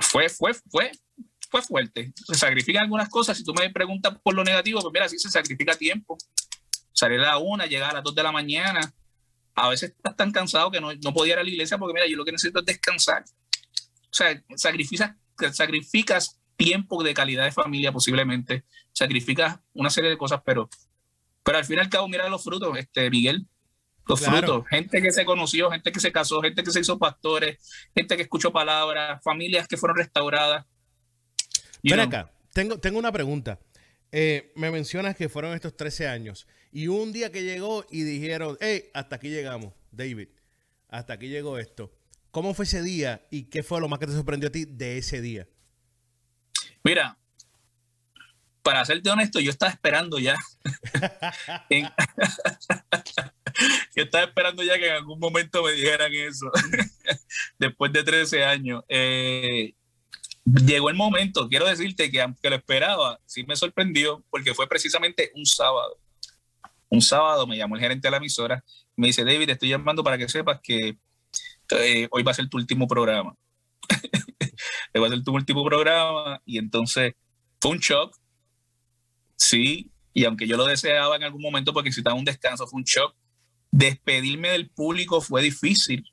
Fue, 0.00 0.28
fue, 0.28 0.52
fue, 0.54 0.90
fue 1.48 1.62
fuerte. 1.62 2.12
Se 2.14 2.34
sacrifican 2.34 2.82
algunas 2.82 3.08
cosas. 3.08 3.38
Si 3.38 3.44
tú 3.44 3.54
me 3.54 3.70
preguntas 3.70 4.16
por 4.22 4.34
lo 4.34 4.44
negativo, 4.44 4.80
pues 4.80 4.92
mira, 4.92 5.08
sí 5.08 5.18
se 5.18 5.30
sacrifica 5.30 5.74
tiempo. 5.74 6.18
Salir 6.92 7.20
a 7.20 7.26
la 7.26 7.38
una, 7.38 7.66
llegar 7.66 7.92
a 7.92 7.94
las 7.94 8.02
dos 8.02 8.14
de 8.14 8.22
la 8.22 8.32
mañana, 8.32 8.80
a 9.58 9.68
veces 9.68 9.90
estás 9.90 10.16
tan 10.16 10.30
cansado 10.30 10.70
que 10.70 10.80
no, 10.80 10.92
no 10.94 11.12
podía 11.12 11.34
ir 11.34 11.38
a 11.40 11.42
la 11.42 11.48
iglesia 11.48 11.78
porque, 11.78 11.94
mira, 11.94 12.06
yo 12.06 12.16
lo 12.16 12.24
que 12.24 12.32
necesito 12.32 12.60
es 12.60 12.66
descansar. 12.66 13.24
O 13.24 14.14
sea, 14.14 14.40
sacrificas, 14.56 15.16
sacrificas 15.52 16.40
tiempo 16.56 17.02
de 17.02 17.14
calidad 17.14 17.44
de 17.44 17.52
familia 17.52 17.92
posiblemente, 17.92 18.64
sacrificas 18.92 19.58
una 19.74 19.90
serie 19.90 20.10
de 20.10 20.18
cosas, 20.18 20.42
pero 20.44 20.68
Pero 21.44 21.58
al 21.58 21.64
fin 21.64 21.76
y 21.76 21.80
al 21.80 21.88
cabo, 21.88 22.08
mira 22.08 22.28
los 22.28 22.42
frutos, 22.42 22.76
este 22.78 23.10
Miguel. 23.10 23.46
Los 24.06 24.20
frutos, 24.20 24.66
gente 24.68 25.02
que 25.02 25.12
se 25.12 25.26
conoció, 25.26 25.70
gente 25.70 25.92
que 25.92 26.00
se 26.00 26.10
casó, 26.10 26.40
gente 26.40 26.62
que 26.62 26.70
se 26.70 26.80
hizo 26.80 26.98
pastores, 26.98 27.58
gente 27.94 28.16
que 28.16 28.22
escuchó 28.22 28.50
palabras, 28.50 29.22
familias 29.22 29.68
que 29.68 29.76
fueron 29.76 29.98
restauradas. 29.98 30.64
Ven 31.82 32.00
acá, 32.00 32.32
tengo, 32.54 32.78
tengo 32.78 32.98
una 32.98 33.12
pregunta. 33.12 33.58
Eh, 34.10 34.50
me 34.56 34.70
mencionas 34.70 35.14
que 35.14 35.28
fueron 35.28 35.52
estos 35.52 35.76
13 35.76 36.08
años 36.08 36.46
y 36.72 36.88
un 36.88 37.12
día 37.12 37.32
que 37.32 37.42
llegó 37.42 37.84
y 37.90 38.02
dijeron, 38.02 38.56
hey, 38.60 38.84
hasta 38.94 39.16
aquí 39.16 39.28
llegamos, 39.28 39.72
David, 39.90 40.28
hasta 40.88 41.14
aquí 41.14 41.28
llegó 41.28 41.58
esto. 41.58 41.92
¿Cómo 42.30 42.54
fue 42.54 42.64
ese 42.64 42.82
día 42.82 43.26
y 43.30 43.44
qué 43.44 43.62
fue 43.62 43.80
lo 43.80 43.88
más 43.88 43.98
que 43.98 44.06
te 44.06 44.12
sorprendió 44.12 44.48
a 44.48 44.52
ti 44.52 44.64
de 44.64 44.98
ese 44.98 45.20
día? 45.20 45.46
Mira, 46.84 47.18
para 48.62 48.84
serte 48.84 49.10
honesto, 49.10 49.40
yo 49.40 49.50
estaba 49.50 49.72
esperando 49.72 50.18
ya. 50.18 50.36
yo 53.96 54.02
estaba 54.02 54.24
esperando 54.24 54.62
ya 54.62 54.78
que 54.78 54.88
en 54.88 54.94
algún 54.94 55.18
momento 55.18 55.62
me 55.62 55.72
dijeran 55.72 56.12
eso. 56.12 56.50
Después 57.58 57.92
de 57.92 58.04
13 58.04 58.44
años. 58.44 58.84
Eh, 58.88 59.74
llegó 60.44 60.90
el 60.90 60.96
momento, 60.96 61.48
quiero 61.48 61.66
decirte 61.66 62.10
que 62.10 62.20
aunque 62.20 62.50
lo 62.50 62.56
esperaba, 62.56 63.20
sí 63.26 63.44
me 63.44 63.56
sorprendió 63.56 64.24
porque 64.30 64.54
fue 64.54 64.68
precisamente 64.68 65.32
un 65.34 65.46
sábado. 65.46 65.98
Un 66.90 67.02
sábado 67.02 67.46
me 67.46 67.56
llamó 67.56 67.76
el 67.76 67.82
gerente 67.82 68.08
de 68.08 68.12
la 68.12 68.16
emisora, 68.16 68.64
me 68.96 69.08
dice, 69.08 69.24
David, 69.24 69.50
estoy 69.50 69.68
llamando 69.68 70.02
para 70.02 70.18
que 70.18 70.28
sepas 70.28 70.60
que 70.62 70.98
eh, 71.70 72.08
hoy 72.10 72.22
va 72.22 72.30
a 72.30 72.34
ser 72.34 72.48
tu 72.48 72.56
último 72.56 72.86
programa. 72.86 73.34
hoy 74.94 75.00
va 75.00 75.06
a 75.06 75.10
ser 75.10 75.22
tu 75.22 75.32
último 75.32 75.64
programa 75.64 76.40
y 76.44 76.58
entonces 76.58 77.14
fue 77.60 77.72
un 77.72 77.78
shock, 77.78 78.16
sí, 79.36 79.90
y 80.14 80.24
aunque 80.24 80.46
yo 80.46 80.56
lo 80.56 80.66
deseaba 80.66 81.16
en 81.16 81.24
algún 81.24 81.42
momento 81.42 81.72
porque 81.72 81.90
necesitaba 81.90 82.16
un 82.16 82.24
descanso, 82.24 82.66
fue 82.66 82.78
un 82.78 82.84
shock. 82.84 83.14
Despedirme 83.70 84.50
del 84.50 84.70
público 84.70 85.20
fue 85.20 85.42
difícil, 85.42 86.04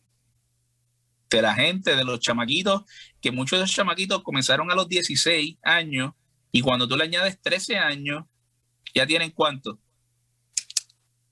de 1.30 1.42
la 1.42 1.56
gente, 1.56 1.96
de 1.96 2.04
los 2.04 2.20
chamaquitos, 2.20 2.84
que 3.22 3.32
muchos 3.32 3.58
de 3.58 3.64
los 3.64 3.72
chamaquitos 3.72 4.24
comenzaron 4.24 4.72
a 4.72 4.76
los 4.76 4.88
16 4.88 5.58
años 5.64 6.14
y 6.52 6.62
cuando 6.62 6.88
tú 6.88 6.96
le 6.96 7.04
añades 7.04 7.42
13 7.42 7.78
años, 7.78 8.26
ya 8.94 9.06
tienen 9.06 9.32
cuánto? 9.32 9.80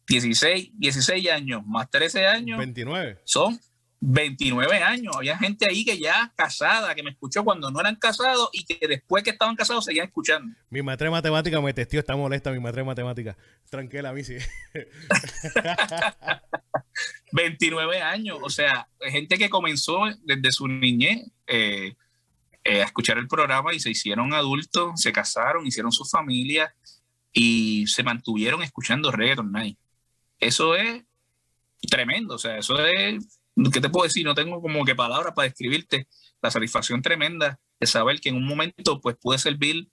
16, 0.08 0.72
16 0.74 1.30
años 1.30 1.66
más 1.66 1.90
13 1.90 2.28
años. 2.28 2.58
29. 2.58 3.22
Son 3.24 3.58
29 4.06 4.84
años. 4.84 5.16
Había 5.16 5.38
gente 5.38 5.66
ahí 5.66 5.86
que 5.86 5.98
ya 5.98 6.34
casada, 6.36 6.94
que 6.94 7.04
me 7.04 7.12
escuchó 7.12 7.44
cuando 7.44 7.72
no 7.72 7.80
eran 7.80 7.96
casados 7.96 8.50
y 8.52 8.66
que 8.66 8.86
después 8.86 9.24
que 9.24 9.30
estaban 9.30 9.56
casados 9.56 9.86
seguían 9.86 10.08
escuchando. 10.08 10.54
Mi 10.70 10.82
maestra 10.82 11.06
de 11.06 11.12
matemática 11.12 11.62
me 11.62 11.74
testió, 11.74 12.02
está 12.02 12.16
molesta 12.16 12.52
mi 12.52 12.60
maestra 12.60 12.82
de 12.82 12.88
matemática. 12.88 13.38
Tranquila, 13.70 14.10
a 14.10 14.14
mí 14.14 14.24
sí. 14.24 14.36
29 17.32 18.02
años, 18.02 18.40
o 18.42 18.50
sea, 18.50 18.90
gente 19.00 19.38
que 19.38 19.50
comenzó 19.50 20.02
desde 20.24 20.52
su 20.52 20.68
niñez 20.68 21.32
eh, 21.48 21.96
eh, 22.66 22.82
a 22.82 22.86
escuchar 22.86 23.18
el 23.18 23.28
programa 23.28 23.74
y 23.74 23.80
se 23.80 23.90
hicieron 23.90 24.34
adultos, 24.34 25.02
se 25.02 25.14
casaron, 25.14 25.66
hicieron 25.66 25.94
su 25.94 26.04
familia 26.04 26.76
y 27.32 27.88
se 27.88 28.04
mantuvieron 28.04 28.62
escuchando 28.64 29.12
Reggaeton 29.12 29.52
Night. 29.52 29.78
Eso 30.40 30.76
es 30.76 31.04
tremendo, 31.90 32.36
o 32.36 32.38
sea, 32.38 32.58
eso 32.58 32.84
es, 32.86 33.40
¿qué 33.72 33.82
te 33.82 33.90
puedo 33.90 34.06
decir? 34.06 34.26
No 34.26 34.36
tengo 34.36 34.62
como 34.62 34.86
que 34.86 34.96
palabras 34.96 35.34
para 35.36 35.48
describirte 35.48 36.08
la 36.42 36.52
satisfacción 36.52 37.02
tremenda 37.02 37.60
de 37.80 37.88
saber 37.88 38.20
que 38.20 38.30
en 38.30 38.36
un 38.36 38.46
momento 38.46 39.02
pues 39.02 39.18
puede 39.20 39.40
servir 39.40 39.90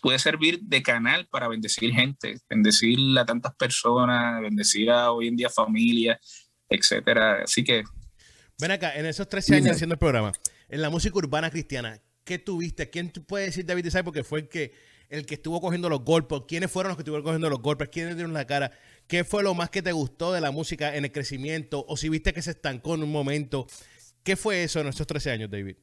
puede 0.00 0.18
servir 0.18 0.60
de 0.62 0.82
canal 0.82 1.26
para 1.30 1.48
bendecir 1.48 1.92
gente, 1.92 2.38
bendecir 2.48 2.98
a 3.18 3.24
tantas 3.24 3.54
personas, 3.54 4.40
bendecir 4.42 4.90
a 4.90 5.10
hoy 5.10 5.28
en 5.28 5.36
día 5.36 5.48
familias, 5.48 6.18
etcétera. 6.68 7.42
Así 7.44 7.64
que. 7.64 7.84
Ven 8.58 8.70
acá, 8.72 8.94
en 8.94 9.06
esos 9.06 9.28
13 9.28 9.56
años 9.56 9.76
haciendo 9.76 9.94
el 9.94 9.98
programa, 9.98 10.32
en 10.68 10.82
la 10.82 10.90
música 10.90 11.16
urbana 11.16 11.50
cristiana, 11.50 12.00
¿qué 12.24 12.38
tuviste? 12.38 12.90
¿Quién 12.90 13.10
puede 13.10 13.46
decir 13.46 13.64
David 13.64 13.84
Desai? 13.84 14.02
Porque 14.02 14.22
fue 14.22 14.40
el 14.40 14.48
que, 14.48 14.74
el 15.08 15.24
que 15.24 15.34
estuvo 15.34 15.60
cogiendo 15.60 15.88
los 15.88 16.04
golpes. 16.04 16.42
¿Quiénes 16.46 16.70
fueron 16.70 16.90
los 16.90 16.96
que 16.96 17.02
estuvieron 17.02 17.24
cogiendo 17.24 17.48
los 17.48 17.60
golpes? 17.60 17.88
¿Quiénes 17.88 18.16
dieron 18.16 18.34
la 18.34 18.46
cara? 18.46 18.72
¿Qué 19.10 19.24
fue 19.24 19.42
lo 19.42 19.54
más 19.54 19.70
que 19.70 19.82
te 19.82 19.90
gustó 19.90 20.32
de 20.32 20.40
la 20.40 20.52
música 20.52 20.94
en 20.94 21.04
el 21.04 21.10
crecimiento? 21.10 21.84
O 21.88 21.96
si 21.96 22.08
viste 22.08 22.32
que 22.32 22.42
se 22.42 22.52
estancó 22.52 22.94
en 22.94 23.02
un 23.02 23.10
momento. 23.10 23.66
¿Qué 24.22 24.36
fue 24.36 24.62
eso 24.62 24.78
en 24.78 24.86
esos 24.86 25.04
13 25.04 25.32
años, 25.32 25.50
David? 25.50 25.74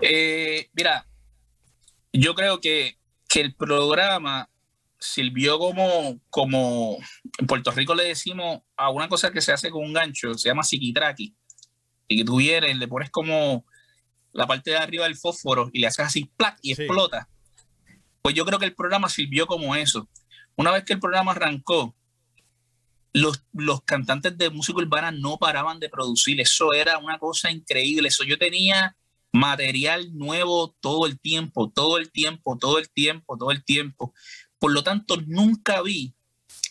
Eh, 0.00 0.70
mira, 0.72 1.06
yo 2.14 2.34
creo 2.34 2.62
que, 2.62 2.96
que 3.28 3.42
el 3.42 3.54
programa 3.54 4.48
sirvió 4.98 5.58
como, 5.58 6.18
como 6.30 6.96
en 7.36 7.46
Puerto 7.46 7.70
Rico 7.72 7.94
le 7.94 8.04
decimos 8.04 8.62
a 8.74 8.88
una 8.88 9.06
cosa 9.08 9.30
que 9.30 9.42
se 9.42 9.52
hace 9.52 9.68
con 9.68 9.84
un 9.84 9.92
gancho, 9.92 10.32
se 10.32 10.48
llama 10.48 10.62
psiquitraqui, 10.62 11.36
y 12.08 12.16
que 12.16 12.24
tú 12.24 12.36
vienes, 12.36 12.74
le 12.78 12.88
pones 12.88 13.10
como 13.10 13.66
la 14.32 14.46
parte 14.46 14.70
de 14.70 14.78
arriba 14.78 15.04
del 15.04 15.16
fósforo 15.16 15.68
y 15.74 15.80
le 15.80 15.88
haces 15.88 16.06
así, 16.06 16.24
¡plac! 16.38 16.58
y 16.62 16.72
explota. 16.72 17.28
Pues 18.22 18.34
yo 18.34 18.46
creo 18.46 18.58
que 18.58 18.64
el 18.64 18.74
programa 18.74 19.10
sirvió 19.10 19.46
como 19.46 19.76
eso. 19.76 20.08
Una 20.56 20.72
vez 20.72 20.84
que 20.84 20.94
el 20.94 21.00
programa 21.00 21.32
arrancó, 21.32 21.94
los, 23.12 23.42
los 23.52 23.82
cantantes 23.82 24.36
de 24.36 24.50
música 24.50 24.78
urbana 24.78 25.10
no 25.10 25.38
paraban 25.38 25.80
de 25.80 25.88
producir. 25.88 26.40
Eso 26.40 26.72
era 26.72 26.98
una 26.98 27.18
cosa 27.18 27.50
increíble. 27.50 28.08
Eso 28.08 28.24
yo 28.24 28.38
tenía 28.38 28.96
material 29.32 30.16
nuevo 30.16 30.74
todo 30.80 31.06
el 31.06 31.18
tiempo, 31.18 31.70
todo 31.70 31.98
el 31.98 32.10
tiempo, 32.10 32.58
todo 32.58 32.78
el 32.78 32.90
tiempo, 32.90 33.36
todo 33.38 33.50
el 33.50 33.64
tiempo. 33.64 34.14
Por 34.58 34.72
lo 34.72 34.82
tanto, 34.82 35.16
nunca 35.26 35.82
vi 35.82 36.14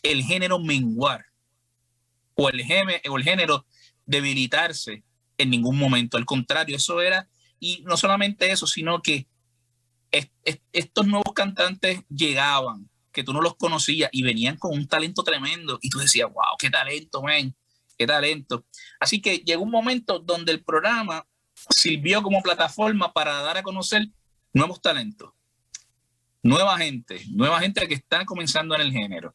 el 0.03 0.23
género 0.23 0.59
menguar 0.59 1.25
o 2.35 2.49
el, 2.49 2.61
o 3.09 3.17
el 3.17 3.23
género 3.23 3.65
debilitarse 4.05 5.03
en 5.37 5.49
ningún 5.49 5.77
momento. 5.77 6.17
Al 6.17 6.25
contrario, 6.25 6.75
eso 6.75 7.01
era, 7.01 7.27
y 7.59 7.81
no 7.83 7.97
solamente 7.97 8.51
eso, 8.51 8.67
sino 8.67 9.01
que 9.01 9.27
estos 10.71 11.07
nuevos 11.07 11.33
cantantes 11.33 12.01
llegaban, 12.09 12.89
que 13.15 13.23
tú 13.23 13.33
no 13.33 13.41
los 13.41 13.55
conocías 13.55 14.09
y 14.11 14.21
venían 14.21 14.57
con 14.57 14.73
un 14.73 14.87
talento 14.87 15.23
tremendo 15.23 15.79
y 15.81 15.89
tú 15.89 15.97
decías, 15.97 16.27
wow, 16.31 16.57
qué 16.59 16.69
talento, 16.69 17.23
man, 17.23 17.55
qué 17.97 18.05
talento. 18.05 18.65
Así 18.99 19.21
que 19.21 19.37
llegó 19.37 19.63
un 19.63 19.71
momento 19.71 20.19
donde 20.19 20.51
el 20.51 20.63
programa 20.63 21.25
sirvió 21.69 22.21
como 22.21 22.43
plataforma 22.43 23.11
para 23.13 23.41
dar 23.41 23.57
a 23.57 23.63
conocer 23.63 24.07
nuevos 24.53 24.81
talentos 24.81 25.35
nueva 26.45 26.77
gente, 26.77 27.23
nueva 27.31 27.59
gente 27.59 27.87
que 27.87 27.95
está 27.95 28.23
comenzando 28.23 28.75
en 28.75 28.81
el 28.81 28.91
género. 28.91 29.33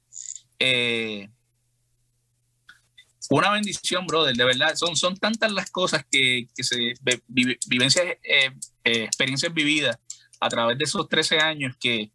Eh, 0.60 1.28
una 3.30 3.50
bendición, 3.50 4.06
brother, 4.06 4.36
de 4.36 4.44
verdad. 4.44 4.76
Son, 4.76 4.94
son 4.94 5.16
tantas 5.16 5.50
las 5.50 5.70
cosas 5.70 6.04
que, 6.08 6.46
se 6.54 6.94
vivencias, 7.66 8.06
eh, 8.06 8.52
eh, 8.84 9.04
experiencias 9.04 9.52
vividas 9.52 9.98
a 10.38 10.48
través 10.48 10.78
de 10.78 10.84
esos 10.84 11.08
13 11.08 11.38
años 11.40 11.76
que 11.80 12.12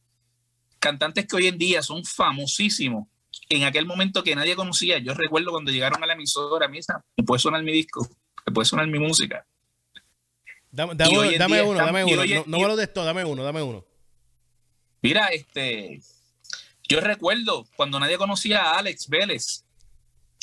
cantantes 0.86 1.26
que 1.26 1.36
hoy 1.36 1.48
en 1.48 1.58
día 1.58 1.82
son 1.82 2.06
famosísimos. 2.06 3.08
En 3.50 3.64
aquel 3.64 3.88
momento 3.88 4.24
que 4.24 4.36
nadie 4.36 4.56
conocía, 4.56 5.00
yo 5.00 5.16
recuerdo 5.16 5.50
cuando 5.50 5.72
llegaron 5.72 6.04
a 6.04 6.06
la 6.06 6.14
emisora, 6.14 6.68
misa, 6.68 7.04
me 7.18 7.24
puede 7.24 7.40
sonar 7.40 7.64
mi 7.64 7.72
disco, 7.72 8.08
me 8.46 8.54
puede 8.54 8.68
sonar 8.68 8.86
mi 8.86 9.00
música. 9.00 9.44
Dame, 10.72 10.94
uno, 10.94 11.32
dame 11.40 11.64
uno. 11.64 11.80
no, 11.80 11.86
no 12.46 12.60
me 12.60 12.68
lo 12.68 12.88
todo, 12.90 13.04
dame 13.04 13.26
uno, 13.26 13.44
dame 13.44 13.64
uno. 13.64 13.84
Mira, 15.02 15.28
este, 15.30 16.02
yo 16.88 17.02
recuerdo 17.02 17.66
cuando 17.76 18.00
nadie 18.00 18.20
conocía 18.20 18.62
a 18.62 18.78
Alex 18.78 19.10
Vélez, 19.10 19.66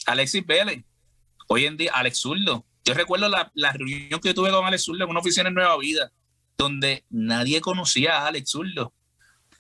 Alexis 0.07 0.45
Vélez, 0.45 0.85
hoy 1.47 1.67
en 1.67 1.77
día 1.77 1.93
Alex 1.95 2.19
Zurdo. 2.19 2.65
Yo 2.85 2.95
recuerdo 2.95 3.29
la, 3.29 3.53
reunión 3.75 4.19
que 4.21 4.35
tuve 4.35 4.51
con 4.51 4.65
Alex 4.65 4.83
Zurdo 4.83 5.05
en 5.05 5.11
una 5.11 5.21
oficina 5.21 5.49
en 5.49 5.55
Nueva 5.55 5.79
Vida, 5.79 6.11
donde 6.59 7.05
nadie 7.11 7.61
conocía 7.61 8.19
a 8.19 8.27
Alex 8.27 8.51
Zurdo. 8.51 8.93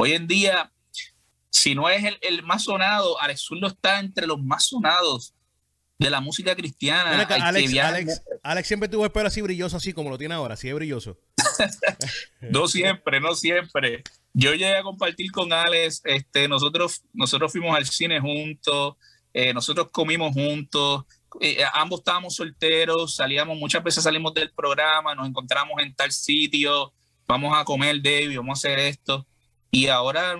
Hoy 0.03 0.15
en 0.15 0.27
día, 0.27 0.73
si 1.49 1.77
no 1.77 1.89
es 1.89 2.03
el, 2.23 2.43
más 2.43 2.65
sonado, 2.65 3.21
Alex 3.21 3.43
Zurdo 3.43 3.69
está 3.69 4.01
entre 4.01 4.27
los 4.27 4.43
más 4.43 4.67
sonados 4.67 5.33
de 5.97 6.11
la 6.11 6.21
música 6.21 6.57
cristiana. 6.57 7.25
Alex, 8.43 8.67
siempre 8.67 8.89
tuvo 8.89 9.05
el 9.05 9.13
pelo 9.13 9.29
así 9.29 9.43
brilloso, 9.43 9.77
así 9.77 9.93
como 9.93 10.11
lo 10.11 10.19
tiene 10.19 10.35
ahora, 10.35 10.55
así 10.55 10.69
es 10.69 10.75
brilloso. 10.75 11.21
no 12.41 12.67
siempre, 12.67 13.21
no 13.21 13.37
siempre. 13.37 14.03
Yo 14.33 14.51
llegué 14.55 14.75
a 14.75 14.83
compartir 14.83 15.31
con 15.31 15.53
Alex, 15.53 16.01
este, 16.03 16.49
nosotros, 16.49 17.03
nosotros 17.13 17.53
fuimos 17.53 17.77
al 17.77 17.87
cine 17.87 18.19
juntos, 18.19 18.97
eh, 19.33 19.55
nosotros 19.55 19.87
comimos 19.93 20.33
juntos, 20.33 21.05
eh, 21.41 21.63
ambos 21.75 22.01
estábamos 22.01 22.35
solteros, 22.35 23.15
salíamos, 23.15 23.57
muchas 23.57 23.85
veces 23.85 24.03
salimos 24.03 24.35
del 24.35 24.51
programa, 24.51 25.15
nos 25.15 25.29
encontramos 25.29 25.81
en 25.81 25.95
tal 25.95 26.11
sitio, 26.11 26.93
vamos 27.29 27.57
a 27.57 27.65
comer, 27.65 28.03
David, 28.03 28.39
vamos 28.39 28.59
a 28.59 28.69
hacer 28.69 28.81
esto. 28.81 29.29
Y 29.73 29.89
ahora 29.89 30.37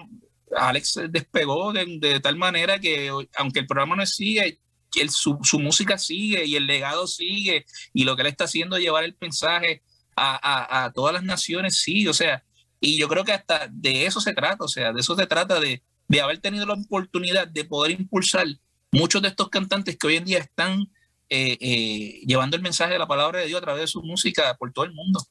Alex 0.55 1.01
despegó 1.09 1.73
de, 1.73 2.21
tal 2.21 2.37
manera 2.37 2.79
que, 2.79 3.11
aunque 3.37 3.61
el 3.61 3.67
programa 3.67 3.97
no 3.97 4.07
sigue, 4.07 4.61
su, 5.09 5.39
su, 5.43 5.59
música 5.59 5.99
sigue 5.99 6.45
y 6.45 6.55
el 6.55 6.67
legado 6.67 7.07
sigue, 7.07 7.65
y 7.93 8.05
lo 8.05 8.15
que 8.15 8.23
él 8.23 8.29
está 8.29 8.45
haciendo 8.45 8.77
es 8.77 8.83
llevar 8.83 9.05
el 9.05 9.17
mensaje 9.21 9.83
a, 10.15 10.37
a, 10.37 10.85
a 10.85 10.93
todas 10.93 11.15
las 11.15 11.25
naciones, 11.25 11.81
sí, 11.81 12.07
o 12.07 12.13
sea, 12.13 12.45
y 12.79 12.99
yo 12.99 13.09
creo 13.09 13.25
que 13.25 13.33
hasta 13.33 13.69
de 13.71 14.05
eso 14.07 14.21
se 14.21 14.35
trata, 14.35 14.65
o 14.65 14.69
sea, 14.69 14.93
de 14.93 15.01
eso 15.01 15.17
se 15.17 15.27
trata 15.27 15.59
de, 15.59 15.83
de 16.09 16.21
haber 16.21 16.39
tenido 16.39 16.67
la 16.67 16.75
oportunidad 16.75 17.49
de 17.49 17.65
poder 17.65 17.93
impulsar 17.93 18.47
muchos 18.91 19.23
de 19.23 19.29
estos 19.29 19.49
cantantes 19.49 19.97
que 19.97 20.07
hoy 20.07 20.17
en 20.17 20.25
día 20.27 20.39
están 20.39 20.83
eh, 21.31 21.57
eh, 21.61 22.21
llevando 22.27 22.57
el 22.57 22.63
mensaje 22.63 22.93
de 22.93 22.99
la 22.99 23.07
palabra 23.07 23.41
de 23.41 23.47
Dios 23.47 23.59
a 23.59 23.65
través 23.65 23.81
de 23.81 23.87
su 23.87 24.03
música 24.03 24.55
por 24.59 24.73
todo 24.73 24.85
el 24.85 24.93
mundo. 24.93 25.27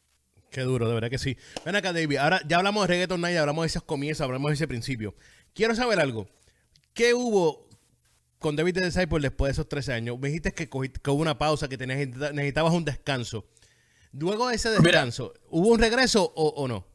Qué 0.51 0.61
duro, 0.61 0.87
de 0.89 0.93
verdad 0.93 1.09
que 1.09 1.17
sí. 1.17 1.37
Ven 1.65 1.77
acá, 1.77 1.93
David. 1.93 2.17
Ahora 2.17 2.41
ya 2.45 2.57
hablamos 2.57 2.83
de 2.83 2.87
Reggaeton 2.87 3.21
Night, 3.21 3.37
hablamos 3.37 3.63
de 3.63 3.67
esos 3.67 3.83
comienzos, 3.83 4.25
hablamos 4.25 4.49
de 4.49 4.55
ese 4.55 4.67
principio. 4.67 5.15
Quiero 5.53 5.73
saber 5.75 6.01
algo. 6.01 6.27
¿Qué 6.93 7.13
hubo 7.13 7.69
con 8.37 8.57
David 8.57 8.73
the 8.73 8.85
Disciple 8.85 9.21
después 9.21 9.47
de 9.47 9.53
esos 9.53 9.69
13 9.69 9.93
años? 9.93 10.19
Me 10.19 10.27
dijiste 10.27 10.53
que, 10.53 10.69
hubo 10.69 11.21
una 11.21 11.37
pausa, 11.37 11.69
que 11.69 11.77
necesitabas 11.77 12.73
un 12.73 12.83
descanso. 12.83 13.45
Luego 14.11 14.49
de 14.49 14.55
ese 14.55 14.69
descanso, 14.71 15.33
¿hubo 15.49 15.69
un 15.69 15.79
regreso 15.79 16.33
o, 16.35 16.67
no? 16.67 16.85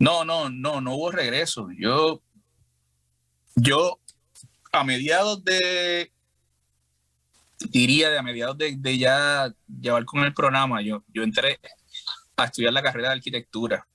No, 0.00 0.24
no, 0.24 0.50
no, 0.50 0.80
no 0.80 0.96
hubo 0.96 1.12
regreso. 1.12 1.68
Yo, 1.78 2.20
yo, 3.54 4.00
a 4.72 4.82
mediados 4.82 5.44
de, 5.44 6.10
diría 7.68 8.10
de 8.10 8.18
a 8.18 8.22
mediados 8.22 8.58
de, 8.58 8.98
ya 8.98 9.54
llevar 9.80 10.04
con 10.06 10.24
el 10.24 10.34
programa, 10.34 10.82
yo, 10.82 11.04
yo 11.14 11.22
entré 11.22 11.60
a 12.44 12.46
estudiar 12.46 12.72
la 12.72 12.82
carrera 12.82 13.08
de 13.08 13.14
arquitectura. 13.14 13.86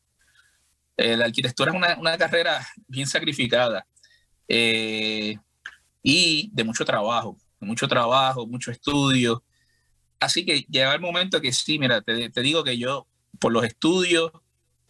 Eh, 0.98 1.18
la 1.18 1.26
arquitectura 1.26 1.72
es 1.72 1.98
una, 1.98 2.18
carrera 2.18 2.66
bien 2.88 3.06
sacrificada 3.06 3.86
eh, 4.48 5.38
y 6.02 6.50
de 6.54 6.64
mucho 6.64 6.86
trabajo, 6.86 7.38
mucho 7.60 7.88
trabajo, 7.88 8.48
mucho 8.48 8.72
estudio. 8.72 9.44
Así 10.20 10.46
que 10.46 10.62
llega 10.70 10.94
el 10.94 11.02
momento 11.02 11.42
que 11.42 11.52
sí, 11.52 11.78
mira, 11.78 12.02
te, 12.02 12.30
digo 12.42 12.64
que 12.64 12.78
yo 12.78 13.08
por 13.40 13.52
los 13.52 13.66
estudios 13.66 14.32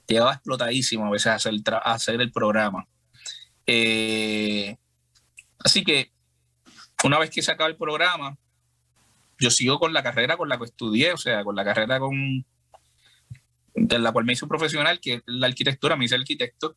llegaba 0.08 0.34
explotadísimo 0.34 1.08
a 1.08 1.10
veces 1.10 1.28
a 1.28 1.36
hacer, 1.36 1.54
hacer 1.84 2.22
el 2.22 2.32
programa. 2.32 2.88
Eh, 3.66 4.78
así 5.60 5.84
que 5.84 6.12
una 7.04 7.18
vez 7.18 7.32
que 7.32 7.42
se 7.42 7.52
acaba 7.52 7.70
el 7.70 7.78
programa, 7.78 8.38
yo 9.40 9.50
sigo 9.50 9.80
con 9.80 9.94
la 9.94 10.04
carrera 10.04 10.38
con 10.38 10.50
la 10.50 10.58
que 10.58 10.66
estudié, 10.66 11.14
o 11.14 11.18
sea, 11.18 11.44
con 11.44 11.56
la 11.56 11.66
carrera 11.66 12.00
con, 12.00 12.46
de 13.76 14.00
la 14.00 14.12
cual 14.12 14.26
me 14.26 14.34
un 14.42 14.50
profesional, 14.50 15.00
que 15.00 15.16
es 15.16 15.22
la 15.26 15.48
arquitectura, 15.48 15.96
me 15.96 16.06
hice 16.06 16.16
arquitecto, 16.16 16.76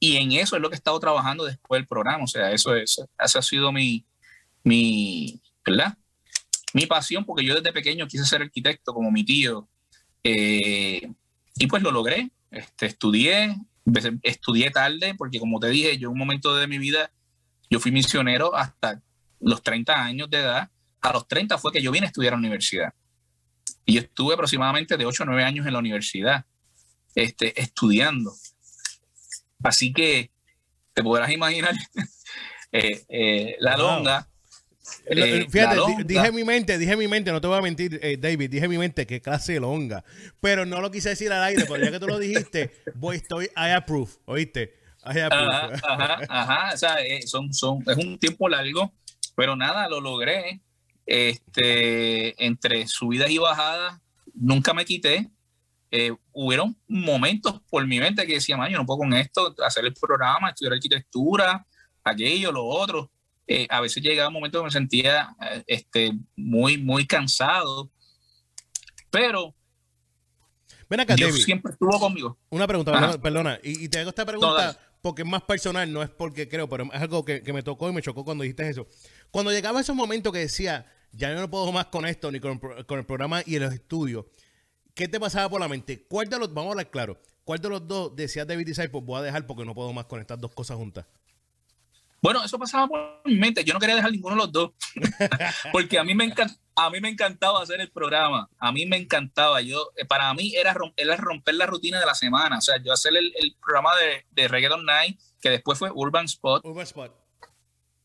y 0.00 0.16
en 0.16 0.32
eso 0.32 0.56
es 0.56 0.62
lo 0.62 0.70
que 0.70 0.76
he 0.76 0.78
estado 0.78 0.98
trabajando 1.00 1.44
después 1.44 1.80
del 1.80 1.88
programa, 1.88 2.24
o 2.24 2.28
sea, 2.28 2.52
eso, 2.52 2.74
es, 2.74 3.02
esa 3.18 3.38
ha 3.38 3.42
sido 3.42 3.72
mi, 3.72 4.06
mi, 4.62 5.40
¿verdad? 5.66 5.96
Mi 6.72 6.86
pasión, 6.86 7.24
porque 7.24 7.44
yo 7.44 7.54
desde 7.54 7.72
pequeño 7.72 8.06
quise 8.06 8.24
ser 8.24 8.42
arquitecto 8.42 8.94
como 8.94 9.10
mi 9.10 9.24
tío, 9.24 9.68
eh, 10.22 11.10
y 11.56 11.66
pues 11.66 11.82
lo 11.82 11.90
logré, 11.90 12.30
este, 12.50 12.86
estudié, 12.86 13.56
estudié 14.22 14.70
tarde, 14.70 15.14
porque 15.16 15.40
como 15.40 15.58
te 15.58 15.68
dije, 15.68 15.98
yo 15.98 16.08
en 16.08 16.12
un 16.12 16.18
momento 16.18 16.54
de 16.54 16.68
mi 16.68 16.78
vida, 16.78 17.10
yo 17.70 17.80
fui 17.80 17.90
misionero 17.90 18.54
hasta 18.54 19.02
los 19.40 19.62
30 19.62 20.04
años 20.04 20.30
de 20.30 20.38
edad, 20.38 20.70
a 21.00 21.12
los 21.12 21.26
30 21.26 21.58
fue 21.58 21.72
que 21.72 21.82
yo 21.82 21.90
vine 21.90 22.06
a 22.06 22.08
estudiar 22.08 22.34
a 22.34 22.36
la 22.36 22.40
universidad. 22.40 22.92
Y 23.84 23.98
estuve 23.98 24.34
aproximadamente 24.34 24.96
de 24.96 25.06
8 25.06 25.22
a 25.22 25.26
9 25.26 25.44
años 25.44 25.66
en 25.66 25.72
la 25.72 25.78
universidad 25.78 26.44
este, 27.14 27.60
estudiando. 27.60 28.32
Así 29.62 29.92
que 29.92 30.30
te 30.94 31.02
podrás 31.02 31.30
imaginar 31.30 31.74
eh, 32.72 33.04
eh, 33.08 33.56
la 33.60 33.76
longa. 33.76 34.28
Eh, 35.04 35.46
fíjate, 35.50 35.80
dije 36.04 36.26
en 36.28 36.34
mi 36.34 36.44
mente, 36.44 36.78
dije 36.78 36.92
en 36.92 36.98
mi 36.98 37.08
mente, 37.08 37.30
no 37.30 37.40
te 37.40 37.46
voy 37.46 37.58
a 37.58 37.60
mentir, 37.60 38.00
David, 38.18 38.48
dije 38.50 38.64
en 38.64 38.70
mi 38.70 38.78
mente 38.78 39.06
qué 39.06 39.20
clase 39.20 39.54
de 39.54 39.60
longa. 39.60 40.02
Pero 40.40 40.64
no 40.64 40.80
lo 40.80 40.90
quise 40.90 41.10
decir 41.10 41.30
al 41.32 41.42
aire, 41.42 41.66
porque 41.66 41.84
ya 41.84 41.90
que 41.90 42.00
tú 42.00 42.06
lo 42.06 42.18
dijiste, 42.18 42.72
voy, 42.94 43.16
estoy, 43.16 43.46
I 43.56 43.70
approve, 43.76 44.10
¿oíste? 44.24 44.78
I 45.04 45.18
approve. 45.20 45.54
Ajá, 45.82 46.20
ajá, 46.28 46.74
O 46.74 46.76
sea, 46.76 46.96
son, 47.26 47.52
son, 47.52 47.82
es 47.86 47.96
un 47.96 48.18
tiempo 48.18 48.48
largo, 48.48 48.92
pero 49.34 49.56
nada, 49.56 49.88
lo 49.88 50.00
logré 50.00 50.62
este, 51.08 52.44
entre 52.44 52.86
subidas 52.86 53.30
y 53.30 53.38
bajadas, 53.38 53.98
nunca 54.34 54.74
me 54.74 54.84
quité. 54.84 55.30
Eh, 55.90 56.14
hubieron 56.32 56.76
momentos 56.86 57.62
por 57.70 57.86
mi 57.86 57.98
mente 57.98 58.26
que 58.26 58.34
decía, 58.34 58.58
man, 58.58 58.70
yo 58.70 58.76
no 58.76 58.84
puedo 58.84 58.98
con 58.98 59.14
esto, 59.14 59.54
hacer 59.64 59.86
el 59.86 59.94
programa, 59.94 60.50
estudiar 60.50 60.74
arquitectura, 60.74 61.66
aquello, 62.04 62.52
lo 62.52 62.66
otro. 62.66 63.10
Eh, 63.46 63.66
a 63.70 63.80
veces 63.80 64.02
llegaba 64.02 64.28
un 64.28 64.34
momento 64.34 64.58
que 64.58 64.66
me 64.66 64.70
sentía 64.70 65.34
eh, 65.50 65.64
este, 65.66 66.12
muy, 66.36 66.76
muy 66.76 67.06
cansado, 67.06 67.90
pero 69.10 69.54
Ven 70.90 71.00
acá, 71.00 71.14
Dios 71.14 71.42
siempre 71.42 71.72
estuvo 71.72 71.98
conmigo. 71.98 72.38
Una 72.50 72.66
pregunta, 72.66 73.18
perdona, 73.18 73.58
y, 73.62 73.88
te 73.88 74.00
hago 74.00 74.10
esta 74.10 74.26
pregunta 74.26 74.78
porque 75.00 75.22
es 75.22 75.28
más 75.28 75.42
personal, 75.42 75.90
no 75.90 76.02
es 76.02 76.10
porque 76.10 76.48
creo, 76.48 76.68
pero 76.68 76.84
es 76.92 77.00
algo 77.00 77.24
que, 77.24 77.42
que, 77.42 77.52
me 77.52 77.62
tocó 77.62 77.88
y 77.88 77.92
me 77.92 78.02
chocó 78.02 78.24
cuando 78.24 78.42
dijiste 78.42 78.68
eso. 78.68 78.86
Cuando 79.30 79.52
llegaba 79.52 79.80
esos 79.80 79.94
momentos 79.94 80.32
que 80.32 80.40
decía, 80.40 80.86
ya 81.12 81.32
yo 81.32 81.40
no 81.40 81.50
puedo 81.50 81.70
más 81.72 81.86
con 81.86 82.06
esto, 82.06 82.30
ni 82.30 82.40
con, 82.40 82.60
el 82.88 83.06
programa 83.06 83.42
y 83.44 83.58
los 83.58 83.72
estudios. 83.72 84.26
¿Qué 84.94 85.08
te 85.08 85.20
pasaba 85.20 85.48
por 85.48 85.60
la 85.60 85.68
mente? 85.68 86.06
¿Cuál 86.08 86.28
de 86.28 86.38
los, 86.38 86.52
vamos 86.52 86.68
a 86.68 86.72
hablar 86.72 86.90
claro, 86.90 87.20
cuál 87.44 87.60
de 87.60 87.68
los 87.68 87.86
dos 87.86 88.14
decía 88.16 88.44
David 88.44 88.66
Disciple, 88.66 88.90
pues 88.90 89.04
voy 89.04 89.20
a 89.20 89.22
dejar 89.22 89.46
porque 89.46 89.64
no 89.64 89.74
puedo 89.74 89.92
más 89.92 90.06
con 90.06 90.20
estas 90.20 90.40
dos 90.40 90.52
cosas 90.52 90.76
juntas? 90.76 91.06
Bueno, 92.20 92.44
eso 92.44 92.58
pasaba 92.58 92.88
por 92.88 93.20
mi 93.24 93.36
mente. 93.36 93.64
Yo 93.64 93.74
no 93.74 93.80
quería 93.80 93.94
dejar 93.94 94.10
ninguno 94.10 94.34
de 94.34 94.40
los 94.42 94.52
dos. 94.52 94.70
porque 95.72 95.98
a 95.98 96.04
mí, 96.04 96.14
me 96.14 96.32
a 96.74 96.90
mí 96.90 97.00
me 97.00 97.08
encantaba 97.10 97.62
hacer 97.62 97.80
el 97.80 97.90
programa. 97.90 98.48
A 98.58 98.72
mí 98.72 98.86
me 98.86 98.96
encantaba. 98.96 99.60
Yo, 99.60 99.90
eh, 99.96 100.04
para 100.04 100.32
mí 100.34 100.52
era, 100.56 100.74
romper 100.74 101.54
la 101.54 101.66
rutina 101.66 102.00
de 102.00 102.06
la 102.06 102.14
semana. 102.14 102.58
O 102.58 102.60
sea, 102.60 102.82
yo 102.82 102.92
hacer 102.92 103.12
el, 103.16 103.56
programa 103.60 103.90
de, 103.96 104.26
de 104.32 104.48
Reggaeton 104.48 104.84
Night, 104.84 105.20
que 105.40 105.50
después 105.50 105.78
fue 105.78 105.90
Urban 105.94 106.24
Spot. 106.24 106.64
Urban 106.64 106.84
Spot. 106.84 107.14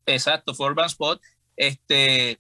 Exacto, 0.06 0.54
fue 0.54 0.68
Urban 0.68 0.86
Spot. 0.86 1.20
Este, 1.56 2.40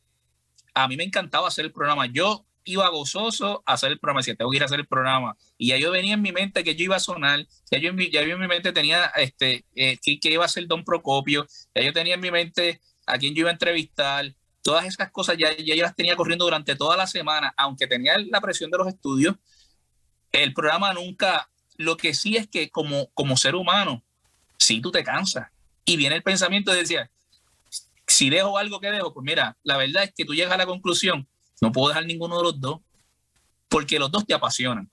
a 0.73 0.87
mí 0.87 0.97
me 0.97 1.03
encantaba 1.03 1.47
hacer 1.47 1.65
el 1.65 1.71
programa. 1.71 2.05
Yo 2.07 2.45
iba 2.65 2.87
gozoso 2.89 3.63
a 3.65 3.73
hacer 3.73 3.91
el 3.91 3.99
programa, 3.99 4.19
decía, 4.19 4.35
tengo 4.35 4.51
que 4.51 4.57
ir 4.57 4.63
a 4.63 4.65
hacer 4.65 4.79
el 4.79 4.87
programa. 4.87 5.35
Y 5.57 5.69
ya 5.69 5.77
yo 5.77 5.91
venía 5.91 6.13
en 6.13 6.21
mi 6.21 6.31
mente 6.31 6.63
que 6.63 6.75
yo 6.75 6.85
iba 6.85 6.95
a 6.95 6.99
sonar, 6.99 7.45
ya 7.71 7.77
yo 7.77 7.91
ya 7.93 8.21
en 8.21 8.39
mi 8.39 8.47
mente 8.47 8.71
tenía 8.71 9.05
este, 9.15 9.65
eh, 9.75 9.97
que, 9.97 10.31
iba 10.31 10.45
a 10.45 10.47
ser 10.47 10.67
Don 10.67 10.83
Procopio, 10.83 11.45
ya 11.75 11.81
yo 11.81 11.93
tenía 11.93 12.15
en 12.15 12.21
mi 12.21 12.31
mente 12.31 12.81
a 13.05 13.17
quién 13.17 13.33
yo 13.35 13.41
iba 13.41 13.49
a 13.49 13.53
entrevistar, 13.53 14.33
todas 14.61 14.85
esas 14.85 15.11
cosas 15.11 15.37
ya, 15.37 15.55
ya 15.57 15.75
yo 15.75 15.83
las 15.83 15.95
tenía 15.95 16.15
corriendo 16.15 16.45
durante 16.45 16.75
toda 16.75 16.95
la 16.95 17.05
semana, 17.05 17.53
aunque 17.57 17.87
tenía 17.87 18.17
la 18.17 18.39
presión 18.39 18.71
de 18.71 18.77
los 18.77 18.87
estudios, 18.87 19.35
el 20.31 20.53
programa 20.53 20.93
nunca, 20.93 21.49
lo 21.77 21.97
que 21.97 22.13
sí 22.13 22.37
es 22.37 22.47
que 22.47 22.69
como, 22.69 23.09
como 23.13 23.35
ser 23.35 23.55
humano, 23.55 24.03
si 24.57 24.81
tú 24.81 24.91
te 24.91 25.03
cansas. 25.03 25.49
Y 25.85 25.97
viene 25.97 26.15
el 26.15 26.23
pensamiento 26.23 26.71
de 26.71 26.79
decir, 26.79 27.09
si 28.13 28.29
dejo 28.29 28.59
algo 28.59 28.79
que 28.79 28.91
dejo, 28.91 29.11
pues 29.11 29.25
mira, 29.25 29.57
la 29.63 29.75
verdad 29.75 30.03
es 30.03 30.13
que 30.15 30.23
tú 30.23 30.35
llegas 30.35 30.53
a 30.53 30.57
la 30.57 30.67
conclusión, 30.67 31.27
no 31.61 31.71
puedo 31.71 31.87
dejar 31.87 32.05
ninguno 32.05 32.37
de 32.37 32.43
los 32.43 32.61
dos, 32.61 32.79
porque 33.67 33.97
los 33.97 34.11
dos 34.11 34.23
te 34.23 34.35
apasionan. 34.35 34.87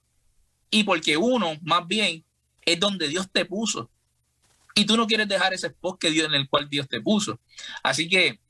Y 0.71 0.85
porque 0.85 1.19
uno, 1.19 1.53
más 1.61 1.87
bien, 1.87 2.25
es 2.65 2.81
donde 2.81 3.09
Dios 3.09 3.31
te 3.31 3.45
puso. 3.45 3.91
Y 4.75 4.87
tú 4.87 4.97
no 4.97 5.07
quieres 5.07 5.29
dejar 5.29 5.53
ese 5.53 5.67
spot 5.67 6.01
que 6.01 6.11
Dios, 6.11 6.29
en 6.29 6.35
el 6.35 6.49
cual 6.49 6.67
Dios 6.71 6.89
te 6.89 6.99
puso. 7.03 7.39
Así 7.83 8.09
que, 8.09 8.41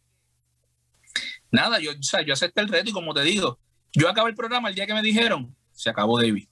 nada, 1.50 1.80
yo, 1.80 1.90
o 1.90 2.20
yo 2.20 2.32
acepté 2.32 2.60
el 2.60 2.68
reto 2.68 2.90
y 2.90 2.92
como 2.92 3.12
te 3.12 3.22
digo, 3.22 3.58
yo 3.92 4.08
acabé 4.08 4.30
el 4.30 4.36
programa 4.36 4.68
el 4.68 4.76
día 4.76 4.86
que 4.86 4.94
me 4.94 5.02
dijeron, 5.02 5.56
se 5.72 5.90
acabó 5.90 6.20
David. 6.20 6.46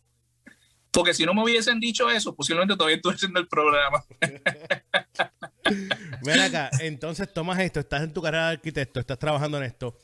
Porque 0.91 1.15
si 1.15 1.25
no 1.25 1.35
me 1.35 1.43
hubiesen 1.43 1.81
dicho 1.81 2.11
eso, 2.11 2.35
posiblemente 2.35 2.75
todavía 2.75 2.97
estuviera 2.97 3.17
haciendo 3.17 3.41
el 3.41 3.49
programa. 3.49 4.05
Ven 6.25 6.41
acá, 6.41 6.71
entonces 6.81 7.33
tomas 7.33 7.59
esto, 7.61 7.81
estás 7.81 8.03
en 8.03 8.13
tu 8.13 8.23
carrera 8.23 8.47
de 8.47 8.53
arquitecto, 8.53 9.01
estás 9.01 9.19
trabajando 9.19 9.59
en 9.59 9.65
esto. 9.65 9.97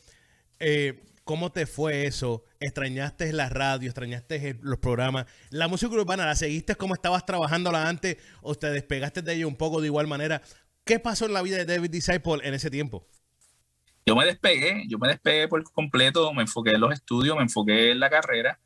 Eh, 0.58 1.02
¿Cómo 1.24 1.50
te 1.50 1.64
fue 1.64 2.04
eso? 2.04 2.44
¿Extrañaste 2.60 3.32
la 3.32 3.48
radio? 3.48 3.88
¿Extrañaste 3.88 4.58
los 4.60 4.78
programas? 4.78 5.24
¿La 5.48 5.68
música 5.68 5.94
urbana 5.94 6.26
la 6.26 6.34
seguiste 6.34 6.74
como 6.74 6.92
estabas 6.92 7.24
trabajándola 7.24 7.88
antes 7.88 8.18
o 8.42 8.54
te 8.54 8.70
despegaste 8.70 9.22
de 9.22 9.34
ella 9.34 9.46
un 9.46 9.56
poco 9.56 9.80
de 9.80 9.86
igual 9.86 10.06
manera? 10.06 10.42
¿Qué 10.84 11.00
pasó 11.00 11.24
en 11.24 11.32
la 11.32 11.40
vida 11.40 11.56
de 11.56 11.64
David 11.64 11.88
Disciple 11.88 12.40
en 12.42 12.52
ese 12.52 12.70
tiempo? 12.70 13.08
Yo 14.04 14.14
me 14.14 14.26
despegué, 14.26 14.84
yo 14.86 14.98
me 14.98 15.08
despegué 15.08 15.48
por 15.48 15.64
completo, 15.72 16.30
me 16.34 16.42
enfoqué 16.42 16.72
en 16.72 16.80
los 16.80 16.92
estudios, 16.92 17.36
me 17.36 17.42
enfoqué 17.42 17.92
en 17.92 18.00
la 18.00 18.10
carrera 18.10 18.60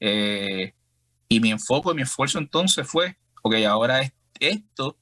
eh, 0.00 0.72
y 1.28 1.40
mi 1.40 1.50
enfoque, 1.50 1.94
mi 1.94 2.02
esfuerzo 2.02 2.38
entonces 2.38 2.86
fue, 2.86 3.18
ok, 3.42 3.54
ahora 3.66 4.02
es 4.02 4.12
esto 4.40 4.98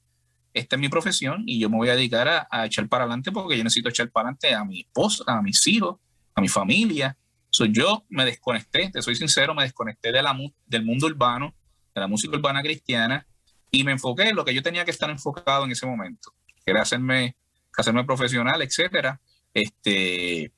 esta 0.57 0.75
es 0.75 0.79
mi 0.79 0.89
profesión 0.89 1.43
y 1.45 1.59
yo 1.59 1.69
me 1.69 1.77
voy 1.77 1.89
a 1.89 1.95
dedicar 1.95 2.47
a, 2.49 2.65
echar 2.65 2.87
para 2.87 3.03
adelante 3.03 3.31
porque 3.31 3.57
yo 3.57 3.63
necesito 3.63 3.89
echar 3.89 4.09
para 4.09 4.29
adelante 4.29 4.53
a 4.53 4.65
mi 4.65 4.81
esposa, 4.81 5.23
a 5.27 5.41
mis 5.41 5.65
hijos, 5.67 5.97
a 6.33 6.41
mi 6.41 6.47
familia. 6.47 7.17
yo 7.69 8.05
me 8.09 8.25
desconecté, 8.25 8.89
te 8.91 9.01
soy 9.01 9.15
sincero, 9.15 9.53
me 9.53 9.63
desconecté 9.63 10.11
de 10.11 10.21
la, 10.21 10.35
del 10.65 10.83
mundo 10.83 11.07
urbano, 11.07 11.53
de 11.93 12.01
la 12.01 12.07
música 12.07 12.35
urbana 12.35 12.61
cristiana 12.61 13.27
y 13.69 13.83
me 13.83 13.91
enfoqué 13.91 14.29
en 14.29 14.35
lo 14.35 14.45
que 14.45 14.53
yo 14.53 14.63
tenía 14.63 14.83
que 14.83 14.91
estar 14.91 15.09
enfocado 15.09 15.65
en 15.65 15.71
ese 15.71 15.85
momento, 15.85 16.33
que 16.65 16.71
era 16.71 16.81
hacerme, 16.81 17.35
hacerme 17.77 18.03
profesional, 18.03 18.61
etcétera. 18.61 19.19
Este, 19.53 20.51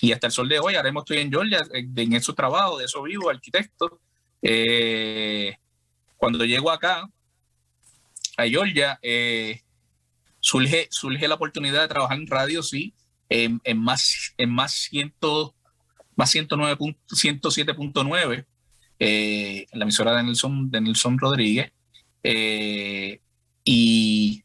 y 0.00 0.12
hasta 0.12 0.26
el 0.26 0.32
sol 0.32 0.48
de 0.48 0.58
hoy, 0.58 0.74
ahora 0.74 0.88
mismo 0.88 1.00
estoy 1.00 1.18
en 1.18 1.30
Georgia, 1.30 1.60
en 1.72 2.12
esos 2.14 2.34
trabajos, 2.34 2.78
de 2.78 2.86
eso 2.86 3.02
vivo, 3.02 3.30
arquitecto. 3.30 4.00
Eh, 4.48 5.58
cuando 6.16 6.44
llego 6.44 6.70
acá, 6.70 7.10
a 8.36 8.46
Georgia, 8.46 8.96
eh, 9.02 9.62
surge, 10.38 10.86
surge 10.90 11.26
la 11.26 11.34
oportunidad 11.34 11.82
de 11.82 11.88
trabajar 11.88 12.16
en 12.16 12.28
radio, 12.28 12.62
sí, 12.62 12.94
en, 13.28 13.60
más, 13.76 14.34
en 14.38 14.50
más, 14.50 14.72
100, 14.72 15.16
más 16.14 16.32
107.9, 16.32 18.46
eh, 19.00 19.66
en 19.68 19.78
la 19.78 19.84
emisora 19.84 20.16
de 20.16 20.22
Nelson, 20.22 20.70
de 20.70 20.80
Nelson 20.80 21.18
Rodríguez. 21.18 21.72
Eh, 22.22 23.20
y 23.64 24.44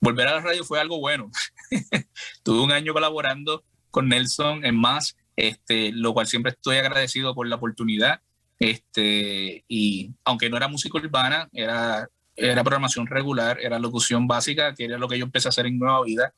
volver 0.00 0.26
a 0.26 0.34
la 0.34 0.40
radio 0.40 0.64
fue 0.64 0.80
algo 0.80 0.98
bueno. 0.98 1.30
Tuve 2.42 2.62
un 2.62 2.72
año 2.72 2.92
colaborando 2.92 3.64
con 3.92 4.08
Nelson 4.08 4.64
en 4.64 4.74
más, 4.74 5.16
este, 5.36 5.92
lo 5.92 6.14
cual 6.14 6.26
siempre 6.26 6.50
estoy 6.50 6.78
agradecido 6.78 7.32
por 7.32 7.46
la 7.46 7.54
oportunidad. 7.54 8.20
Este, 8.64 9.62
y 9.68 10.14
aunque 10.24 10.48
no 10.48 10.56
era 10.56 10.68
música 10.68 10.96
urbana, 10.96 11.50
era, 11.52 12.08
era 12.34 12.64
programación 12.64 13.06
regular, 13.06 13.58
era 13.60 13.78
locución 13.78 14.26
básica, 14.26 14.74
que 14.74 14.86
era 14.86 14.96
lo 14.96 15.06
que 15.06 15.18
yo 15.18 15.26
empecé 15.26 15.48
a 15.48 15.50
hacer 15.50 15.66
en 15.66 15.78
Nueva 15.78 16.02
Vida. 16.02 16.32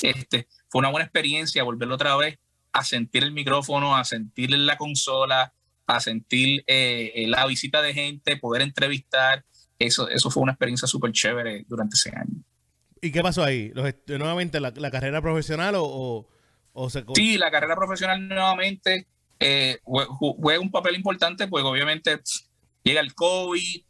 Este, 0.00 0.46
fue 0.68 0.78
una 0.78 0.90
buena 0.90 1.06
experiencia 1.06 1.64
volverlo 1.64 1.96
otra 1.96 2.14
vez 2.16 2.38
a 2.72 2.84
sentir 2.84 3.24
el 3.24 3.32
micrófono, 3.32 3.96
a 3.96 4.04
sentir 4.04 4.50
la 4.50 4.76
consola, 4.76 5.52
a 5.88 5.98
sentir 5.98 6.62
eh, 6.68 7.24
la 7.26 7.44
visita 7.46 7.82
de 7.82 7.92
gente, 7.92 8.36
poder 8.36 8.62
entrevistar. 8.62 9.44
Eso, 9.76 10.08
eso 10.08 10.30
fue 10.30 10.44
una 10.44 10.52
experiencia 10.52 10.86
súper 10.86 11.10
chévere 11.10 11.64
durante 11.66 11.96
ese 11.96 12.10
año. 12.10 12.44
¿Y 13.00 13.10
qué 13.10 13.22
pasó 13.22 13.42
ahí? 13.42 13.72
¿Nuevamente 14.06 14.60
la, 14.60 14.72
carrera 14.92 15.20
profesional 15.20 15.74
o, 15.76 16.28
o, 16.74 16.90
se... 16.90 17.04
Sí, 17.16 17.38
la 17.38 17.50
carrera 17.50 17.74
profesional 17.74 18.28
nuevamente 18.28 19.08
eh, 19.44 19.80
juega 19.84 20.60
un 20.60 20.70
papel 20.70 20.94
importante, 20.94 21.48
pues 21.48 21.64
obviamente 21.64 22.20
llega 22.84 23.00
el 23.00 23.14
COVID, 23.14 23.82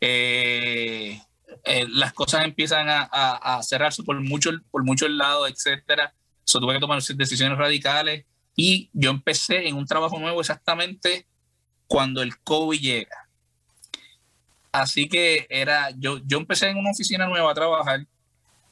eh, 0.00 1.20
eh, 1.64 1.86
las 1.88 2.12
cosas 2.12 2.44
empiezan 2.44 2.86
a, 2.88 3.60
cerrarse 3.62 4.02
por 4.02 4.20
mucho, 4.20 4.50
por 4.70 4.84
mucho 4.84 5.08
lado, 5.08 5.46
etcétera. 5.46 6.14
So, 6.44 6.60
tuve 6.60 6.74
que 6.74 6.80
tomar 6.80 7.02
decisiones 7.02 7.58
radicales 7.58 8.24
y 8.54 8.90
yo 8.92 9.10
empecé 9.10 9.66
en 9.66 9.76
un 9.76 9.86
trabajo 9.86 10.18
nuevo 10.18 10.40
exactamente 10.40 11.26
cuando 11.86 12.22
el 12.22 12.38
COVID 12.38 12.80
llega. 12.80 13.28
Así 14.70 15.08
que 15.08 15.46
era, 15.48 15.90
yo, 15.96 16.20
yo 16.24 16.38
empecé 16.38 16.68
en 16.68 16.76
una 16.76 16.90
oficina 16.90 17.26
nueva 17.26 17.50
a 17.50 17.54
trabajar 17.54 18.06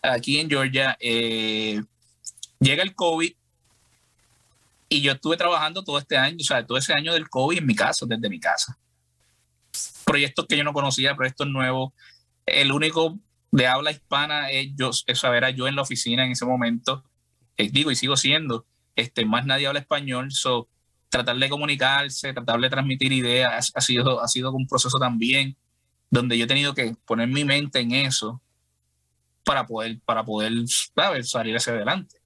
aquí 0.02 0.38
en 0.38 0.48
Georgia, 0.48 0.96
eh, 1.00 1.80
llega 2.60 2.82
el 2.82 2.94
COVID 2.94 3.32
y 4.92 5.00
yo 5.00 5.12
estuve 5.12 5.38
trabajando 5.38 5.82
todo 5.82 5.98
este 5.98 6.18
año, 6.18 6.36
o 6.38 6.44
sea, 6.44 6.66
todo 6.66 6.76
ese 6.76 6.92
año 6.92 7.14
del 7.14 7.30
COVID 7.30 7.56
en 7.56 7.66
mi 7.66 7.74
casa, 7.74 8.04
desde 8.06 8.28
mi 8.28 8.38
casa. 8.38 8.78
Proyectos 10.04 10.44
que 10.46 10.58
yo 10.58 10.64
no 10.64 10.74
conocía, 10.74 11.16
proyectos 11.16 11.46
nuevos. 11.46 11.94
El 12.44 12.70
único 12.72 13.18
de 13.50 13.66
habla 13.66 13.90
hispana 13.90 14.50
es 14.50 14.68
yo, 14.76 14.90
eso 15.06 15.32
era 15.32 15.48
yo 15.48 15.66
en 15.66 15.76
la 15.76 15.82
oficina 15.82 16.26
en 16.26 16.32
ese 16.32 16.44
momento. 16.44 17.04
Eh, 17.56 17.70
digo, 17.72 17.90
y 17.90 17.96
sigo 17.96 18.18
siendo, 18.18 18.66
este, 18.94 19.24
más 19.24 19.46
nadie 19.46 19.66
habla 19.66 19.80
español, 19.80 20.30
so, 20.30 20.68
tratar 21.08 21.38
de 21.38 21.48
comunicarse, 21.48 22.34
tratar 22.34 22.60
de 22.60 22.68
transmitir 22.68 23.12
ideas, 23.12 23.72
ha 23.74 23.80
sido, 23.80 24.20
ha 24.20 24.28
sido 24.28 24.52
un 24.52 24.66
proceso 24.66 24.98
también 24.98 25.56
donde 26.10 26.36
yo 26.36 26.44
he 26.44 26.48
tenido 26.48 26.74
que 26.74 26.94
poner 27.06 27.28
mi 27.28 27.46
mente 27.46 27.80
en 27.80 27.92
eso 27.92 28.42
para 29.42 29.66
poder, 29.66 30.00
para 30.04 30.22
poder 30.22 30.52
salir 31.22 31.56
hacia 31.56 31.72
adelante. 31.72 32.21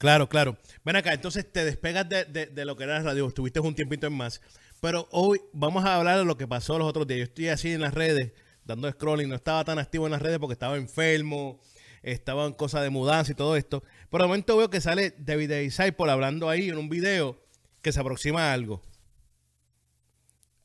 Claro, 0.00 0.30
claro. 0.30 0.56
Ven 0.82 0.96
acá, 0.96 1.12
entonces 1.12 1.44
te 1.52 1.62
despegas 1.62 2.08
de, 2.08 2.64
lo 2.64 2.74
que 2.74 2.84
era 2.84 2.94
la 2.94 3.02
radio, 3.02 3.28
estuviste 3.28 3.60
un 3.60 3.74
tiempito 3.74 4.06
en 4.06 4.14
más, 4.14 4.40
pero 4.80 5.06
hoy 5.10 5.42
vamos 5.52 5.84
a 5.84 5.96
hablar 5.96 6.16
de 6.16 6.24
lo 6.24 6.38
que 6.38 6.48
pasó 6.48 6.78
los 6.78 6.88
otros 6.88 7.06
días. 7.06 7.18
Yo 7.18 7.24
estoy 7.24 7.48
así 7.48 7.72
en 7.72 7.82
las 7.82 7.92
redes, 7.92 8.32
dando 8.64 8.90
scrolling, 8.90 9.28
no 9.28 9.34
estaba 9.34 9.62
tan 9.62 9.78
activo 9.78 10.06
en 10.06 10.12
las 10.12 10.22
redes 10.22 10.38
porque 10.38 10.54
estaba 10.54 10.78
enfermo, 10.78 11.60
estaba 12.02 12.46
en 12.46 12.54
cosas 12.54 12.82
de 12.82 12.88
mudanza 12.88 13.32
y 13.32 13.34
todo 13.34 13.56
esto, 13.56 13.84
pero 14.08 14.24
de 14.24 14.28
momento 14.28 14.56
veo 14.56 14.70
que 14.70 14.80
sale 14.80 15.14
David 15.18 15.52
Disciple 15.52 16.10
hablando 16.10 16.48
ahí 16.48 16.70
en 16.70 16.78
un 16.78 16.88
video 16.88 17.38
que 17.82 17.92
se 17.92 18.00
aproxima 18.00 18.48
a 18.48 18.52
algo. 18.54 18.80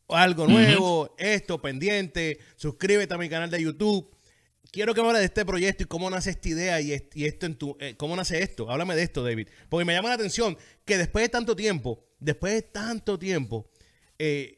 Algo 0.07 0.47
nuevo, 0.47 1.13
esto, 1.17 1.61
pendiente, 1.61 2.39
suscríbete 2.55 3.13
a 3.13 3.17
mi 3.17 3.27
canal 3.27 3.49
de 3.49 3.61
YouTube 3.61 4.14
quiero 4.71 4.93
que 4.93 5.01
me 5.01 5.07
hable 5.07 5.19
de 5.19 5.25
este 5.25 5.45
proyecto 5.45 5.83
y 5.83 5.85
cómo 5.85 6.09
nace 6.09 6.31
esta 6.31 6.49
idea 6.49 6.81
y, 6.81 6.93
esto 6.93 7.45
en 7.45 7.55
tu, 7.55 7.77
eh, 7.79 7.95
cómo 7.97 8.15
nace 8.15 8.41
esto. 8.41 8.69
Háblame 8.69 8.95
de 8.95 9.03
esto, 9.03 9.23
David. 9.23 9.49
Porque 9.69 9.85
me 9.85 9.93
llama 9.93 10.09
la 10.09 10.15
atención 10.15 10.57
que 10.85 10.97
después 10.97 11.23
de 11.23 11.29
tanto 11.29 11.55
tiempo, 11.55 12.03
después 12.19 12.53
de 12.53 12.61
tanto 12.61 13.17
tiempo, 13.19 13.69
eh, 14.19 14.57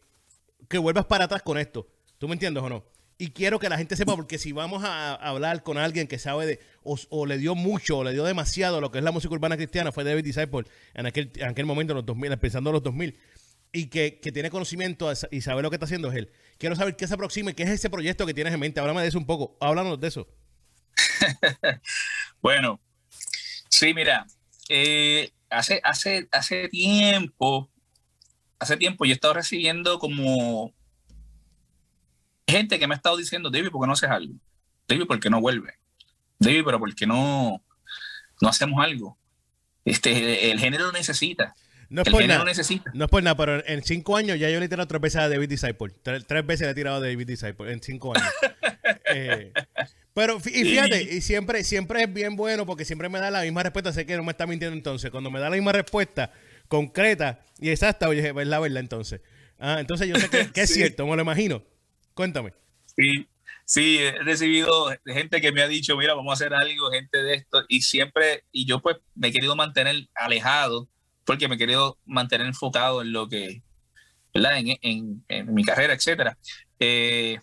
que 0.68 0.78
vuelvas 0.78 1.06
para 1.06 1.26
atrás 1.26 1.42
con 1.42 1.58
esto. 1.58 1.88
¿Tú 2.18 2.28
me 2.28 2.34
entiendes 2.34 2.64
o 2.64 2.70
no? 2.70 2.86
Y 3.20 3.32
quiero 3.32 3.58
que 3.58 3.68
la 3.68 3.78
gente 3.78 3.96
sepa, 3.96 4.16
porque 4.16 4.38
si 4.38 4.52
vamos 4.52 4.84
a 4.84 5.16
hablar 5.16 5.64
con 5.64 5.80
alguien 5.80 6.08
que 6.08 6.20
sabe 6.20 6.46
de, 6.46 6.60
o, 6.84 7.26
le 7.26 7.40
dio 7.40 7.56
mucho, 7.56 8.00
o 8.00 8.04
le 8.04 8.14
dio 8.14 8.24
demasiado 8.24 8.80
lo 8.80 8.92
que 8.92 9.00
es 9.00 9.04
la 9.04 9.12
música 9.12 9.34
urbana 9.34 9.58
cristiana, 9.58 9.92
fue 9.92 10.04
David 10.04 10.24
Disciple 10.24 10.66
en 10.94 11.08
aquel, 11.08 11.32
en 11.36 11.48
aquel 11.48 11.66
momento, 11.66 11.94
en 11.94 11.98
los 11.98 12.06
2000, 12.06 12.38
pensando 12.38 12.70
en 12.70 12.74
los 12.76 12.84
2000 12.84 13.18
y 13.72 13.88
que, 13.88 14.20
tiene 14.34 14.50
conocimiento 14.50 15.12
y 15.32 15.42
sabe 15.42 15.62
lo 15.62 15.70
que 15.70 15.76
está 15.76 15.86
haciendo 15.86 16.10
es 16.10 16.18
él. 16.18 16.30
Quiero 16.58 16.76
saber 16.76 16.96
qué 16.96 17.08
se 17.08 17.14
aproxima 17.14 17.52
y 17.52 17.54
qué 17.54 17.64
es 17.64 17.70
ese 17.70 17.90
proyecto 17.90 18.26
que 18.26 18.34
tienes 18.34 18.54
en 18.54 18.60
mente. 18.60 18.80
Háblame 18.80 19.02
de 19.02 19.08
eso 19.08 19.18
un 19.18 19.26
poco. 19.26 19.58
Háblanos 19.60 20.00
de 20.00 20.08
eso. 20.08 20.28
bueno, 22.42 22.80
sí, 23.70 23.94
mira, 23.94 24.26
eh, 24.70 25.32
hace, 25.50 25.82
hace, 25.84 26.28
hace 26.32 26.68
tiempo, 26.70 27.70
hace 28.60 28.78
tiempo 28.78 29.06
yo 29.06 29.12
he 29.12 29.14
estado 29.14 29.36
recibiendo 29.36 30.00
como 30.00 30.74
gente 32.48 32.80
que 32.80 32.88
me 32.88 32.96
ha 32.96 32.98
estado 32.98 33.18
diciendo, 33.18 33.50
David, 33.50 33.70
¿por 33.70 33.82
qué 33.82 33.88
no 33.88 33.94
haces 33.94 34.10
algo? 34.10 34.34
David, 34.88 35.06
¿por 35.06 35.20
qué 35.20 35.30
no 35.30 35.42
vuelve? 35.42 35.74
David, 36.40 36.64
pero 36.66 36.80
¿por 36.80 36.96
qué 36.96 37.06
no, 37.06 37.62
no 38.42 38.50
hacemos 38.50 38.84
algo? 38.84 39.18
Este, 39.86 40.52
el 40.52 40.60
género 40.60 40.92
necesita. 40.92 41.56
No 41.90 42.02
es, 42.02 42.10
por 42.10 42.26
nada, 42.26 42.44
no 42.94 43.06
es 43.06 43.10
por 43.10 43.24
nada, 43.24 43.38
pero 43.38 43.66
en 43.66 43.82
cinco 43.82 44.18
años 44.18 44.38
ya 44.38 44.50
yo 44.50 44.60
le 44.60 44.66
he 44.66 44.70
tirado 44.70 44.88
tres 44.88 45.02
veces 45.02 45.22
a 45.22 45.30
David 45.30 45.48
Disciple. 45.48 45.94
Tres, 46.04 46.46
veces 46.46 46.68
le 46.68 46.72
he 46.72 46.76
tirado 46.76 46.98
a 46.98 47.00
David 47.00 47.26
Disciple 47.26 47.72
en 47.72 47.82
cinco 47.82 48.16
años. 48.16 48.30
Eh, 49.14 49.54
pero 50.14 50.38
y 50.38 50.64
fíjate, 50.64 51.02
y 51.02 51.22
siempre, 51.22 51.64
siempre 51.64 52.04
es 52.04 52.14
bien 52.14 52.36
bueno 52.36 52.66
porque 52.66 52.84
siempre 52.84 53.08
me 53.08 53.20
da 53.20 53.32
la 53.32 53.44
misma 53.44 53.64
respuesta. 53.64 53.94
Sé 53.94 54.06
que 54.06 54.18
no 54.18 54.24
me 54.24 54.32
está 54.32 54.46
mintiendo 54.46 54.76
entonces. 54.76 55.12
Cuando 55.12 55.32
me 55.32 55.40
da 55.40 55.50
la 55.50 55.56
misma 55.56 55.72
respuesta 55.72 56.32
concreta 56.68 57.46
y 57.60 57.70
exacta, 57.70 58.10
oye, 58.10 58.28
es 58.28 58.48
la 58.48 58.60
verdad 58.60 58.80
entonces. 58.80 59.22
Ah, 59.60 59.78
entonces 59.80 60.08
yo 60.08 60.16
sé 60.16 60.30
que, 60.30 60.62
es 60.62 60.70
cierto, 60.74 61.06
me 61.08 61.16
lo 61.16 61.22
imagino. 61.22 61.64
Cuéntame. 62.14 62.54
Sí, 62.86 63.28
sí, 63.66 63.98
he 64.00 64.12
recibido 64.24 64.94
gente 65.06 65.42
que 65.42 65.52
me 65.52 65.62
ha 65.62 65.68
dicho, 65.68 65.96
mira, 65.96 66.14
vamos 66.14 66.32
a 66.32 66.34
hacer 66.34 66.54
algo, 66.54 66.92
gente 66.92 67.22
de 67.22 67.36
esto, 67.36 67.64
y 67.68 67.82
siempre, 67.82 68.44
y 68.52 68.66
yo 68.66 68.82
pues 68.82 68.98
me 69.16 69.28
he 69.30 69.32
querido 69.32 69.56
mantener 69.56 70.08
alejado 70.16 70.90
porque 71.28 71.50
me 71.50 71.56
he 71.56 71.58
querido 71.58 72.00
mantener 72.06 72.48
enfocado 72.48 73.02
en 73.02 73.12
lo 73.12 73.28
que, 73.28 73.62
¿verdad? 74.34 74.60
En, 74.82 75.26
mi 75.54 75.64
carrera, 75.66 75.94
etcétera. 75.94 76.38
Eh, 76.80 77.38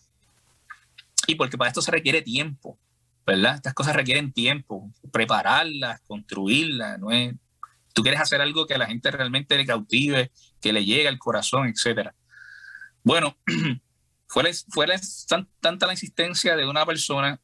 y 1.27 1.35
porque 1.35 1.59
para 1.59 1.69
esto 1.69 1.83
se 1.83 1.91
requiere 1.91 2.23
tiempo, 2.23 2.79
¿verdad? 3.27 3.57
Estas 3.57 3.75
cosas 3.75 3.95
requieren 3.95 4.33
tiempo, 4.33 4.91
prepararlas, 5.13 6.01
construirlas, 6.07 6.99
¿no 6.99 7.11
es? 7.11 7.35
Tú 7.93 8.01
quieres 8.01 8.23
hacer 8.23 8.41
algo 8.41 8.67
que 8.67 8.73
a 8.73 8.79
la 8.79 8.87
gente 8.87 9.11
realmente 9.11 9.55
le 9.55 9.67
cautive, 9.67 10.33
que 10.63 10.73
le 10.73 10.87
llegue 10.87 11.07
al 11.07 11.19
corazón, 11.19 11.69
etcétera. 11.69 12.15
Bueno, 13.03 13.37
fue, 14.27 14.51
fue 14.71 14.87
tanta 15.61 15.87
la 15.87 15.93
insistencia 15.93 16.57
de 16.57 16.67
una 16.67 16.87
persona 16.87 17.39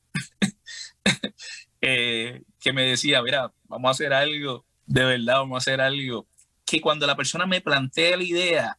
eh, 1.83 2.43
que 2.59 2.73
me 2.73 2.85
decía, 2.85 3.23
mira, 3.23 3.53
vamos 3.65 3.89
a 3.89 3.93
hacer 3.93 4.15
algo, 4.15 4.65
de 4.87 5.05
verdad, 5.05 5.35
vamos 5.35 5.57
a 5.57 5.59
hacer 5.59 5.83
algo 5.83 6.30
que 6.71 6.81
cuando 6.81 7.05
la 7.05 7.17
persona 7.17 7.47
me 7.47 7.61
plantea 7.61 8.17
la 8.17 8.23
idea, 8.23 8.79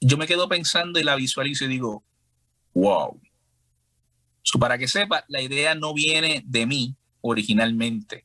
yo 0.00 0.16
me 0.16 0.26
quedo 0.26 0.48
pensando 0.48 0.98
y 0.98 1.02
la 1.02 1.14
visualizo 1.14 1.66
y 1.66 1.68
digo, 1.68 2.02
wow. 2.72 3.20
para 4.58 4.78
que 4.78 4.88
sepa, 4.88 5.26
la 5.28 5.42
idea 5.42 5.74
no 5.74 5.92
viene 5.92 6.42
de 6.46 6.64
mí 6.64 6.96
originalmente. 7.20 8.24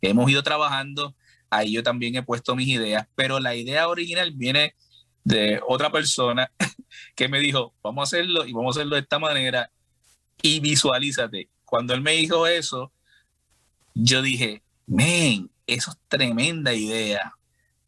Hemos 0.00 0.30
ido 0.30 0.44
trabajando, 0.44 1.16
ahí 1.50 1.72
yo 1.72 1.82
también 1.82 2.14
he 2.14 2.22
puesto 2.22 2.54
mis 2.54 2.68
ideas, 2.68 3.08
pero 3.16 3.40
la 3.40 3.56
idea 3.56 3.88
original 3.88 4.30
viene 4.30 4.76
de 5.24 5.60
otra 5.66 5.90
persona 5.90 6.52
que 7.16 7.26
me 7.26 7.40
dijo, 7.40 7.74
vamos 7.82 8.02
a 8.02 8.04
hacerlo 8.04 8.46
y 8.46 8.52
vamos 8.52 8.76
a 8.76 8.78
hacerlo 8.78 8.94
de 8.94 9.02
esta 9.02 9.18
manera 9.18 9.72
y 10.40 10.60
visualízate. 10.60 11.48
Cuando 11.64 11.94
él 11.94 12.00
me 12.00 12.12
dijo 12.12 12.46
eso, 12.46 12.92
yo 13.92 14.22
dije, 14.22 14.62
men, 14.86 15.50
eso 15.66 15.90
es 15.90 15.96
tremenda 16.06 16.72
idea. 16.74 17.34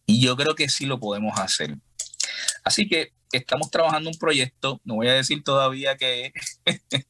Y 0.06 0.20
yo 0.20 0.36
creo 0.36 0.54
que 0.54 0.68
sí 0.68 0.86
lo 0.86 0.98
podemos 0.98 1.38
hacer. 1.38 1.76
Así 2.62 2.88
que 2.88 3.12
estamos 3.32 3.70
trabajando 3.70 4.10
un 4.10 4.18
proyecto, 4.18 4.80
no 4.84 4.96
voy 4.96 5.08
a 5.08 5.14
decir 5.14 5.42
todavía 5.42 5.96
que 5.96 6.32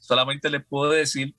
solamente 0.00 0.50
les 0.50 0.64
puedo 0.64 0.92
decir 0.92 1.34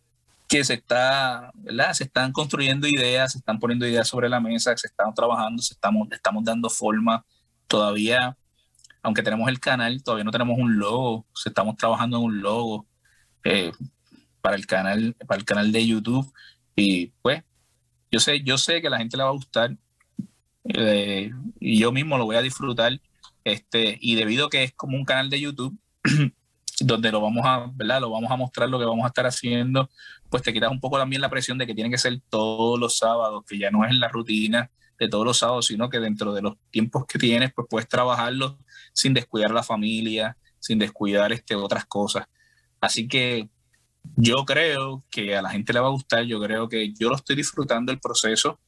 que 0.50 0.64
se 0.64 0.76
está, 0.76 1.52
¿verdad? 1.56 1.94
Se 1.94 2.04
están 2.04 2.32
construyendo 2.32 2.88
ideas, 2.88 3.32
se 3.32 3.40
están 3.40 3.60
poniendo 3.60 3.88
ideas 3.88 4.08
sobre 4.08 4.30
la 4.30 4.40
mesa, 4.40 4.76
se 4.78 4.88
están 4.88 5.14
trabajando, 5.14 5.62
se 5.62 5.74
estamos, 5.74 6.08
estamos 6.12 6.44
dando 6.44 6.70
forma. 6.70 7.26
Todavía, 7.68 8.38
aunque 9.02 9.24
tenemos 9.24 9.50
el 9.50 9.60
canal, 9.60 10.04
todavía 10.04 10.26
no 10.26 10.32
tenemos 10.32 10.58
un 10.60 10.78
logo, 10.78 11.26
se 11.34 11.50
estamos 11.50 11.76
trabajando 11.78 12.18
en 12.18 12.24
un 12.24 12.42
logo. 12.42 12.86
Eh, 13.44 13.72
para 14.44 14.58
el 14.58 14.68
canal, 14.68 15.16
para 15.26 15.40
el 15.40 15.46
canal 15.46 15.72
de 15.72 15.88
YouTube. 15.88 16.32
Y 16.76 17.08
pues, 17.22 17.44
yo 18.12 18.20
sé, 18.20 18.44
yo 18.44 18.58
sé 18.58 18.82
que 18.82 18.90
la 18.90 18.98
gente 18.98 19.16
le 19.16 19.24
va 19.24 19.30
a 19.30 19.34
gustar. 19.34 19.72
Eh, 20.66 21.32
yo 21.60 21.92
mismo 21.92 22.18
lo 22.18 22.26
voy 22.26 22.36
a 22.36 22.42
disfrutar. 22.42 23.00
Este, 23.44 23.98
y 24.00 24.16
debido 24.16 24.48
a 24.48 24.50
que 24.50 24.64
es 24.64 24.74
como 24.74 24.98
un 24.98 25.06
canal 25.06 25.30
de 25.30 25.40
YouTube, 25.40 25.78
donde 26.80 27.12
lo 27.12 27.22
vamos 27.22 27.46
a, 27.46 27.70
¿verdad? 27.74 28.02
Lo 28.02 28.10
vamos 28.10 28.32
a 28.32 28.38
mostrar 28.38 28.70
lo 28.70 28.80
que 28.80 28.86
vamos 28.86 29.04
a 29.04 29.08
estar 29.08 29.26
haciendo, 29.26 29.90
pues 30.30 30.44
te 30.44 30.54
quitas 30.54 30.72
un 30.72 30.80
poco 30.80 30.98
también 30.98 31.22
la 31.22 31.30
presión 31.30 31.58
de 31.58 31.68
que 31.68 31.76
tiene 31.76 31.90
que 31.90 31.98
ser 31.98 32.20
todos 32.30 32.80
los 32.80 32.98
sábados, 32.98 33.44
que 33.46 33.58
ya 33.58 33.72
no 33.72 33.86
es 33.86 33.94
la 33.96 34.08
rutina 34.08 34.72
de 35.00 35.08
todos 35.08 35.26
los 35.26 35.38
sábados, 35.38 35.68
sino 35.68 35.90
que 35.90 36.00
dentro 36.00 36.34
de 36.34 36.42
los 36.42 36.56
tiempos 36.72 37.06
que 37.06 37.20
tienes, 37.20 37.54
pues 37.54 37.68
puedes 37.70 37.88
trabajarlo 37.88 38.60
sin 38.94 39.14
descuidar 39.14 39.52
la 39.52 39.64
familia, 39.64 40.38
sin 40.60 40.80
descuidar 40.80 41.32
este, 41.34 41.56
otras 41.56 41.86
cosas. 41.86 42.26
Así 42.80 43.08
que 43.08 43.50
yo 44.16 44.46
creo 44.46 45.04
que 45.10 45.36
a 45.36 45.42
la 45.42 45.50
gente 45.50 45.74
le 45.74 45.80
va 45.80 45.88
a 45.88 45.92
gustar, 45.92 46.24
yo 46.24 46.40
creo 46.42 46.68
que 46.68 46.94
yo 46.94 47.10
lo 47.10 47.16
estoy 47.16 47.36
disfrutando 47.36 47.92
el 47.92 48.00
proceso. 48.00 48.60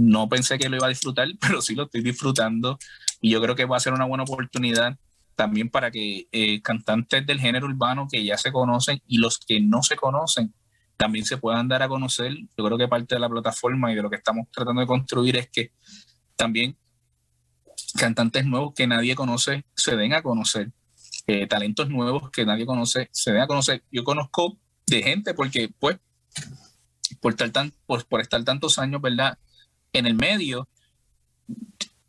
No 0.00 0.28
pensé 0.28 0.58
que 0.58 0.68
lo 0.68 0.76
iba 0.76 0.86
a 0.86 0.90
disfrutar, 0.90 1.28
pero 1.40 1.62
sí 1.62 1.74
lo 1.74 1.84
estoy 1.84 2.02
disfrutando 2.02 2.78
y 3.20 3.30
yo 3.30 3.40
creo 3.40 3.54
que 3.54 3.64
va 3.64 3.76
a 3.76 3.80
ser 3.80 3.92
una 3.92 4.04
buena 4.04 4.24
oportunidad 4.24 4.96
también 5.34 5.68
para 5.68 5.90
que 5.90 6.28
eh, 6.30 6.62
cantantes 6.62 7.26
del 7.26 7.40
género 7.40 7.66
urbano 7.66 8.06
que 8.10 8.24
ya 8.24 8.36
se 8.36 8.52
conocen 8.52 9.02
y 9.06 9.18
los 9.18 9.38
que 9.38 9.60
no 9.60 9.82
se 9.82 9.96
conocen 9.96 10.54
también 10.96 11.24
se 11.24 11.38
puedan 11.38 11.68
dar 11.68 11.82
a 11.82 11.88
conocer. 11.88 12.36
Yo 12.56 12.64
creo 12.64 12.78
que 12.78 12.88
parte 12.88 13.16
de 13.16 13.20
la 13.20 13.28
plataforma 13.28 13.90
y 13.92 13.96
de 13.96 14.02
lo 14.02 14.10
que 14.10 14.16
estamos 14.16 14.46
tratando 14.52 14.80
de 14.80 14.86
construir 14.86 15.36
es 15.36 15.48
que 15.50 15.72
también 16.36 16.76
cantantes 17.98 18.46
nuevos 18.46 18.74
que 18.74 18.86
nadie 18.86 19.14
conoce 19.14 19.64
se 19.74 19.96
den 19.96 20.14
a 20.14 20.22
conocer. 20.22 20.70
Eh, 21.26 21.46
talentos 21.46 21.88
nuevos 21.88 22.30
que 22.30 22.44
nadie 22.44 22.66
conoce 22.66 23.08
se 23.12 23.32
den 23.32 23.42
a 23.42 23.46
conocer. 23.46 23.82
Yo 23.90 24.04
conozco 24.04 24.56
de 24.86 25.02
gente 25.02 25.34
porque, 25.34 25.70
pues, 25.78 25.98
por 27.20 27.32
estar, 27.32 27.50
tan, 27.50 27.72
por, 27.86 28.04
por 28.06 28.20
estar 28.20 28.42
tantos 28.44 28.78
años, 28.78 29.00
¿verdad? 29.00 29.38
En 29.94 30.06
el 30.06 30.14
medio, 30.14 30.68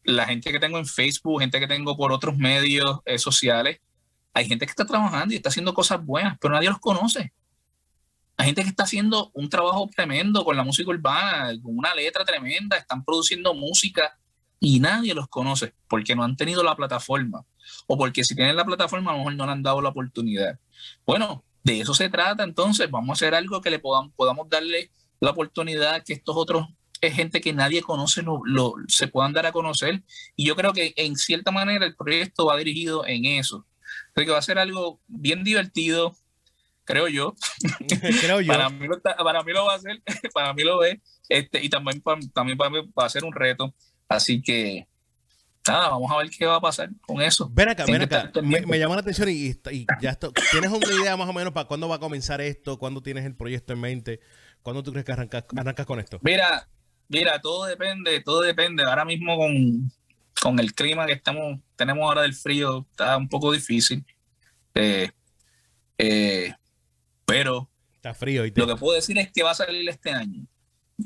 la 0.04 0.26
gente 0.26 0.52
que 0.52 0.60
tengo 0.60 0.80
en 0.80 0.88
Facebook, 0.88 1.40
gente 1.40 1.60
que 1.60 1.68
tengo 1.68 1.96
por 1.96 2.12
otros 2.12 2.36
medios 2.36 3.00
eh, 3.06 3.20
sociales, 3.20 3.80
hay 4.34 4.48
gente 4.48 4.66
que 4.66 4.72
está 4.72 4.86
trabajando 4.86 5.34
y 5.34 5.38
está 5.38 5.50
haciendo 5.50 5.74
cosas 5.74 6.04
buenas, 6.04 6.36
pero 6.42 6.56
nadie 6.56 6.68
los 6.68 6.80
conoce. 6.80 7.32
Hay 8.38 8.48
gente 8.48 8.64
que 8.64 8.70
está 8.70 8.84
haciendo 8.84 9.30
un 9.36 9.50
trabajo 9.50 9.88
tremendo 9.96 10.44
con 10.44 10.58
la 10.58 10.64
música 10.64 10.90
urbana, 10.90 11.54
con 11.62 11.78
una 11.78 11.94
letra 11.94 12.26
tremenda, 12.26 12.76
están 12.76 13.06
produciendo 13.06 13.54
música 13.54 14.18
y 14.60 14.80
nadie 14.80 15.14
los 15.14 15.28
conoce 15.28 15.76
porque 15.88 16.16
no 16.16 16.24
han 16.24 16.36
tenido 16.36 16.64
la 16.64 16.76
plataforma 16.76 17.46
o 17.86 17.98
porque 17.98 18.24
si 18.24 18.36
tienen 18.36 18.56
la 18.56 18.66
plataforma 18.66 19.12
a 19.12 19.14
lo 19.14 19.20
mejor 19.20 19.36
no 19.36 19.46
le 19.46 19.52
han 19.52 19.64
dado 19.64 19.80
la 19.80 19.90
oportunidad. 19.90 20.60
Bueno, 21.06 21.44
de 21.64 21.82
eso 21.82 21.94
se 21.94 22.10
trata 22.10 22.44
entonces, 22.44 22.90
vamos 22.90 23.10
a 23.10 23.14
hacer 23.14 23.36
algo 23.36 23.62
que 23.62 23.70
le 23.70 23.78
podamos, 23.78 24.12
podamos 24.16 24.50
darle 24.50 24.92
la 25.20 25.32
oportunidad 25.32 26.04
que 26.04 26.14
estos 26.14 26.36
otros 26.36 26.68
es 27.02 27.14
gente 27.14 27.42
que 27.42 27.54
nadie 27.54 27.82
conoce 27.82 28.24
lo, 28.24 28.74
se 28.88 29.08
puedan 29.08 29.34
dar 29.34 29.46
a 29.46 29.52
conocer 29.52 30.04
y 30.36 30.46
yo 30.46 30.56
creo 30.56 30.74
que 30.74 30.94
en 30.96 31.16
cierta 31.16 31.52
manera 31.52 31.86
el 31.86 31.96
proyecto 31.96 32.46
va 32.46 32.58
dirigido 32.58 33.06
en 33.06 33.26
eso. 33.26 33.66
Creo 34.14 34.26
que 34.26 34.32
va 34.32 34.40
a 34.40 34.44
ser 34.44 34.58
algo 34.58 35.02
bien 35.08 35.44
divertido, 35.44 36.16
creo 36.84 37.08
yo. 37.08 37.36
creo 38.22 38.42
yo. 38.42 38.54
para, 38.54 38.70
mí 38.70 38.88
lo, 38.88 39.02
para 39.02 39.44
mí 39.44 39.52
lo 39.52 39.66
va 39.66 39.76
a 39.76 39.80
ser, 39.80 40.02
para 40.34 40.54
mí 40.54 40.64
lo 40.64 40.84
es, 40.84 41.00
este, 41.30 41.64
y 41.64 41.70
también, 41.70 42.02
también 42.34 42.58
va 42.58 43.06
a 43.06 43.10
ser 43.10 43.24
un 43.24 43.34
reto. 43.34 43.74
Así 44.08 44.42
que, 44.42 44.88
nada, 45.68 45.90
vamos 45.90 46.12
a 46.12 46.18
ver 46.18 46.30
qué 46.30 46.46
va 46.46 46.58
a 46.58 46.62
pasar 46.62 46.90
con 47.02 47.22
eso. 47.22 47.50
Ven 47.52 47.70
acá, 47.70 47.86
ven 47.86 48.04
acá. 48.04 48.32
Me, 48.42 48.80
llama 48.80 48.96
la 48.96 49.02
atención 49.02 49.30
y, 49.30 49.56
ya 50.00 50.12
esto. 50.12 50.32
¿Tienes 50.52 50.70
una 50.72 50.88
idea 51.02 51.18
más 51.18 51.28
o 51.28 51.34
menos 51.34 51.54
para 51.54 51.68
cuándo 51.68 51.90
va 51.90 51.96
a 51.96 52.00
comenzar 52.00 52.42
esto? 52.42 52.78
¿Cuándo 52.78 53.02
tienes 53.02 53.26
el 53.26 53.36
proyecto 53.36 53.74
en 53.74 53.82
mente? 53.82 54.20
¿Cuándo 54.62 54.84
tú 54.84 54.92
crees 54.92 55.06
que 55.06 55.12
arrancas, 55.12 55.46
arrancas 55.56 55.86
con 55.86 56.00
esto? 56.00 56.20
Mira, 56.22 56.68
mira, 57.08 57.40
todo 57.40 57.66
depende, 57.66 58.22
todo 58.22 58.42
depende. 58.42 58.84
Ahora 58.84 59.06
mismo 59.06 59.38
con, 59.38 59.92
con 60.42 60.60
el 60.60 60.74
clima 60.74 61.06
que 61.06 61.14
estamos, 61.14 61.60
tenemos 61.76 62.04
ahora 62.04 62.24
del 62.24 62.34
frío, 62.34 62.86
está 62.92 63.18
un 63.18 63.30
poco 63.30 63.52
difícil. 63.52 64.06
Eh, 64.74 65.10
eh, 65.98 66.54
pero 67.26 67.70
está 67.96 68.14
frío. 68.14 68.44
Lo 68.56 68.68
que 68.68 68.76
puedo 68.76 68.96
decir 68.96 69.18
es 69.18 69.32
que 69.32 69.44
va 69.44 69.52
a 69.52 69.56
salir 69.56 69.88
este 69.90 70.12
año. 70.12 70.46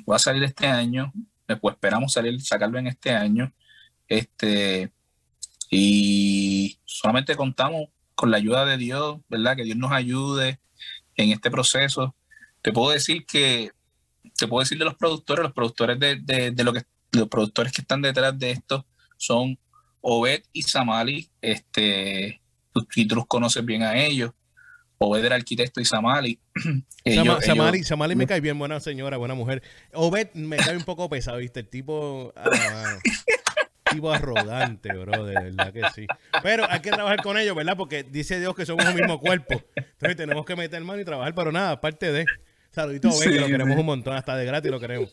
Va 0.10 0.18
a 0.18 0.20
salir 0.20 0.44
este 0.44 0.68
año. 0.68 1.12
Después 1.48 1.76
esperamos 1.76 2.14
salir, 2.14 2.40
sacarlo 2.42 2.78
en 2.78 2.88
este 2.88 3.12
año. 3.12 3.54
Este, 4.08 4.92
y 5.70 6.80
solamente 6.86 7.36
contamos 7.36 7.90
con 8.16 8.32
la 8.32 8.38
ayuda 8.38 8.66
de 8.66 8.78
Dios, 8.78 9.20
¿verdad? 9.30 9.56
Que 9.56 9.64
Dios 9.64 9.78
nos 9.78 9.92
ayude 9.92 10.60
en 11.16 11.32
este 11.32 11.50
proceso. 11.50 12.16
Te 12.62 12.74
puedo 12.74 12.92
decir 12.92 13.26
que, 13.26 13.72
te 14.40 14.48
puedo 14.48 14.62
decir 14.62 14.78
de 14.78 14.86
los 14.86 14.96
productores, 14.96 15.44
los 15.44 15.54
productores 15.54 16.00
de, 16.00 16.18
de, 16.52 16.64
lo 16.64 16.74
que, 16.74 16.84
los 17.12 17.28
productores 17.28 17.72
que 17.72 17.82
están 17.82 18.02
detrás 18.02 18.38
de 18.38 18.52
esto 18.52 18.86
son 19.18 19.58
Obed 20.02 20.44
y 20.54 20.64
Samali, 20.64 21.30
este, 21.42 22.42
tú, 22.74 22.88
tú 23.08 23.16
los 23.16 23.28
conoces 23.28 23.66
bien 23.66 23.84
a 23.84 23.98
ellos. 23.98 24.32
Obed 24.98 25.24
era 25.24 25.36
arquitecto 25.36 25.80
y 25.80 25.86
Samali. 25.86 26.40
Samali, 27.84 28.16
me 28.16 28.28
cae 28.28 28.42
bien, 28.42 28.60
buena 28.60 28.80
señora, 28.80 29.18
buena 29.18 29.34
mujer. 29.34 29.64
Obed 29.94 30.34
me 30.34 30.58
cae 30.58 30.76
un 30.76 30.84
poco 30.84 31.10
pesado, 31.10 31.38
¿viste? 31.38 31.62
El 31.62 31.70
tipo. 31.70 32.34
Ah, 32.36 32.98
tipo 33.92 34.12
arrogante, 34.12 34.94
bro, 34.94 35.26
de 35.26 35.34
verdad 35.36 35.74
que 35.74 35.84
sí. 35.96 36.06
Pero 36.44 36.70
hay 36.70 36.82
que 36.82 36.92
trabajar 36.92 37.22
con 37.24 37.38
ellos, 37.38 37.56
¿verdad? 37.56 37.78
Porque 37.78 38.04
dice 38.04 38.40
Dios 38.40 38.56
que 38.56 38.66
somos 38.66 38.86
un 38.86 38.96
mismo 38.96 39.20
cuerpo. 39.20 39.64
Entonces 39.76 40.18
tenemos 40.18 40.46
que 40.46 40.56
meter 40.58 40.84
mano 40.84 41.02
y 41.02 41.06
trabajar, 41.06 41.34
pero 41.34 41.52
nada, 41.52 41.72
aparte 41.72 42.12
de. 42.12 42.26
Saludito 42.82 43.10
Obed, 43.10 43.32
que 43.32 43.40
lo 43.40 43.48
queremos 43.48 43.78
un 43.78 43.86
montón, 43.86 44.16
hasta 44.16 44.36
de 44.36 44.46
gratis 44.46 44.72
lo 44.72 44.80
queremos. 44.80 45.10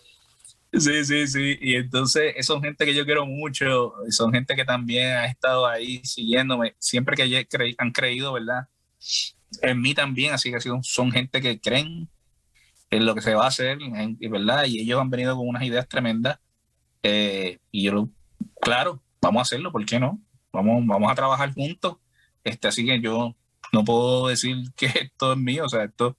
Sí, 0.72 1.04
sí, 1.04 1.26
sí. 1.26 1.58
Y 1.60 1.74
entonces, 1.76 2.34
son 2.44 2.62
gente 2.62 2.84
que 2.84 2.94
yo 2.94 3.04
quiero 3.04 3.26
mucho, 3.26 3.92
son 4.10 4.32
gente 4.32 4.54
que 4.54 4.64
también 4.64 5.12
ha 5.12 5.26
estado 5.26 5.66
ahí 5.66 6.00
siguiéndome, 6.04 6.74
siempre 6.78 7.16
que 7.16 7.46
han 7.78 7.92
creído, 7.92 8.32
¿verdad? 8.32 8.68
en 9.62 9.80
mí 9.80 9.94
también, 9.94 10.34
así 10.34 10.50
que 10.50 10.58
son 10.60 11.12
gente 11.12 11.40
que 11.40 11.60
creen 11.60 12.08
en 12.90 13.06
lo 13.06 13.14
que 13.14 13.20
se 13.20 13.34
va 13.34 13.44
a 13.44 13.48
hacer, 13.48 13.78
¿verdad? 14.30 14.64
Y 14.66 14.80
ellos 14.80 15.00
han 15.00 15.10
venido 15.10 15.36
con 15.36 15.48
unas 15.48 15.62
ideas 15.62 15.88
tremendas. 15.88 16.38
Eh, 17.02 17.58
y 17.70 17.84
yo, 17.84 18.08
claro, 18.60 19.02
vamos 19.20 19.40
a 19.40 19.42
hacerlo, 19.42 19.72
¿por 19.72 19.84
qué 19.84 19.98
no? 19.98 20.20
Vamos, 20.52 20.84
vamos 20.86 21.10
a 21.10 21.14
trabajar 21.14 21.52
juntos. 21.52 21.96
Este, 22.44 22.68
así 22.68 22.86
que 22.86 23.00
yo 23.00 23.34
no 23.72 23.84
puedo 23.84 24.28
decir 24.28 24.56
que 24.76 24.86
esto 24.86 25.32
es 25.32 25.38
mío, 25.38 25.64
o 25.64 25.68
sea, 25.68 25.84
esto, 25.84 26.16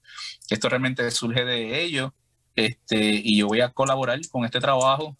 esto 0.50 0.70
realmente 0.70 1.10
surge 1.12 1.46
de 1.46 1.82
ellos. 1.84 2.12
Este, 2.56 3.22
y 3.24 3.38
yo 3.38 3.48
voy 3.48 3.62
a 3.62 3.70
colaborar 3.70 4.20
con 4.32 4.44
este 4.44 4.60
trabajo 4.60 5.16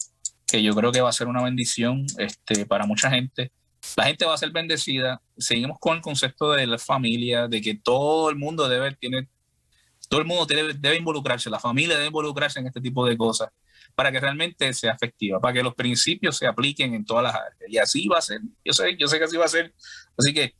que 0.46 0.62
yo 0.62 0.74
creo 0.74 0.90
que 0.90 1.00
va 1.00 1.10
a 1.10 1.12
ser 1.12 1.28
una 1.28 1.42
bendición 1.42 2.04
este, 2.18 2.66
para 2.66 2.84
mucha 2.84 3.10
gente 3.10 3.52
la 3.96 4.04
gente 4.04 4.24
va 4.24 4.34
a 4.34 4.38
ser 4.38 4.50
bendecida. 4.50 5.20
Seguimos 5.36 5.78
con 5.78 5.96
el 5.96 6.02
concepto 6.02 6.52
de 6.52 6.66
la 6.66 6.78
familia, 6.78 7.48
de 7.48 7.60
que 7.60 7.74
todo 7.74 8.30
el 8.30 8.36
mundo 8.36 8.68
debe, 8.68 8.94
tiene, 8.96 9.28
todo 10.08 10.20
el 10.20 10.26
mundo 10.26 10.46
debe, 10.46 10.74
debe 10.74 10.96
involucrarse, 10.96 11.50
la 11.50 11.60
familia 11.60 11.94
debe 11.96 12.08
involucrarse 12.08 12.60
en 12.60 12.66
este 12.66 12.80
tipo 12.80 13.06
de 13.06 13.16
cosas 13.16 13.50
para 13.94 14.12
que 14.12 14.20
realmente 14.20 14.72
sea 14.74 14.92
efectiva, 14.92 15.40
para 15.40 15.54
que 15.54 15.62
los 15.62 15.74
principios 15.74 16.36
se 16.36 16.46
apliquen 16.46 16.94
en 16.94 17.04
todas 17.04 17.24
las 17.24 17.34
áreas. 17.34 17.56
Y 17.68 17.78
así 17.78 18.06
va 18.08 18.18
a 18.18 18.22
ser. 18.22 18.40
Yo 18.64 18.72
sé, 18.72 18.96
yo 18.96 19.08
sé 19.08 19.18
que 19.18 19.24
así 19.24 19.36
va 19.36 19.44
a 19.44 19.48
ser. 19.48 19.74
Así 20.16 20.32
que, 20.32 20.54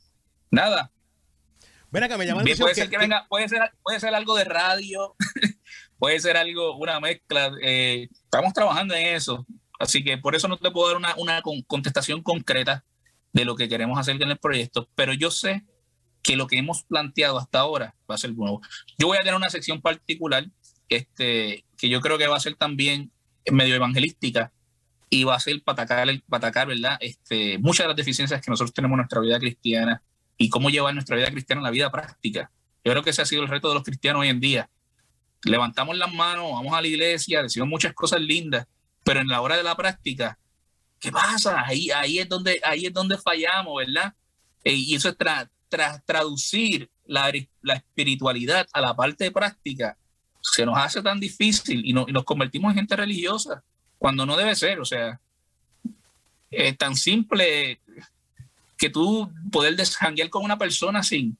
nada. 0.51 0.91
Ven 1.91 2.03
acá, 2.03 2.17
me 2.17 2.25
llama 2.25 2.43
puede 2.43 2.75
ser 2.75 2.89
que, 2.89 2.97
venga, 2.97 3.25
puede 3.27 3.49
ser, 3.49 3.71
puede 3.81 3.99
ser 3.99 4.13
algo 4.13 4.35
de 4.35 4.43
radio, 4.43 5.15
puede 5.97 6.19
ser 6.19 6.37
algo, 6.37 6.75
una 6.77 6.99
mezcla. 6.99 7.51
Eh, 7.61 8.07
estamos 8.11 8.53
trabajando 8.53 8.93
en 8.93 9.15
eso. 9.15 9.45
Así 9.79 10.03
que 10.03 10.17
por 10.17 10.35
eso 10.35 10.47
no 10.47 10.57
te 10.57 10.71
puedo 10.71 10.87
dar 10.87 10.97
una, 10.97 11.15
una 11.17 11.41
contestación 11.65 12.21
concreta 12.21 12.83
de 13.33 13.45
lo 13.45 13.55
que 13.55 13.69
queremos 13.69 13.97
hacer 13.97 14.21
en 14.21 14.29
el 14.29 14.37
proyecto, 14.37 14.89
pero 14.95 15.13
yo 15.13 15.31
sé 15.31 15.63
que 16.21 16.35
lo 16.35 16.47
que 16.47 16.57
hemos 16.57 16.83
planteado 16.83 17.37
hasta 17.37 17.59
ahora 17.59 17.95
va 18.09 18.15
a 18.15 18.17
ser 18.17 18.33
nuevo. 18.33 18.61
Yo 18.97 19.07
voy 19.07 19.17
a 19.17 19.21
tener 19.21 19.35
una 19.35 19.49
sección 19.49 19.81
particular 19.81 20.45
este, 20.89 21.63
que 21.77 21.89
yo 21.89 22.01
creo 22.01 22.17
que 22.17 22.27
va 22.27 22.35
a 22.35 22.41
ser 22.41 22.55
también 22.55 23.11
medio 23.49 23.75
evangelística 23.75 24.51
y 25.09 25.23
va 25.23 25.35
a 25.35 25.39
ser 25.39 25.63
para 25.63 25.83
atacar, 25.83 26.07
para 26.27 26.47
atacar 26.47 26.67
¿verdad? 26.67 26.97
Este, 26.99 27.57
muchas 27.59 27.85
de 27.85 27.87
las 27.89 27.97
deficiencias 27.97 28.41
que 28.41 28.51
nosotros 28.51 28.73
tenemos 28.73 28.95
en 28.95 28.97
nuestra 28.97 29.21
vida 29.21 29.39
cristiana 29.39 30.03
y 30.39 30.49
cómo 30.49 30.71
llevar 30.71 30.95
nuestra 30.95 31.15
vida 31.15 31.29
cristiana 31.29 31.61
a 31.61 31.65
la 31.65 31.69
vida 31.69 31.91
práctica. 31.91 32.49
Yo 32.83 32.91
creo 32.91 33.03
que 33.03 33.11
ese 33.11 33.21
ha 33.21 33.25
sido 33.25 33.43
el 33.43 33.47
reto 33.47 33.67
de 33.67 33.75
los 33.75 33.83
cristianos 33.83 34.21
hoy 34.21 34.29
en 34.29 34.39
día. 34.39 34.67
Levantamos 35.43 35.95
las 35.95 36.11
manos, 36.11 36.51
vamos 36.51 36.73
a 36.73 36.81
la 36.81 36.87
iglesia, 36.87 37.43
decimos 37.43 37.69
muchas 37.69 37.93
cosas 37.93 38.19
lindas, 38.19 38.65
pero 39.03 39.19
en 39.19 39.27
la 39.27 39.41
hora 39.41 39.55
de 39.55 39.63
la 39.63 39.75
práctica 39.75 40.39
¿qué 40.99 41.11
pasa? 41.11 41.63
Ahí, 41.65 41.89
ahí, 41.91 42.19
es, 42.19 42.27
donde, 42.27 42.59
ahí 42.63 42.85
es 42.85 42.93
donde 42.93 43.17
fallamos, 43.17 43.77
¿verdad? 43.77 44.13
Eh, 44.63 44.73
y 44.73 44.95
eso 44.95 45.09
es 45.09 45.17
tras 45.17 46.05
traducir 46.05 46.89
la, 47.05 47.31
la, 47.61 47.75
espiritualidad 47.75 48.67
a 48.73 48.81
la 48.81 48.95
parte 48.95 49.31
práctica, 49.31 49.97
se 50.41 50.65
nos 50.65 50.77
hace 50.77 51.01
tan 51.01 51.19
difícil 51.19 51.85
y, 51.85 51.93
nos 51.93 52.23
convertimos 52.23 52.71
en 52.71 52.79
gente 52.79 52.95
religiosa 52.95 53.63
cuando 53.97 54.25
no 54.25 54.35
debe 54.35 54.55
ser, 54.55 54.79
o 54.79 54.85
sea, 54.85 55.19
es 56.49 56.77
tan 56.77 56.95
simple 56.95 57.79
que 58.79 58.89
tú 58.89 59.29
poder 59.51 59.75
desjanguear 59.75 60.29
con 60.29 60.43
una 60.43 60.57
persona 60.57 61.03
sin, 61.03 61.37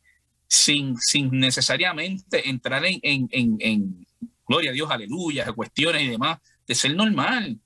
sin, 0.48 0.98
sin 0.98 1.32
necesariamente 1.32 2.48
entrar 2.50 2.86
en, 2.86 3.00
en, 3.02 3.30
en, 3.32 3.58
en 3.60 4.08
gloria 4.46 4.72
a 4.72 4.74
Dios, 4.74 4.92
aleluya, 4.92 5.52
cuestiones 5.54 6.04
y 6.04 6.10
demás, 6.10 6.40
de 6.68 6.76
ser 6.76 6.96
normal 6.96 7.58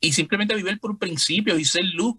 y 0.00 0.12
simplemente 0.12 0.54
vivir 0.54 0.78
por 0.78 0.96
principios 0.98 1.58
y 1.58 1.64
ser 1.64 1.84
luz 1.84 2.14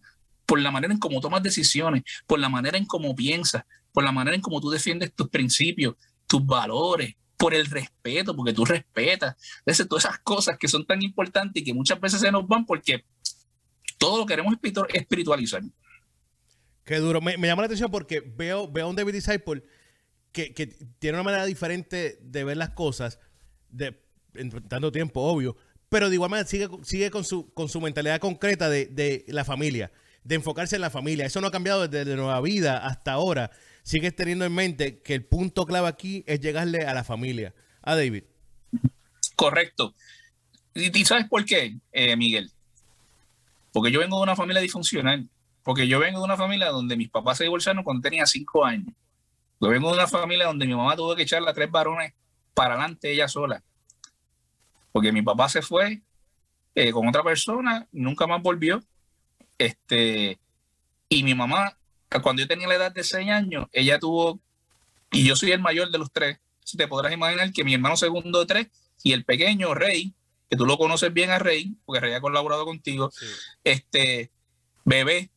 por 0.46 0.60
la 0.60 0.72
manera 0.72 0.94
en 0.94 1.00
cómo 1.00 1.22
tomas 1.22 1.42
decisiones, 1.42 2.04
por 2.28 2.40
la 2.40 2.50
manera 2.50 2.78
en 2.78 2.86
cómo 2.86 3.16
piensas, 3.16 3.64
por 3.94 4.04
la 4.04 4.12
manera 4.12 4.36
en 4.36 4.42
cómo 4.42 4.60
tú 4.60 4.70
defiendes 4.70 5.14
tus 5.14 5.30
principios, 5.30 5.96
tus 6.28 6.46
valores, 6.46 7.16
por 7.38 7.54
el 7.54 7.68
respeto, 7.68 8.36
porque 8.36 8.52
tú 8.52 8.66
respetas. 8.66 9.38
Entonces, 9.60 9.88
todas 9.88 10.04
esas 10.04 10.20
cosas 10.20 10.58
que 10.58 10.68
son 10.68 10.86
tan 10.86 11.02
importantes 11.02 11.62
y 11.62 11.64
que 11.64 11.74
muchas 11.74 11.98
veces 12.02 12.20
se 12.20 12.32
nos 12.32 12.46
van 12.46 12.66
porque 12.66 13.06
todo 13.98 14.18
lo 14.18 14.26
queremos 14.26 14.56
espiritualizar. 14.94 15.62
Qué 16.90 16.98
duro. 16.98 17.22
Me, 17.22 17.38
llama 17.38 17.62
la 17.62 17.66
atención 17.68 17.92
porque 17.92 18.20
veo, 18.20 18.68
veo 18.68 18.88
a 18.88 18.90
un 18.90 18.96
David 18.96 19.14
Disciple 19.14 19.62
que, 20.32 20.56
que, 20.56 20.66
tiene 20.98 21.18
una 21.18 21.24
manera 21.24 21.46
diferente 21.46 22.18
de 22.20 22.44
ver 22.44 22.58
las 22.58 22.72
cosas, 22.72 23.20
de, 23.70 24.02
en 24.34 24.50
tanto 24.68 24.92
tiempo, 24.92 25.22
obvio, 25.22 25.56
pero 25.88 26.10
de 26.10 26.16
igual 26.16 26.32
manera 26.32 26.50
sigue, 26.50 26.68
sigue 26.82 27.12
con, 27.12 27.24
su, 27.24 27.54
con 27.54 27.70
su 27.70 27.80
mentalidad 27.80 28.20
concreta 28.20 28.72
de, 28.72 28.88
de 28.88 29.24
la 29.28 29.46
familia 29.46 29.92
de 30.24 30.34
enfocarse 30.34 30.78
en 30.78 30.82
la 30.82 30.90
familia. 30.90 31.28
Eso 31.28 31.40
no 31.42 31.46
ha 31.46 31.52
cambiado 31.52 31.88
desde 31.88 32.16
Nueva 32.16 32.42
Vida 32.42 32.84
hasta 32.84 33.12
ahora. 33.12 33.52
Sigues 33.84 34.16
teniendo 34.16 34.46
en 34.46 34.56
mente 34.56 35.00
que 35.04 35.14
el 35.14 35.24
punto 35.24 35.68
clave 35.68 35.90
aquí 35.90 36.24
es 36.26 36.40
llegarle 36.40 36.88
a 36.88 36.96
la 36.96 37.04
familia. 37.04 37.54
A 37.84 37.96
David. 37.96 38.24
Correcto. 39.36 39.94
¿Y, 40.74 41.06
sabes 41.06 41.28
por 41.30 41.46
qué, 41.46 41.78
eh, 41.92 42.16
Miguel? 42.16 42.50
Porque 43.74 43.92
yo 43.92 44.00
vengo 44.00 44.18
de 44.18 44.24
una 44.24 44.36
familia 44.36 44.64
disfuncional. 44.64 45.30
Porque 45.70 45.88
yo 45.88 46.00
vengo 46.00 46.18
de 46.18 46.26
una 46.26 46.36
familia 46.36 46.70
donde 46.70 46.98
mis 46.98 47.12
papás 47.12 47.38
se 47.38 47.44
divorciaron 47.44 47.84
cuando 47.84 48.02
tenía 48.02 48.26
cinco 48.26 48.66
años. 48.66 48.92
Yo 49.62 49.70
vengo 49.70 49.90
de 49.90 49.98
una 49.98 50.08
familia 50.08 50.48
donde 50.48 50.66
mi 50.66 50.74
mamá 50.74 50.96
tuvo 50.96 51.16
que 51.16 51.22
echarle 51.22 51.48
a 51.48 51.54
tres 51.54 51.70
varones 51.70 52.16
para 52.56 52.74
adelante 52.74 53.12
ella 53.12 53.28
sola. 53.28 53.64
Porque 54.92 55.12
mi 55.12 55.22
papá 55.22 55.48
se 55.48 55.62
fue 55.62 56.02
eh, 56.74 56.92
con 56.92 57.08
otra 57.08 57.22
persona, 57.22 57.88
nunca 57.92 58.26
más 58.26 58.42
volvió. 58.42 58.84
Este, 59.60 60.40
y 61.08 61.22
mi 61.22 61.36
mamá, 61.36 61.78
cuando 62.24 62.42
yo 62.42 62.48
tenía 62.48 62.68
la 62.68 62.74
edad 62.74 62.92
de 62.92 63.04
seis 63.04 63.30
años, 63.30 63.68
ella 63.72 64.00
tuvo, 64.00 64.40
y 65.12 65.24
yo 65.24 65.36
soy 65.36 65.52
el 65.52 65.62
mayor 65.62 65.92
de 65.92 66.00
los 66.00 66.12
tres, 66.12 66.40
si 66.66 66.78
te 66.78 66.88
podrás 66.88 67.14
imaginar 67.14 67.54
que 67.54 67.64
mi 67.64 67.76
hermano 67.76 67.96
segundo 67.96 68.40
de 68.40 68.48
tres 68.48 68.68
y 69.04 69.14
el 69.14 69.24
pequeño 69.24 69.76
Rey, 69.76 70.16
que 70.50 70.58
tú 70.58 70.66
lo 70.66 70.80
conoces 70.80 71.14
bien 71.14 71.30
a 71.30 71.38
Rey, 71.38 71.76
porque 71.86 72.00
Rey 72.00 72.14
ha 72.14 72.22
colaborado 72.22 72.66
contigo, 72.66 73.12
este 73.64 74.32
bebé. 74.84 75.30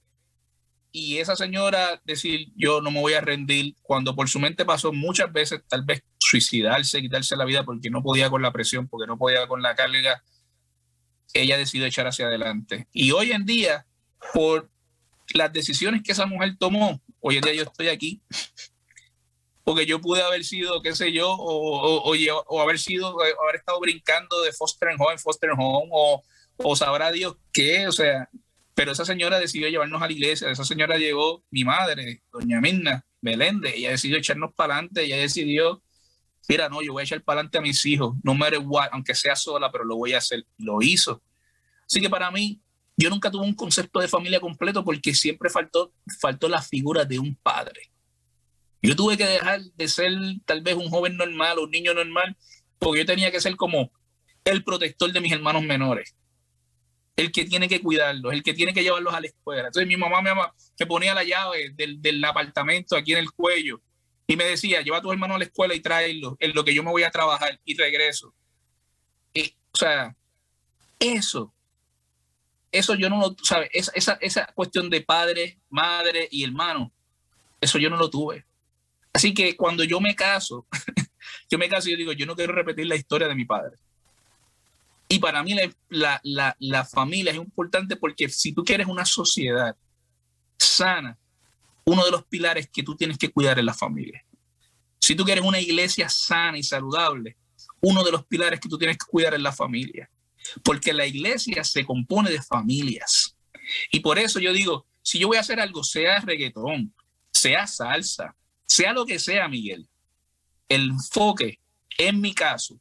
Y 0.92 1.18
esa 1.18 1.36
señora 1.36 2.00
decir, 2.04 2.52
yo 2.54 2.80
no 2.80 2.90
me 2.90 3.00
voy 3.00 3.14
a 3.14 3.20
rendir, 3.22 3.74
cuando 3.82 4.14
por 4.14 4.28
su 4.28 4.38
mente 4.38 4.64
pasó 4.64 4.92
muchas 4.92 5.32
veces 5.32 5.62
tal 5.66 5.84
vez 5.84 6.02
suicidarse, 6.18 7.00
quitarse 7.00 7.34
la 7.34 7.46
vida 7.46 7.64
porque 7.64 7.90
no 7.90 8.02
podía 8.02 8.28
con 8.28 8.42
la 8.42 8.52
presión, 8.52 8.86
porque 8.88 9.06
no 9.06 9.16
podía 9.16 9.46
con 9.48 9.62
la 9.62 9.74
carga, 9.74 10.22
ella 11.32 11.56
decidió 11.56 11.86
echar 11.86 12.06
hacia 12.06 12.26
adelante. 12.26 12.88
Y 12.92 13.10
hoy 13.12 13.32
en 13.32 13.46
día 13.46 13.86
por 14.34 14.70
las 15.34 15.52
decisiones 15.52 16.02
que 16.02 16.12
esa 16.12 16.26
mujer 16.26 16.56
tomó. 16.58 17.00
Hoy 17.20 17.36
en 17.36 17.42
día 17.42 17.54
yo 17.54 17.62
estoy 17.62 17.88
aquí 17.88 18.22
porque 19.64 19.86
yo 19.86 20.00
pude 20.00 20.22
haber 20.22 20.44
sido, 20.44 20.82
qué 20.82 20.94
sé 20.94 21.12
yo, 21.12 21.30
o, 21.30 22.12
o, 22.12 22.60
haber 22.60 22.78
sido, 22.78 23.08
haber 23.20 23.56
estado 23.56 23.80
brincando 23.80 24.42
de 24.42 24.52
foster 24.52 24.90
home 24.98 25.12
en 25.12 25.18
foster 25.18 25.50
home, 25.56 25.88
o, 25.92 26.22
o 26.56 26.76
sabrá 26.76 27.12
Dios 27.12 27.36
qué, 27.52 27.86
o 27.86 27.92
sea, 27.92 28.28
pero 28.74 28.92
esa 28.92 29.04
señora 29.04 29.38
decidió 29.38 29.68
llevarnos 29.68 30.00
a 30.02 30.06
la 30.06 30.12
iglesia, 30.12 30.50
esa 30.50 30.64
señora 30.64 30.96
llegó 30.96 31.44
mi 31.50 31.64
madre, 31.64 32.22
doña 32.32 32.60
Mirna 32.60 33.04
Meléndez, 33.20 33.74
ella 33.76 33.90
decidió 33.90 34.16
echarnos 34.16 34.52
para 34.54 34.74
adelante, 34.74 35.04
ella 35.04 35.18
decidió, 35.18 35.82
mira, 36.48 36.68
no, 36.68 36.82
yo 36.82 36.92
voy 36.92 37.02
a 37.02 37.04
echar 37.04 37.22
para 37.22 37.40
adelante 37.40 37.58
a 37.58 37.62
mis 37.62 37.84
hijos, 37.84 38.16
no 38.22 38.34
me 38.34 38.48
igual, 38.48 38.88
aunque 38.92 39.14
sea 39.14 39.36
sola, 39.36 39.70
pero 39.70 39.84
lo 39.84 39.96
voy 39.96 40.14
a 40.14 40.18
hacer, 40.18 40.44
lo 40.58 40.80
hizo. 40.80 41.22
Así 41.86 42.00
que 42.00 42.08
para 42.08 42.30
mí, 42.30 42.60
yo 42.96 43.10
nunca 43.10 43.30
tuve 43.30 43.44
un 43.44 43.54
concepto 43.54 44.00
de 44.00 44.08
familia 44.08 44.40
completo 44.40 44.84
porque 44.84 45.14
siempre 45.14 45.50
faltó, 45.50 45.92
faltó 46.20 46.48
la 46.48 46.62
figura 46.62 47.04
de 47.04 47.18
un 47.18 47.36
padre. 47.36 47.90
Yo 48.82 48.96
tuve 48.96 49.16
que 49.16 49.24
dejar 49.24 49.60
de 49.60 49.88
ser 49.88 50.12
tal 50.44 50.62
vez 50.62 50.74
un 50.74 50.88
joven 50.88 51.16
normal 51.16 51.58
o 51.58 51.64
un 51.64 51.70
niño 51.70 51.94
normal 51.94 52.36
porque 52.78 53.00
yo 53.00 53.06
tenía 53.06 53.30
que 53.30 53.40
ser 53.40 53.56
como 53.56 53.92
el 54.44 54.64
protector 54.64 55.12
de 55.12 55.20
mis 55.20 55.32
hermanos 55.32 55.62
menores. 55.62 56.16
El 57.16 57.30
que 57.30 57.44
tiene 57.44 57.68
que 57.68 57.80
cuidarlos, 57.80 58.32
el 58.32 58.42
que 58.42 58.54
tiene 58.54 58.72
que 58.72 58.82
llevarlos 58.82 59.12
a 59.14 59.20
la 59.20 59.26
escuela. 59.26 59.66
Entonces 59.66 59.86
mi 59.86 59.96
mamá 59.96 60.22
me, 60.22 60.86
ponía 60.86 61.14
la 61.14 61.24
llave 61.24 61.70
del, 61.74 62.24
apartamento 62.24 62.96
aquí 62.96 63.12
en 63.12 63.18
el 63.18 63.32
cuello 63.32 63.80
y 64.26 64.36
me 64.36 64.44
decía, 64.44 64.80
lleva 64.80 64.98
a 64.98 65.02
tus 65.02 65.12
hermanos 65.12 65.36
a 65.36 65.38
la 65.38 65.44
escuela 65.44 65.74
y 65.74 65.80
tráelos 65.80 66.34
en 66.38 66.54
lo 66.54 66.64
que 66.64 66.74
yo 66.74 66.82
me 66.82 66.90
voy 66.90 67.02
a 67.02 67.10
trabajar 67.10 67.60
y 67.64 67.76
regreso. 67.76 68.34
O 69.74 69.78
sea, 69.78 70.14
eso 70.98 71.54
eso 72.72 72.94
yo 72.94 73.10
no 73.10 73.20
lo, 73.20 73.36
¿sabes? 73.42 73.68
Esa, 73.72 73.92
esa, 73.94 74.12
esa 74.20 74.46
cuestión 74.54 74.88
de 74.88 75.02
padre, 75.02 75.60
madre 75.68 76.26
y 76.30 76.42
hermano, 76.42 76.90
eso 77.60 77.78
yo 77.78 77.90
no 77.90 77.96
lo 77.96 78.08
tuve. 78.10 78.46
Así 79.12 79.34
que 79.34 79.54
cuando 79.56 79.84
yo 79.84 80.00
me 80.00 80.16
caso, 80.16 80.66
yo 81.50 81.58
me 81.58 81.68
caso 81.68 81.88
y 81.88 81.92
yo 81.92 81.98
digo, 81.98 82.12
yo 82.12 82.24
no 82.24 82.34
quiero 82.34 82.54
repetir 82.54 82.86
la 82.86 82.96
historia 82.96 83.28
de 83.28 83.34
mi 83.34 83.44
padre. 83.44 83.76
Y 85.12 85.18
para 85.18 85.42
mí 85.42 85.54
la, 85.90 86.20
la, 86.22 86.56
la, 86.58 86.84
familia 86.84 87.32
es 87.32 87.36
importante 87.36 87.96
porque 87.96 88.28
si 88.28 88.52
tú 88.52 88.64
quieres 88.64 88.86
una 88.86 89.04
sociedad 89.04 89.76
sana, 90.58 91.18
uno 91.84 92.04
de 92.04 92.10
los 92.10 92.24
pilares 92.24 92.68
que 92.72 92.82
tú 92.82 92.96
tienes 92.96 93.18
que 93.18 93.30
cuidar 93.30 93.58
es 93.58 93.64
la 93.64 93.74
familia. 93.74 94.24
Si 94.98 95.14
tú 95.14 95.24
quieres 95.24 95.44
una 95.44 95.60
iglesia 95.60 96.08
sana 96.08 96.56
y 96.56 96.62
saludable, 96.62 97.36
uno 97.80 98.02
de 98.04 98.12
los 98.12 98.24
pilares 98.24 98.58
que 98.58 98.68
tú 98.68 98.78
tienes 98.78 98.96
que 98.96 99.06
cuidar 99.06 99.34
es 99.34 99.40
la 99.40 99.52
familia 99.52 100.08
porque 100.62 100.92
la 100.92 101.06
iglesia 101.06 101.64
se 101.64 101.84
compone 101.84 102.30
de 102.30 102.42
familias. 102.42 103.36
Y 103.90 104.00
por 104.00 104.18
eso 104.18 104.40
yo 104.40 104.52
digo, 104.52 104.86
si 105.02 105.18
yo 105.18 105.28
voy 105.28 105.36
a 105.36 105.40
hacer 105.40 105.60
algo, 105.60 105.84
sea 105.84 106.20
reggaetón, 106.20 106.94
sea 107.30 107.66
salsa, 107.66 108.34
sea 108.66 108.92
lo 108.92 109.06
que 109.06 109.18
sea, 109.18 109.48
Miguel, 109.48 109.88
el 110.68 110.90
enfoque, 110.90 111.60
en 111.98 112.20
mi 112.20 112.34
caso, 112.34 112.80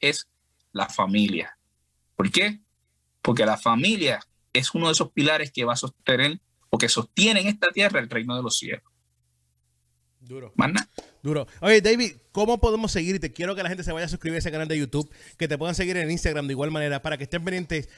es 0.00 0.26
la 0.72 0.88
familia. 0.88 1.56
¿Por 2.20 2.30
qué? 2.30 2.60
Porque 3.22 3.46
la 3.46 3.56
familia 3.56 4.20
es 4.52 4.74
uno 4.74 4.88
de 4.88 4.92
esos 4.92 5.10
pilares 5.10 5.50
que 5.50 5.64
va 5.64 5.72
a 5.72 5.76
sostener 5.76 6.38
o 6.68 6.76
que 6.76 6.90
sostiene 6.90 7.40
en 7.40 7.46
esta 7.46 7.68
tierra 7.70 7.98
el 7.98 8.10
reino 8.10 8.36
de 8.36 8.42
los 8.42 8.58
cielos. 8.58 8.84
Duro. 10.20 10.52
Duro. 11.22 11.46
Oye, 11.62 11.80
David, 11.80 12.16
¿cómo 12.30 12.60
podemos 12.60 12.92
seguir? 12.92 13.14
Y 13.14 13.20
te 13.20 13.32
quiero 13.32 13.56
que 13.56 13.62
la 13.62 13.70
gente 13.70 13.84
se 13.84 13.92
vaya 13.92 14.04
a 14.04 14.08
suscribir 14.10 14.34
a 14.34 14.38
ese 14.40 14.52
canal 14.52 14.68
de 14.68 14.78
YouTube, 14.78 15.10
que 15.38 15.48
te 15.48 15.56
puedan 15.56 15.74
seguir 15.74 15.96
en 15.96 16.10
Instagram 16.10 16.46
de 16.46 16.52
igual 16.52 16.70
manera, 16.70 17.00
para 17.00 17.16
que 17.16 17.24
estén 17.24 17.42
pendientes 17.42 17.88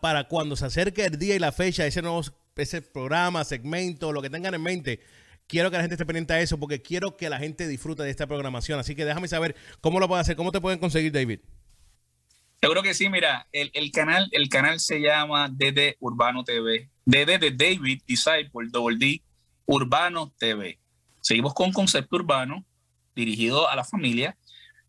para 0.00 0.26
cuando 0.26 0.56
se 0.56 0.66
acerque 0.66 1.04
el 1.04 1.16
día 1.16 1.36
y 1.36 1.38
la 1.38 1.52
fecha, 1.52 1.86
ese 1.86 2.02
nuevo 2.02 2.22
ese 2.56 2.82
programa, 2.82 3.44
segmento, 3.44 4.10
lo 4.10 4.20
que 4.20 4.28
tengan 4.28 4.54
en 4.54 4.62
mente. 4.62 5.00
Quiero 5.46 5.70
que 5.70 5.76
la 5.76 5.84
gente 5.84 5.94
esté 5.94 6.04
pendiente 6.04 6.32
a 6.32 6.40
eso, 6.40 6.58
porque 6.58 6.82
quiero 6.82 7.16
que 7.16 7.30
la 7.30 7.38
gente 7.38 7.68
disfrute 7.68 8.02
de 8.02 8.10
esta 8.10 8.26
programación. 8.26 8.80
Así 8.80 8.96
que 8.96 9.04
déjame 9.04 9.28
saber 9.28 9.54
cómo 9.80 10.00
lo 10.00 10.08
pueden 10.08 10.22
hacer, 10.22 10.34
cómo 10.34 10.50
te 10.50 10.60
pueden 10.60 10.80
conseguir, 10.80 11.12
David. 11.12 11.38
Seguro 12.60 12.82
que 12.82 12.94
sí, 12.94 13.08
mira, 13.08 13.46
el, 13.52 13.92
canal, 13.92 14.28
el 14.32 14.48
canal 14.48 14.80
se 14.80 15.00
llama 15.00 15.48
DD 15.48 15.96
Urbano 16.00 16.42
TV. 16.42 16.90
DD 17.04 17.38
de 17.38 17.50
David 17.52 18.02
Disciple, 18.06 18.68
Double 18.70 18.96
D, 18.98 19.22
Urbano 19.66 20.32
TV. 20.38 20.78
Seguimos 21.20 21.54
con 21.54 21.72
concepto 21.72 22.16
urbano 22.16 22.64
dirigido 23.14 23.68
a 23.68 23.76
la 23.76 23.84
familia. 23.84 24.36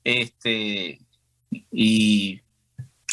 Este, 0.03 0.99
y 1.71 2.41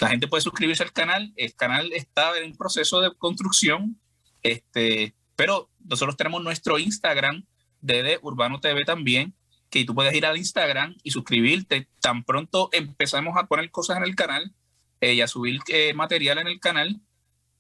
la 0.01 0.09
gente 0.09 0.27
puede 0.27 0.41
suscribirse 0.41 0.83
al 0.83 0.93
canal. 0.93 1.33
El 1.37 1.55
canal 1.55 1.93
está 1.93 2.39
en 2.39 2.57
proceso 2.57 3.01
de 3.01 3.15
construcción. 3.15 4.01
Este, 4.43 5.15
pero 5.35 5.69
nosotros 5.85 6.17
tenemos 6.17 6.43
nuestro 6.43 6.79
Instagram 6.79 7.45
de 7.83 8.19
Urbano 8.23 8.59
TV 8.59 8.85
también, 8.85 9.35
que 9.71 9.85
tú 9.85 9.95
puedes 9.95 10.15
ir 10.15 10.27
al 10.27 10.37
Instagram 10.37 10.97
y 11.03 11.11
suscribirte. 11.11 11.89
Tan 12.01 12.25
pronto 12.25 12.69
empezamos 12.73 13.37
a 13.37 13.47
poner 13.47 13.71
cosas 13.71 13.97
en 13.99 14.05
el 14.05 14.15
canal 14.15 14.53
eh, 15.01 15.15
y 15.15 15.21
a 15.21 15.29
subir 15.29 15.61
eh, 15.69 15.93
material 15.95 16.39
en 16.39 16.47
el 16.47 16.61
canal, 16.61 17.01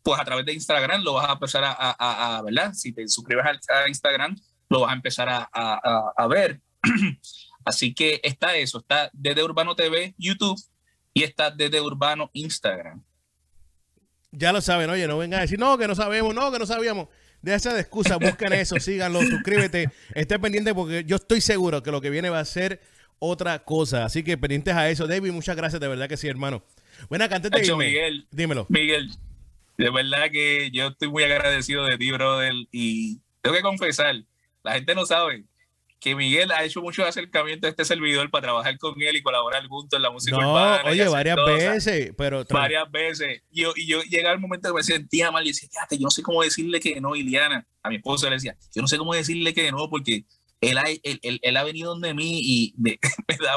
pues 0.02 0.20
a 0.20 0.24
través 0.24 0.46
de 0.46 0.54
Instagram 0.54 1.02
lo 1.02 1.14
vas 1.14 1.28
a 1.28 1.32
empezar 1.32 1.64
a, 1.64 1.72
a, 1.72 2.36
a 2.38 2.42
¿verdad? 2.42 2.72
Si 2.72 2.92
te 2.92 3.06
suscribes 3.08 3.44
al 3.44 3.88
Instagram, 3.88 4.36
lo 4.68 4.80
vas 4.80 4.90
a 4.90 4.94
empezar 4.94 5.48
a, 5.52 6.26
ver. 6.28 6.60
Así 7.64 7.94
que 7.94 8.20
está 8.22 8.56
eso, 8.56 8.78
está 8.78 9.10
desde 9.12 9.42
Urbano 9.42 9.74
TV, 9.74 10.14
YouTube 10.18 10.60
y 11.12 11.24
está 11.24 11.50
desde 11.50 11.80
Urbano 11.80 12.30
Instagram. 12.32 13.02
Ya 14.30 14.52
lo 14.52 14.60
saben, 14.60 14.90
oye, 14.90 15.06
no 15.06 15.18
vengan 15.18 15.40
a 15.40 15.42
decir, 15.42 15.58
no, 15.58 15.76
que 15.78 15.88
no 15.88 15.94
sabemos, 15.94 16.34
no, 16.34 16.52
que 16.52 16.58
no 16.58 16.66
sabíamos. 16.66 17.08
Deja 17.46 17.74
de 17.74 17.80
excusa, 17.80 18.16
busquen 18.16 18.52
eso, 18.54 18.80
síganlo, 18.80 19.22
suscríbete, 19.22 19.88
estén 20.16 20.40
pendientes 20.40 20.74
porque 20.74 21.04
yo 21.06 21.14
estoy 21.14 21.40
seguro 21.40 21.80
que 21.80 21.92
lo 21.92 22.00
que 22.00 22.10
viene 22.10 22.28
va 22.28 22.40
a 22.40 22.44
ser 22.44 22.80
otra 23.20 23.60
cosa. 23.60 24.04
Así 24.04 24.24
que 24.24 24.36
pendientes 24.36 24.74
a 24.74 24.90
eso. 24.90 25.06
David, 25.06 25.30
muchas 25.30 25.54
gracias, 25.54 25.80
de 25.80 25.86
verdad 25.86 26.08
que 26.08 26.16
sí, 26.16 26.26
hermano. 26.26 26.64
Buena 27.08 27.28
cantante. 27.28 27.62
Miguel, 27.76 28.26
dímelo. 28.32 28.66
Miguel, 28.68 29.12
de 29.78 29.90
verdad 29.90 30.28
que 30.32 30.72
yo 30.72 30.88
estoy 30.88 31.08
muy 31.08 31.22
agradecido 31.22 31.84
de 31.84 31.96
ti, 31.96 32.10
brother, 32.10 32.52
y 32.72 33.20
tengo 33.42 33.54
que 33.54 33.62
confesar, 33.62 34.16
la 34.64 34.72
gente 34.72 34.96
no 34.96 35.06
sabe. 35.06 35.44
Que 35.98 36.14
Miguel 36.14 36.52
ha 36.52 36.62
hecho 36.64 36.82
muchos 36.82 37.06
acercamientos 37.06 37.68
a 37.68 37.70
este 37.70 37.84
servidor 37.84 38.30
para 38.30 38.42
trabajar 38.42 38.76
con 38.78 39.00
él 39.00 39.16
y 39.16 39.22
colaborar 39.22 39.66
juntos 39.66 39.96
en 39.96 40.02
la 40.02 40.10
música 40.10 40.36
no, 40.36 40.50
urbana. 40.50 40.90
Oye, 40.90 41.08
varias 41.08 41.36
veces, 41.46 42.12
pero... 42.16 42.44
Varias 42.50 42.90
veces. 42.90 43.42
Y 43.50 43.62
yo, 43.62 43.72
y 43.74 43.86
yo 43.86 44.02
llegaba 44.02 44.34
el 44.34 44.40
momento 44.40 44.68
que 44.68 44.74
me 44.74 44.82
sentía 44.82 45.30
mal 45.30 45.44
y 45.44 45.48
decía, 45.48 45.68
yo 45.90 45.98
no 46.00 46.10
sé 46.10 46.22
cómo 46.22 46.42
decirle 46.42 46.80
que 46.80 47.00
no, 47.00 47.16
Iliana. 47.16 47.66
A 47.82 47.88
mi 47.88 47.96
esposa 47.96 48.28
le 48.28 48.36
decía, 48.36 48.56
yo 48.74 48.82
no 48.82 48.88
sé 48.88 48.98
cómo 48.98 49.14
decirle 49.14 49.54
que 49.54 49.70
no, 49.70 49.88
porque 49.88 50.26
él 50.60 50.78
ha, 50.78 50.84
él, 50.88 51.40
él, 51.42 51.56
ha 51.56 51.64
venido 51.64 51.90
donde 51.90 52.14
mí 52.14 52.40
y 52.42 52.74
me, 52.76 52.98
me 53.28 53.36
da 53.44 53.56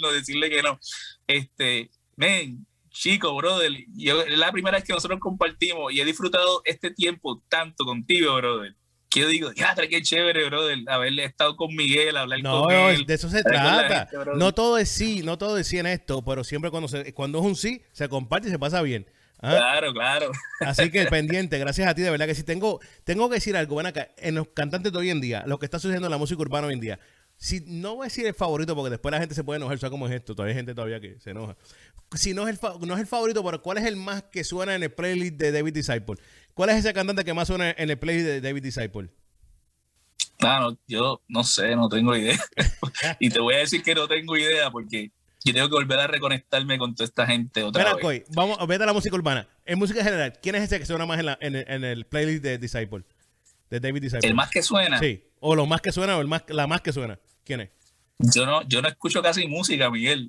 no 0.00 0.12
decirle 0.12 0.50
que 0.50 0.62
no. 0.62 0.78
Este, 1.26 1.90
men, 2.16 2.66
chico, 2.90 3.34
brother, 3.34 3.72
yo, 3.94 4.22
es 4.22 4.38
la 4.38 4.52
primera 4.52 4.78
vez 4.78 4.84
que 4.84 4.92
nosotros 4.92 5.20
compartimos 5.20 5.92
y 5.92 6.00
he 6.00 6.04
disfrutado 6.04 6.62
este 6.64 6.90
tiempo 6.90 7.42
tanto 7.48 7.84
contigo, 7.84 8.34
brother 8.34 8.76
que 9.08 9.20
yo 9.20 9.28
digo, 9.28 9.52
ya, 9.52 9.74
qué 9.74 10.02
chévere, 10.02 10.46
brother, 10.46 10.78
haberle 10.86 11.24
estado 11.24 11.56
con 11.56 11.74
Miguel, 11.74 12.16
hablar 12.16 12.42
con 12.42 12.70
él. 12.70 13.06
de 13.06 13.14
eso 13.14 13.28
se 13.28 13.42
trata. 13.42 14.08
no 14.36 14.52
todo 14.52 14.78
es 14.78 14.88
sí, 14.88 15.22
no 15.24 15.38
todo 15.38 15.58
es 15.58 15.66
sí 15.66 15.78
en 15.78 15.86
esto, 15.86 16.22
pero 16.22 16.44
siempre 16.44 16.70
cuando, 16.70 16.88
se, 16.88 17.12
cuando 17.14 17.38
es 17.38 17.44
un 17.44 17.56
sí, 17.56 17.82
se 17.92 18.08
comparte 18.08 18.48
y 18.48 18.50
se 18.50 18.58
pasa 18.58 18.82
bien. 18.82 19.06
¿Ah? 19.40 19.54
Claro, 19.56 19.92
claro. 19.92 20.32
Así 20.60 20.90
que 20.90 21.06
pendiente, 21.10 21.58
gracias 21.58 21.88
a 21.88 21.94
ti, 21.94 22.02
de 22.02 22.10
verdad 22.10 22.26
que 22.26 22.34
sí. 22.34 22.42
Tengo, 22.42 22.80
tengo 23.04 23.28
que 23.28 23.36
decir 23.36 23.56
algo, 23.56 23.74
bueno, 23.74 23.88
acá, 23.88 24.08
en 24.18 24.34
los 24.34 24.48
cantantes 24.48 24.92
de 24.92 24.98
hoy 24.98 25.10
en 25.10 25.20
día, 25.20 25.44
lo 25.46 25.58
que 25.58 25.66
está 25.66 25.78
sucediendo 25.78 26.08
en 26.08 26.10
la 26.10 26.18
música 26.18 26.40
urbana 26.40 26.66
hoy 26.66 26.74
en 26.74 26.80
día, 26.80 26.98
si 27.36 27.60
no 27.60 27.94
voy 27.94 28.04
a 28.04 28.08
decir 28.08 28.26
el 28.26 28.34
favorito, 28.34 28.74
porque 28.74 28.90
después 28.90 29.12
la 29.12 29.20
gente 29.20 29.34
se 29.34 29.44
puede 29.44 29.58
enojar, 29.58 29.78
¿sabes 29.78 29.92
cómo 29.92 30.08
es 30.08 30.14
esto? 30.14 30.34
Todavía 30.34 30.54
hay 30.54 30.56
gente 30.56 30.74
todavía 30.74 31.00
que 31.00 31.20
se 31.20 31.30
enoja. 31.30 31.56
Si 32.16 32.34
no 32.34 32.48
es 32.48 32.58
el, 32.60 32.86
no 32.86 32.94
es 32.94 33.00
el 33.00 33.06
favorito, 33.06 33.44
pero 33.44 33.62
¿cuál 33.62 33.78
es 33.78 33.84
el 33.84 33.94
más 33.94 34.24
que 34.24 34.42
suena 34.42 34.74
en 34.74 34.82
el 34.82 34.90
playlist 34.90 35.36
de 35.36 35.52
David 35.52 35.72
Disciple? 35.72 36.16
¿Cuál 36.58 36.70
es 36.70 36.76
ese 36.78 36.92
cantante 36.92 37.24
que 37.24 37.32
más 37.32 37.46
suena 37.46 37.70
en 37.70 37.88
el 37.88 37.96
playlist 38.00 38.26
de 38.26 38.40
David 38.40 38.64
Disciple? 38.64 39.10
Claro, 40.38 40.76
yo 40.88 41.22
no 41.28 41.44
sé, 41.44 41.76
no 41.76 41.88
tengo 41.88 42.16
idea. 42.16 42.36
y 43.20 43.30
te 43.30 43.38
voy 43.38 43.54
a 43.54 43.58
decir 43.58 43.80
que 43.80 43.94
no 43.94 44.08
tengo 44.08 44.36
idea 44.36 44.68
porque 44.68 45.12
yo 45.44 45.54
tengo 45.54 45.68
que 45.68 45.74
volver 45.74 46.00
a 46.00 46.08
reconectarme 46.08 46.76
con 46.76 46.96
toda 46.96 47.04
esta 47.04 47.28
gente 47.28 47.62
otra 47.62 47.94
vez. 47.94 48.04
vez. 48.04 48.24
vamos, 48.34 48.58
vete 48.66 48.82
a 48.82 48.86
la 48.86 48.92
música 48.92 49.14
urbana. 49.14 49.46
En 49.64 49.78
música 49.78 50.02
general, 50.02 50.32
¿quién 50.42 50.56
es 50.56 50.64
ese 50.64 50.80
que 50.80 50.86
suena 50.86 51.06
más 51.06 51.20
en, 51.20 51.26
la, 51.26 51.38
en, 51.40 51.54
el, 51.54 51.64
en 51.68 51.84
el 51.84 52.06
playlist 52.06 52.42
de 52.42 52.58
Disciple? 52.58 53.04
De 53.70 53.78
David 53.78 54.02
Disciple. 54.02 54.28
¿El 54.28 54.34
más 54.34 54.50
que 54.50 54.60
suena? 54.60 54.98
Sí. 54.98 55.22
O 55.38 55.54
lo 55.54 55.64
más 55.64 55.80
que 55.80 55.92
suena 55.92 56.16
o 56.16 56.20
el 56.20 56.26
más, 56.26 56.42
la 56.48 56.66
más 56.66 56.80
que 56.80 56.92
suena. 56.92 57.20
¿Quién 57.44 57.60
es? 57.60 57.70
Yo 58.18 58.46
no, 58.46 58.66
yo 58.66 58.82
no 58.82 58.88
escucho 58.88 59.22
casi 59.22 59.46
música, 59.46 59.92
Miguel. 59.92 60.28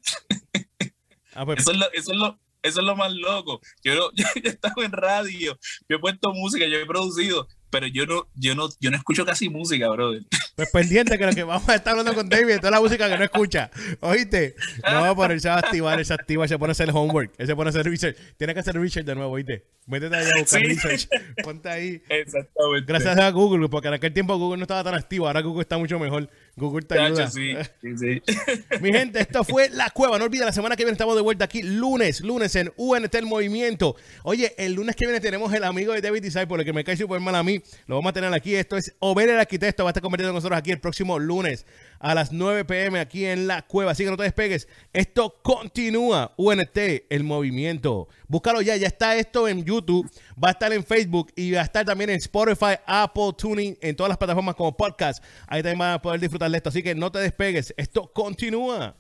Ah, 1.34 1.44
pues. 1.46 1.62
eso, 1.62 1.72
es 1.72 1.78
lo, 1.78 1.92
eso, 1.94 2.12
es 2.12 2.18
lo, 2.18 2.40
eso 2.62 2.80
es 2.80 2.86
lo 2.86 2.96
más 2.96 3.12
loco. 3.14 3.62
Yo, 3.84 4.12
yo, 4.14 4.26
he 4.44 4.48
estado 4.50 4.84
en 4.84 4.92
radio, 4.92 5.58
yo 5.88 5.98
he 5.98 6.00
puesto 6.00 6.32
música, 6.34 6.66
yo 6.66 6.78
he 6.78 6.86
producido, 6.86 7.48
pero 7.70 7.88
yo 7.88 8.06
no, 8.06 8.28
yo 8.36 8.56
no, 8.56 8.70
yo 8.80 8.92
no 8.92 8.98
escucho 8.98 9.26
casi 9.26 9.50
música, 9.50 9.90
brother. 9.90 10.24
Pues 10.60 10.72
pendiente 10.72 11.18
que 11.18 11.26
lo 11.26 11.32
que 11.32 11.44
vamos 11.44 11.70
a 11.70 11.76
estar 11.76 11.92
hablando 11.92 12.14
con 12.14 12.28
David, 12.28 12.58
toda 12.58 12.72
la 12.72 12.82
música 12.82 13.08
que 13.08 13.18
no 13.18 13.24
escucha. 13.24 13.72
¿Oíste? 14.02 14.56
No 14.84 15.00
va 15.00 15.12
a 15.12 15.16
ponerse 15.16 15.48
a 15.48 15.56
activar, 15.56 16.04
se 16.04 16.14
activa, 16.14 16.50
se 16.50 16.60
pone 16.60 16.72
a 16.72 16.74
hacer 16.74 16.90
el 16.90 16.96
homework, 16.98 17.34
se 17.38 17.56
pone 17.56 17.70
a 17.70 17.72
hacer 17.72 17.86
research. 17.86 18.18
Tiene 18.36 18.54
que 18.54 18.60
hacer 18.60 18.76
research 18.76 19.06
de 19.06 19.16
nuevo, 19.16 19.32
¿oíste? 19.32 19.64
Métete 19.88 20.18
allá 20.18 20.32
a 20.36 20.40
buscar 20.42 20.62
research. 20.62 21.08
Ponte 21.46 21.70
ahí. 21.70 22.04
Exactamente. 22.10 22.86
Gracias 22.86 23.18
a 23.18 23.30
Google, 23.30 23.70
porque 23.70 23.88
en 23.88 23.94
aquel 23.94 24.12
tiempo 24.12 24.38
Google 24.38 24.58
no 24.58 24.64
estaba 24.64 24.84
tan 24.84 24.96
activo, 24.96 25.28
ahora 25.28 25.40
Google 25.40 25.62
está 25.62 25.78
mucho 25.78 25.98
mejor. 25.98 26.30
Google 26.60 26.86
te 26.86 27.00
ayuda. 27.00 27.30
Sí, 27.32 27.56
sí, 27.82 27.98
sí. 27.98 28.22
Mi 28.82 28.92
gente, 28.92 29.20
esto 29.20 29.44
fue 29.44 29.70
La 29.70 29.90
Cueva. 29.90 30.20
No 30.20 30.26
olviden, 30.26 30.46
la 30.46 30.54
semana 30.54 30.76
que 30.76 30.84
viene 30.84 30.94
estamos 30.94 31.16
de 31.16 31.22
vuelta 31.22 31.46
aquí, 31.46 31.64
lunes, 31.64 32.22
lunes 32.22 32.56
en 32.56 32.72
UNT 32.78 33.16
El 33.16 33.26
Movimiento. 33.26 33.96
Oye, 34.24 34.54
el 34.58 34.74
lunes 34.74 34.96
que 34.96 35.06
viene 35.06 35.20
tenemos 35.20 35.52
el 35.54 35.64
amigo 35.64 35.94
de 35.94 36.02
David 36.02 36.22
Disciple, 36.22 36.58
el 36.58 36.66
que 36.66 36.74
me 36.74 36.84
cae 36.84 36.98
súper 36.98 37.20
mal 37.20 37.36
a 37.36 37.44
mí. 37.44 37.62
Lo 37.88 37.96
vamos 37.96 38.12
a 38.12 38.14
tener 38.14 38.34
aquí. 38.34 38.54
Esto 38.56 38.78
es 38.78 38.94
Over 39.00 39.30
el 39.30 39.40
Arquitecto. 39.40 39.84
Va 39.84 39.90
a 39.90 39.92
estar 39.92 40.04
convertido 40.04 40.30
con 40.30 40.36
nosotros 40.36 40.60
aquí 40.60 40.72
el 40.72 40.80
próximo 40.80 41.18
lunes 41.18 41.66
a 42.00 42.16
las 42.16 42.32
9 42.32 42.66
pm 42.66 43.00
aquí 43.00 43.26
en 43.26 43.48
La 43.48 43.62
Cueva. 43.62 43.92
Así 43.92 44.04
que 44.04 44.10
no 44.10 44.18
te 44.18 44.24
despegues. 44.24 44.68
Esto 44.94 45.36
continúa. 45.42 46.34
UNT, 46.38 46.78
el 47.10 47.24
movimiento. 47.24 48.08
Búscalo 48.28 48.62
ya. 48.62 48.76
Ya 48.78 48.88
está 48.88 49.16
esto 49.16 49.48
en 49.48 49.64
YouTube. 49.64 50.10
Va 50.42 50.50
a 50.50 50.52
estar 50.52 50.72
en 50.74 50.84
Facebook 50.84 51.32
y 51.36 51.52
va 51.52 51.62
a 51.62 51.66
estar 51.66 51.86
también 51.86 52.10
en 52.10 52.18
Spotify, 52.18 52.76
Apple, 52.86 53.32
Tuning, 53.38 53.78
en 53.82 53.96
todas 53.96 54.10
las 54.10 54.18
plataformas 54.18 54.56
como 54.56 54.76
podcast. 54.76 55.24
Ahí 55.48 55.62
también 55.62 55.80
van 55.80 55.94
a 55.94 56.02
poder 56.02 56.20
disfrutar 56.20 56.50
de 56.50 56.58
esto. 56.58 56.70
Así 56.70 56.82
que 56.82 56.96
no 56.96 57.12
te 57.12 57.20
despegues. 57.20 57.74
Esto 57.78 58.12
continúa. 58.14 58.96